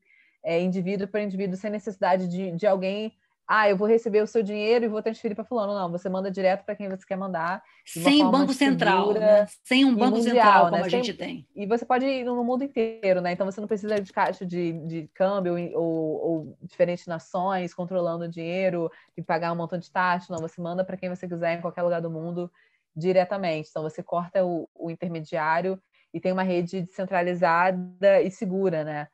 é, 0.46 0.62
indivíduo 0.62 1.08
por 1.08 1.20
indivíduo, 1.20 1.58
sem 1.58 1.72
necessidade 1.72 2.28
de, 2.28 2.52
de 2.52 2.68
alguém. 2.68 3.12
Ah, 3.48 3.70
eu 3.70 3.78
vou 3.78 3.88
receber 3.88 4.24
o 4.24 4.28
seu 4.28 4.42
dinheiro 4.42 4.86
e 4.86 4.88
vou 4.88 5.04
transferir 5.04 5.36
para 5.36 5.46
fulano. 5.46 5.74
Não, 5.74 5.92
você 5.92 6.10
manda 6.10 6.32
direto 6.32 6.64
para 6.64 6.76
quem 6.76 6.90
você 6.90 7.06
quer 7.06 7.16
mandar. 7.16 7.62
Sem 7.86 8.24
um 8.24 8.32
banco 8.32 8.54
central, 8.54 9.14
né? 9.14 9.46
Sem 9.64 9.86
um 9.86 9.96
banco 9.96 10.18
mundial, 10.18 10.36
central, 10.36 10.70
como 10.70 10.78
né? 10.78 10.84
a 10.84 10.90
gente 10.90 11.14
tem. 11.14 11.48
E 11.56 11.68
você 11.68 11.86
pode 11.86 12.06
ir 12.06 12.24
no 12.24 12.44
mundo 12.44 12.64
inteiro, 12.64 13.22
né? 13.22 13.34
Então 13.34 13.46
você 13.46 13.62
não 13.62 13.68
precisa 13.68 14.00
de 14.00 14.12
caixa 14.12 14.46
de, 14.46 14.74
de 14.88 15.10
câmbio 15.14 15.54
ou, 15.78 15.84
ou 15.84 16.58
diferentes 16.64 17.06
nações 17.06 17.74
controlando 17.74 18.26
o 18.26 18.30
dinheiro 18.30 18.90
e 19.16 19.22
pagar 19.22 19.52
um 19.52 19.56
montão 19.56 19.78
de 19.78 19.92
taxa. 19.92 20.34
Não, 20.34 20.40
você 20.40 20.60
manda 20.60 20.84
para 20.84 20.98
quem 20.98 21.10
você 21.10 21.28
quiser 21.28 21.58
em 21.58 21.62
qualquer 21.62 21.84
lugar 21.84 22.02
do 22.02 22.10
mundo 22.10 22.52
diretamente. 22.96 23.70
Então 23.70 23.84
você 23.84 24.02
corta 24.02 24.44
o, 24.44 24.68
o 24.74 24.90
intermediário 24.90 25.80
e 26.12 26.20
tem 26.20 26.32
uma 26.32 26.44
rede 26.44 26.82
descentralizada 26.82 28.22
e 28.24 28.32
segura, 28.32 28.84
né? 28.84 29.08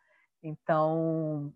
Então, 0.44 1.54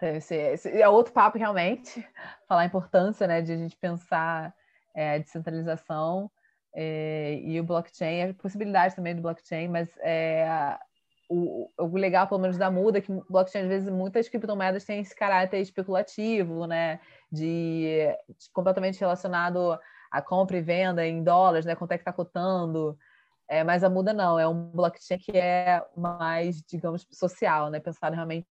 esse, 0.00 0.34
esse 0.34 0.80
é 0.80 0.88
outro 0.88 1.12
papo 1.12 1.38
realmente, 1.38 2.06
falar 2.48 2.62
a 2.62 2.66
importância 2.66 3.26
né, 3.26 3.40
de 3.40 3.52
a 3.52 3.56
gente 3.56 3.76
pensar 3.76 4.54
é, 4.94 5.14
a 5.14 5.18
descentralização 5.18 6.30
é, 6.74 7.40
e 7.42 7.60
o 7.60 7.64
blockchain, 7.64 8.30
a 8.30 8.34
possibilidade 8.34 8.96
também 8.96 9.14
do 9.14 9.22
blockchain, 9.22 9.68
mas 9.68 9.88
é, 9.98 10.78
o, 11.32 11.70
o 11.78 11.96
legal, 11.96 12.28
pelo 12.28 12.40
menos, 12.40 12.58
da 12.58 12.70
muda, 12.70 12.98
é 12.98 13.00
que 13.00 13.12
blockchain, 13.28 13.62
às 13.62 13.68
vezes, 13.68 13.88
muitas 13.88 14.28
criptomoedas 14.28 14.84
têm 14.84 15.00
esse 15.00 15.16
caráter 15.16 15.60
especulativo, 15.60 16.66
né? 16.66 17.00
De, 17.30 18.06
de 18.28 18.50
completamente 18.52 19.00
relacionado 19.00 19.78
a 20.10 20.20
compra 20.20 20.58
e 20.58 20.60
venda 20.60 21.06
em 21.06 21.24
dólares, 21.24 21.64
né? 21.64 21.74
Quanto 21.74 21.92
é 21.92 21.96
que 21.96 22.02
está 22.02 22.12
cotando. 22.12 22.98
É, 23.48 23.62
mas 23.62 23.84
a 23.84 23.90
muda 23.90 24.12
não, 24.12 24.38
é 24.38 24.46
um 24.48 24.70
blockchain 24.70 25.18
que 25.18 25.36
é 25.36 25.84
mais, 25.96 26.62
digamos, 26.62 27.06
social, 27.10 27.70
né? 27.70 27.80
Pensado 27.80 28.14
realmente 28.14 28.46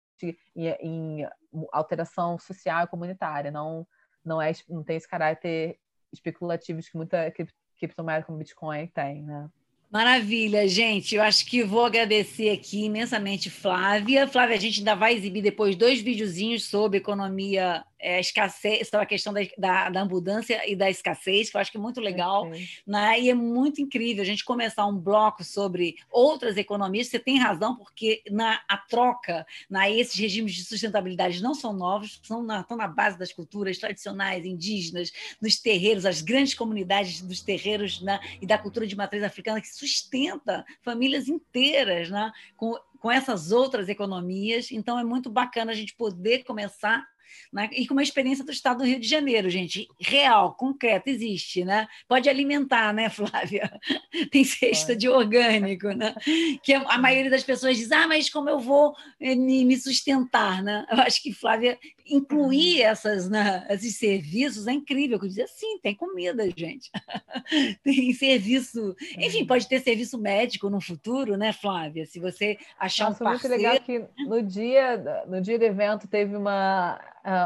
em, 0.55 0.67
em 0.81 1.27
alteração 1.71 2.37
social 2.37 2.83
e 2.83 2.87
comunitária, 2.87 3.51
não, 3.51 3.87
não, 4.23 4.41
é, 4.41 4.51
não 4.67 4.83
tem 4.83 4.97
esse 4.97 5.07
caráter 5.07 5.79
especulativo 6.11 6.81
que 6.81 6.97
muita 6.97 7.31
criptomoeda 7.79 8.25
como 8.25 8.37
Bitcoin 8.37 8.87
tem, 8.87 9.23
né? 9.23 9.49
Maravilha, 9.91 10.67
gente. 10.67 11.15
Eu 11.15 11.23
acho 11.23 11.47
que 11.47 11.63
vou 11.63 11.83
agradecer 11.83 12.51
aqui 12.51 12.85
imensamente 12.85 13.49
Flávia. 13.49 14.27
Flávia, 14.27 14.55
a 14.55 14.59
gente 14.59 14.79
ainda 14.79 14.95
vai 14.95 15.15
exibir 15.15 15.41
depois 15.41 15.75
dois 15.75 15.99
videozinhos 15.99 16.65
sobre 16.65 16.99
economia 16.99 17.83
é, 17.99 18.19
escassez, 18.19 18.87
sobre 18.87 19.03
a 19.03 19.07
questão 19.07 19.33
da, 19.33 19.41
da, 19.57 19.89
da, 19.89 20.01
abundância 20.01 20.67
e 20.69 20.75
da 20.75 20.89
escassez, 20.89 21.49
que 21.49 21.57
eu 21.57 21.61
acho 21.61 21.71
que 21.71 21.77
é 21.77 21.81
muito 21.81 21.99
legal, 21.99 22.49
né? 22.87 23.19
e 23.19 23.29
é 23.29 23.33
muito 23.33 23.81
incrível 23.81 24.23
a 24.23 24.25
gente 24.25 24.45
começar 24.45 24.85
um 24.85 24.95
bloco 24.95 25.43
sobre 25.43 25.95
outras 26.09 26.55
economias. 26.55 27.07
Você 27.07 27.19
tem 27.19 27.37
razão, 27.37 27.75
porque 27.75 28.23
na 28.31 28.61
a 28.67 28.77
troca, 28.77 29.45
na, 29.69 29.89
esses 29.89 30.15
regimes 30.15 30.53
de 30.53 30.63
sustentabilidade 30.63 31.43
não 31.43 31.53
são 31.53 31.73
novos, 31.73 32.19
são 32.23 32.41
na, 32.41 32.61
estão 32.61 32.77
na 32.77 32.87
base 32.87 33.17
das 33.17 33.33
culturas 33.33 33.77
tradicionais, 33.77 34.45
indígenas, 34.45 35.11
nos 35.41 35.59
terreiros, 35.59 36.05
as 36.05 36.21
grandes 36.21 36.53
comunidades 36.53 37.21
dos 37.21 37.41
terreiros 37.41 38.01
né? 38.01 38.19
e 38.41 38.45
da 38.45 38.57
cultura 38.57 38.87
de 38.87 38.95
matriz 38.95 39.23
africana 39.23 39.59
que 39.59 39.67
sustenta 39.67 40.65
famílias 40.81 41.27
inteiras 41.27 42.09
né? 42.09 42.31
com, 42.55 42.77
com 42.99 43.11
essas 43.11 43.51
outras 43.51 43.89
economias. 43.89 44.71
Então, 44.71 44.97
é 44.97 45.03
muito 45.03 45.29
bacana 45.29 45.71
a 45.71 45.75
gente 45.75 45.93
poder 45.95 46.43
começar 46.43 47.05
né? 47.51 47.69
E 47.73 47.87
com 47.87 47.93
uma 47.93 48.03
experiência 48.03 48.43
do 48.43 48.51
estado 48.51 48.79
do 48.79 48.85
Rio 48.85 48.99
de 48.99 49.07
Janeiro, 49.07 49.49
gente, 49.49 49.87
real, 49.99 50.53
concreta, 50.55 51.09
existe, 51.09 51.63
né? 51.63 51.87
Pode 52.07 52.29
alimentar, 52.29 52.93
né, 52.93 53.09
Flávia? 53.09 53.71
Tem 54.31 54.43
cesta 54.43 54.95
de 54.95 55.09
orgânico, 55.09 55.89
né? 55.89 56.15
Que 56.63 56.73
a 56.73 56.97
maioria 56.97 57.31
das 57.31 57.43
pessoas 57.43 57.77
diz, 57.77 57.91
ah, 57.91 58.07
mas 58.07 58.29
como 58.29 58.49
eu 58.49 58.59
vou 58.59 58.95
eh, 59.19 59.35
me 59.35 59.77
sustentar, 59.77 60.63
né? 60.63 60.85
Eu 60.91 60.99
acho 60.99 61.21
que 61.21 61.33
Flávia 61.33 61.77
incluir 62.09 62.81
uhum. 62.81 62.87
essas, 62.87 63.29
né, 63.29 63.65
esses 63.69 63.97
serviços 63.97 64.67
é 64.67 64.71
incrível. 64.71 65.17
Eu 65.21 65.27
dizer, 65.27 65.47
sim, 65.47 65.79
tem 65.79 65.95
comida, 65.95 66.43
gente. 66.55 66.89
tem 67.83 68.11
serviço. 68.13 68.95
Enfim, 69.17 69.45
pode 69.45 69.67
ter 69.67 69.79
serviço 69.79 70.17
médico 70.17 70.69
no 70.69 70.81
futuro, 70.81 71.37
né, 71.37 71.53
Flávia? 71.53 72.05
Se 72.05 72.19
você 72.19 72.57
achar 72.79 73.09
Nossa, 73.09 73.23
um 73.23 73.27
parceiro. 73.27 73.55
muito 73.55 73.67
legal 73.67 73.85
que 73.85 74.23
no 74.25 74.41
dia, 74.41 75.25
no 75.27 75.41
dia 75.41 75.57
do 75.57 75.65
evento 75.65 76.07
teve 76.07 76.35
uma, 76.35 76.99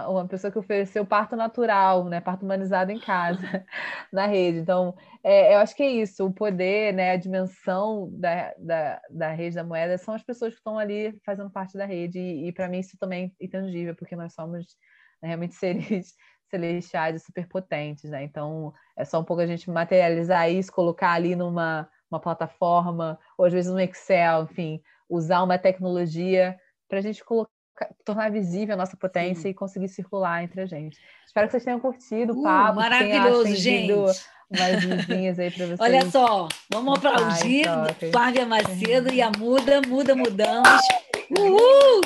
uma 0.08 0.28
pessoa 0.28 0.52
que 0.52 0.60
ofereceu 0.60 1.06
parto 1.06 1.36
natural, 1.36 2.06
né, 2.06 2.22
parto 2.22 2.44
humanizado 2.44 2.92
em 2.92 3.00
casa, 3.00 3.66
na 4.12 4.26
rede. 4.26 4.60
Então, 4.60 4.96
é, 5.24 5.54
eu 5.56 5.60
acho 5.60 5.76
que 5.76 5.84
é 5.84 5.90
isso, 5.90 6.26
o 6.26 6.34
poder, 6.34 6.94
né, 6.94 7.12
a 7.12 7.18
dimensão 7.18 8.10
da, 8.12 8.54
da, 8.58 9.02
da 9.10 9.32
rede 9.32 9.56
da 9.56 9.64
moeda 9.64 9.98
são 9.98 10.14
as 10.14 10.24
pessoas 10.24 10.54
que 10.54 10.60
estão 10.60 10.78
ali 10.78 11.18
fazendo 11.26 11.50
parte 11.50 11.78
da 11.78 11.86
rede, 11.86 12.20
e, 12.20 12.48
e 12.48 12.52
para 12.52 12.68
mim 12.68 12.80
isso 12.80 12.98
também 13.00 13.34
é 13.40 13.46
intangível, 13.46 13.96
porque 13.96 14.16
nós 14.16 14.34
somos 14.34 14.66
né, 15.22 15.30
realmente 15.30 15.56
seres 15.56 16.14
celestiais 16.50 17.24
superpotentes, 17.24 18.12
né? 18.12 18.24
Então, 18.24 18.72
é 18.96 19.04
só 19.04 19.20
um 19.20 19.24
pouco 19.24 19.42
a 19.42 19.48
gente 19.48 19.72
materializar 19.72 20.52
isso, 20.52 20.72
colocar 20.72 21.14
ali 21.14 21.36
numa 21.36 21.90
uma 22.12 22.20
plataforma, 22.20 23.18
ou 23.36 23.46
às 23.46 23.52
vezes 23.52 23.72
no 23.72 23.80
Excel, 23.80 24.44
enfim, 24.44 24.80
usar 25.10 25.42
uma 25.42 25.58
tecnologia 25.58 26.56
para 26.88 27.00
a 27.00 27.02
gente 27.02 27.24
colocar 27.26 27.52
tornar 28.04 28.32
visível 28.32 28.76
a 28.76 28.78
nossa 28.78 28.96
potência 28.98 29.44
Sim. 29.44 29.50
e 29.50 29.54
conseguir 29.54 29.88
circular 29.88 30.44
entre 30.44 30.62
a 30.62 30.66
gente. 30.66 30.98
Espero 31.26 31.48
que 31.48 31.52
vocês 31.52 31.64
tenham 31.64 31.80
curtido 31.80 32.34
o 32.34 32.40
uh, 32.40 32.44
papo. 32.44 32.76
Maravilhoso, 32.76 33.56
gente. 33.56 33.94
Mais 34.50 34.84
luzinhas 34.86 35.40
aí 35.40 35.52
para 35.52 35.66
vocês. 35.66 35.80
Olha 35.80 36.06
só, 36.10 36.48
vamos 36.70 36.98
aplaudir 36.98 37.66
Flávia 38.12 38.46
Macedo 38.46 39.12
e 39.14 39.22
a 39.22 39.32
Muda, 39.38 39.82
Muda, 39.88 40.16
Mudamos. 40.16 40.82
Uhul! 41.38 42.02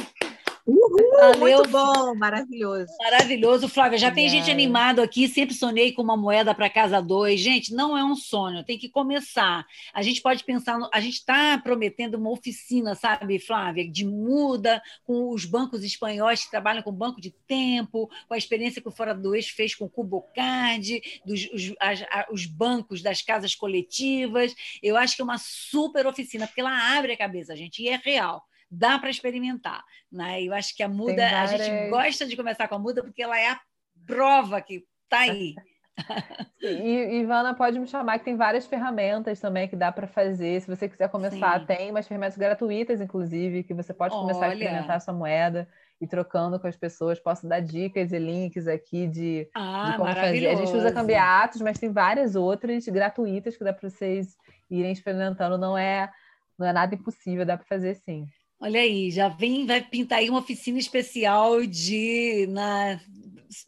Uhul, 1.00 1.12
Valeu. 1.20 1.40
muito 1.40 1.70
bom, 1.70 2.16
maravilhoso. 2.16 2.92
Maravilhoso, 3.00 3.70
Flávia. 3.70 3.98
Já 3.98 4.12
tem 4.12 4.28
gente 4.30 4.50
animado 4.50 5.02
aqui, 5.02 5.28
sempre 5.28 5.54
sonhei 5.54 5.92
com 5.92 6.02
uma 6.02 6.18
moeda 6.18 6.54
para 6.56 6.70
casa 6.70 7.02
dois. 7.02 7.40
Gente, 7.40 7.74
não 7.74 7.98
é 7.98 8.04
um 8.04 8.16
sonho, 8.16 8.64
tem 8.64 8.78
que 8.78 8.90
começar. 8.90 9.66
A 9.94 10.02
gente 10.02 10.22
pode 10.22 10.44
pensar, 10.44 10.80
no, 10.80 10.90
a 10.92 11.00
gente 11.00 11.16
está 11.16 11.58
prometendo 11.58 12.16
uma 12.16 12.32
oficina, 12.32 12.96
sabe, 12.96 13.40
Flávia, 13.40 13.88
de 13.90 14.06
muda 14.06 14.82
com 15.04 15.30
os 15.30 15.46
bancos 15.46 15.84
espanhóis 15.84 16.46
que 16.46 16.52
trabalham 16.52 16.82
com 16.82 16.92
banco 16.92 17.22
de 17.22 17.32
tempo, 17.48 18.10
com 18.28 18.34
a 18.34 18.38
experiência 18.38 18.82
que 18.82 18.88
o 18.88 18.92
Fora 18.92 19.14
do 19.14 19.36
Eixo 19.36 19.56
fez 19.56 19.76
com 19.76 19.86
o 19.86 19.90
Cubocard, 19.90 21.02
dos 21.26 21.48
os, 21.54 21.74
as, 21.80 22.04
os 22.32 22.46
bancos 22.46 23.02
das 23.02 23.22
casas 23.22 23.54
coletivas. 23.54 24.56
Eu 24.82 24.98
acho 24.98 25.16
que 25.16 25.22
é 25.22 25.26
uma 25.26 25.38
super 25.38 26.08
oficina, 26.08 26.48
porque 26.48 26.62
ela 26.62 26.98
abre 26.98 27.14
a 27.14 27.18
cabeça, 27.18 27.56
gente, 27.56 27.84
e 27.84 27.90
é 27.90 27.96
real 27.98 28.46
dá 28.70 29.00
para 29.00 29.10
experimentar. 29.10 29.84
Né? 30.12 30.44
Eu 30.44 30.54
acho 30.54 30.76
que 30.76 30.84
a 30.84 30.90
muda, 30.90 31.30
várias... 31.30 31.54
a 31.54 31.58
gente 31.58 31.90
gosta 31.90 32.26
de 32.26 32.36
começar 32.36 32.68
com 32.68 32.76
a 32.76 32.80
muda 32.80 33.04
porque 33.04 33.22
ela 33.24 33.38
é 33.38 33.50
a 33.50 33.60
prova 34.06 34.62
que 34.62 34.86
está 35.04 35.20
aí. 35.20 35.56
e 36.62 37.20
Ivana 37.22 37.54
pode 37.54 37.80
me 37.80 37.88
chamar 37.88 38.20
que 38.20 38.26
tem 38.26 38.36
várias 38.36 38.68
ferramentas 38.68 39.40
também 39.40 39.68
que 39.68 39.76
dá 39.76 39.92
para 39.92 40.08
fazer. 40.08 40.62
Se 40.62 40.68
você 40.68 40.88
quiser 40.88 41.10
começar, 41.10 41.60
Sim. 41.60 41.66
tem 41.66 41.92
umas 41.92 42.08
ferramentas 42.08 42.38
gratuitas, 42.38 43.02
inclusive, 43.02 43.64
que 43.64 43.74
você 43.74 43.94
pode 43.94 44.14
começar 44.14 44.42
Olha. 44.42 44.50
a 44.50 44.54
experimentar 44.54 44.98
a 44.98 45.00
sua 45.00 45.14
moeda 45.14 45.68
e 46.00 46.08
trocando 46.08 46.60
com 46.60 46.68
as 46.68 46.78
pessoas. 46.78 47.20
Posso 47.20 47.48
dar 47.48 47.60
dicas 47.60 48.12
e 48.12 48.20
links 48.20 48.68
aqui 48.68 49.08
de, 49.08 49.50
ah, 49.56 49.92
de 49.92 49.98
como 49.98 50.14
fazer. 50.14 50.48
A 50.48 50.56
gente 50.56 50.76
usa 50.76 50.92
cambiatos, 50.92 51.62
mas 51.62 51.80
tem 51.80 51.92
várias 51.92 52.36
outras 52.36 52.88
gratuitas 52.88 53.58
que 53.58 53.64
dá 53.64 53.74
para 53.74 53.90
vocês 53.90 54.38
irem 54.70 54.92
experimentando. 54.92 55.58
Não 55.58 55.78
é, 55.78 56.12
não 56.58 56.68
é 56.68 56.74
nada 56.74 56.94
impossível, 56.94 57.46
dá 57.46 57.58
para 57.58 57.66
fazer 57.66 57.96
sim. 57.96 58.28
Olha 58.60 58.82
aí, 58.82 59.12
já 59.12 59.30
vem, 59.30 59.68
vai 59.68 59.82
pintar 59.82 60.20
aí 60.20 60.30
uma 60.30 60.40
oficina 60.40 60.80
especial 60.80 61.64
de 61.64 62.48
na, 62.50 63.00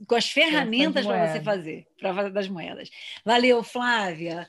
com 0.08 0.16
as 0.16 0.28
ferramentas 0.28 1.06
para 1.06 1.28
você 1.28 1.42
fazer, 1.42 1.86
para 2.00 2.14
fazer 2.14 2.32
das 2.32 2.50
moedas. 2.50 2.90
Valeu, 3.24 3.64
Flávia. 3.64 4.48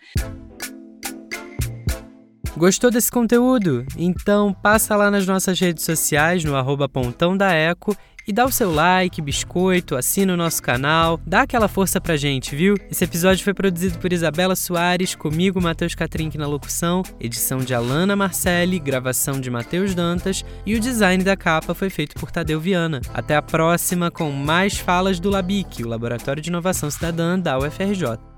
Gostou 2.57 2.91
desse 2.91 3.11
conteúdo? 3.11 3.86
Então 3.97 4.53
passa 4.53 4.97
lá 4.97 5.11
nas 5.11 5.26
nossas 5.26 5.61
redes 5.61 5.84
sociais 5.84 6.43
no 6.43 6.57
arroba 6.57 6.88
Pontão 6.88 7.36
da 7.36 7.53
Eco 7.53 7.95
e 8.26 8.32
dá 8.32 8.44
o 8.44 8.52
seu 8.52 8.72
like, 8.72 9.20
biscoito, 9.20 9.96
assina 9.96 10.34
o 10.34 10.36
nosso 10.36 10.62
canal, 10.62 11.20
dá 11.26 11.42
aquela 11.42 11.68
força 11.68 12.00
pra 12.00 12.16
gente, 12.16 12.54
viu? 12.54 12.74
Esse 12.90 13.04
episódio 13.04 13.44
foi 13.44 13.54
produzido 13.54 13.98
por 13.98 14.12
Isabela 14.12 14.56
Soares, 14.56 15.14
comigo, 15.14 15.60
Matheus 15.60 15.94
Catrink 15.94 16.36
na 16.38 16.46
locução, 16.46 17.02
edição 17.18 17.58
de 17.58 17.74
Alana 17.74 18.16
Marcelli, 18.16 18.78
gravação 18.78 19.40
de 19.40 19.50
Matheus 19.50 19.94
Dantas 19.94 20.44
e 20.64 20.74
o 20.74 20.80
design 20.80 21.22
da 21.24 21.36
capa 21.36 21.74
foi 21.74 21.90
feito 21.90 22.14
por 22.14 22.30
Tadeu 22.30 22.60
Viana. 22.60 23.00
Até 23.12 23.36
a 23.36 23.42
próxima 23.42 24.10
com 24.10 24.30
mais 24.30 24.78
falas 24.78 25.18
do 25.18 25.30
Labic, 25.30 25.82
o 25.82 25.88
Laboratório 25.88 26.42
de 26.42 26.50
Inovação 26.50 26.90
Cidadã 26.90 27.38
da 27.38 27.58
UFRJ. 27.58 28.30